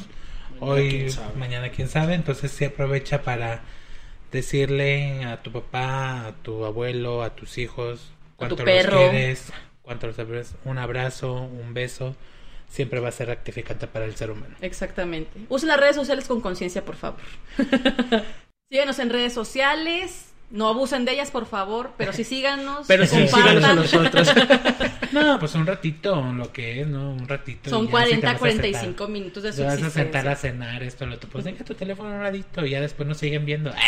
hoy, 0.59 1.07
mañana 1.37 1.69
quién 1.69 1.87
sabe, 1.87 2.13
entonces 2.13 2.51
sí 2.51 2.65
aprovecha 2.65 3.23
para 3.23 3.61
decirle 4.31 5.23
a 5.25 5.41
tu 5.43 5.51
papá, 5.51 6.27
a 6.27 6.31
tu 6.41 6.65
abuelo, 6.65 7.23
a 7.23 7.35
tus 7.35 7.57
hijos, 7.57 8.11
A 8.11 8.47
tu 8.47 8.55
cuánto 8.55 8.63
perro. 8.63 8.99
los 9.01 9.09
quieres, 9.11 9.53
cuánto 9.81 10.07
los 10.07 10.17
abres- 10.19 10.55
un 10.65 10.77
abrazo, 10.77 11.33
un 11.33 11.73
beso, 11.73 12.15
siempre 12.69 12.99
va 12.99 13.09
a 13.09 13.11
ser 13.11 13.27
rectificante 13.27 13.87
para 13.87 14.05
el 14.05 14.15
ser 14.15 14.31
humano. 14.31 14.55
Exactamente. 14.61 15.39
Usen 15.49 15.67
las 15.69 15.79
redes 15.79 15.95
sociales 15.95 16.25
con 16.27 16.39
conciencia, 16.41 16.83
por 16.85 16.95
favor. 16.95 17.19
Síguenos 18.71 18.99
en 18.99 19.09
redes 19.09 19.33
sociales. 19.33 20.30
No 20.51 20.67
abusen 20.67 21.05
de 21.05 21.13
ellas, 21.13 21.31
por 21.31 21.45
favor, 21.45 21.91
pero 21.97 22.11
sí 22.13 22.23
síganos. 22.25 22.85
Pero 22.87 23.05
sí, 23.05 23.25
síganos 23.27 23.63
a 23.63 23.73
nosotros. 23.73 24.31
No, 25.11 25.37
pues 25.39 25.55
un 25.55 25.67
ratito, 25.67 26.23
lo 26.31 26.53
que 26.53 26.79
es, 26.81 26.87
¿no? 26.87 27.11
Un 27.11 27.27
ratito. 27.27 27.69
Son 27.69 27.83
y 27.83 27.91
ya, 27.91 28.05
si 28.05 28.11
te 28.15 28.21
40, 28.21 28.27
vas 28.27 28.35
a 28.35 28.39
45 28.39 29.03
sentar- 29.03 29.09
minutos 29.11 29.43
de 29.43 29.51
Te 29.51 29.63
vas 29.63 29.73
a 29.73 29.89
sentar 29.89 30.27
a 30.29 30.35
subsistencia. 30.35 30.37
cenar 30.37 30.83
esto, 30.83 31.05
lo 31.05 31.15
otro. 31.15 31.29
Pues 31.29 31.43
deja 31.43 31.65
tu 31.65 31.73
teléfono 31.73 32.15
un 32.15 32.23
ladito 32.23 32.65
y 32.65 32.69
ya 32.69 32.79
después 32.79 33.09
nos 33.09 33.17
siguen 33.17 33.45
viendo. 33.45 33.73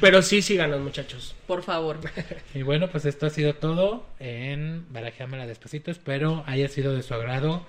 Pero 0.00 0.22
sí, 0.22 0.42
síganos, 0.42 0.80
muchachos. 0.80 1.34
Por 1.46 1.62
favor. 1.62 1.98
y 2.54 2.62
bueno, 2.62 2.88
pues 2.88 3.04
esto 3.04 3.26
ha 3.26 3.30
sido 3.30 3.54
todo 3.54 4.06
en 4.18 4.86
Barajeámela 4.90 5.46
Despacito. 5.46 5.90
Espero 5.90 6.44
haya 6.46 6.68
sido 6.68 6.94
de 6.94 7.02
su 7.02 7.14
agrado. 7.14 7.64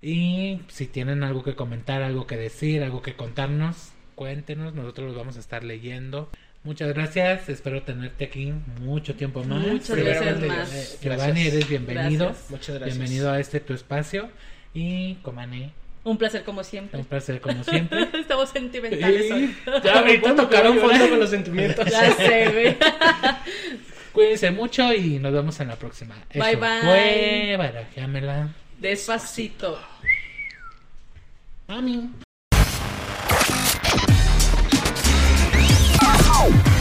Y 0.00 0.60
si 0.68 0.86
tienen 0.86 1.22
algo 1.22 1.42
que 1.42 1.54
comentar, 1.54 2.02
algo 2.02 2.26
que 2.26 2.36
decir, 2.36 2.82
algo 2.82 3.02
que 3.02 3.14
contarnos, 3.14 3.91
cuéntenos. 4.14 4.74
Nosotros 4.74 5.08
los 5.08 5.16
vamos 5.16 5.36
a 5.36 5.40
estar 5.40 5.64
leyendo. 5.64 6.28
Muchas 6.64 6.92
gracias. 6.94 7.48
Espero 7.48 7.82
tenerte 7.82 8.24
aquí 8.26 8.52
mucho 8.80 9.14
tiempo 9.16 9.42
más. 9.44 9.66
Muchas 9.66 9.96
gracias 9.96 10.40
más. 10.40 10.72
eh, 10.72 10.98
Giovanni, 11.02 11.22
Gracias. 11.42 11.54
eres 11.54 11.68
bienvenido. 11.68 12.26
Gracias. 12.26 12.50
Muchas 12.50 12.74
gracias. 12.76 12.98
Bienvenido 12.98 13.30
a 13.32 13.40
este 13.40 13.60
tu 13.60 13.74
espacio. 13.74 14.30
Y 14.74 15.14
Comane, 15.16 15.72
Un 16.04 16.16
placer 16.18 16.44
como 16.44 16.62
siempre. 16.64 16.98
un 17.00 17.04
placer 17.06 17.40
como 17.40 17.62
siempre. 17.64 18.08
Estamos 18.20 18.48
sentimentales 18.50 19.30
hoy. 19.30 19.54
Ya 19.84 19.98
ahorita 19.98 20.34
tocaron 20.36 20.78
fondo 20.78 21.08
con 21.10 21.18
los 21.20 21.30
sentimientos. 21.30 21.84
Ya 21.90 22.10
sé, 22.16 22.50
güey. 22.52 22.76
Cuídense 24.12 24.50
mucho 24.50 24.92
y 24.94 25.18
nos 25.18 25.32
vemos 25.32 25.58
en 25.60 25.68
la 25.68 25.76
próxima. 25.76 26.14
Bye, 26.34 26.52
Eso 26.52 26.60
bye. 26.60 26.80
Fue. 26.82 28.48
Despacito. 28.78 29.78
Mami. 31.68 32.10
Oh! 36.34 36.71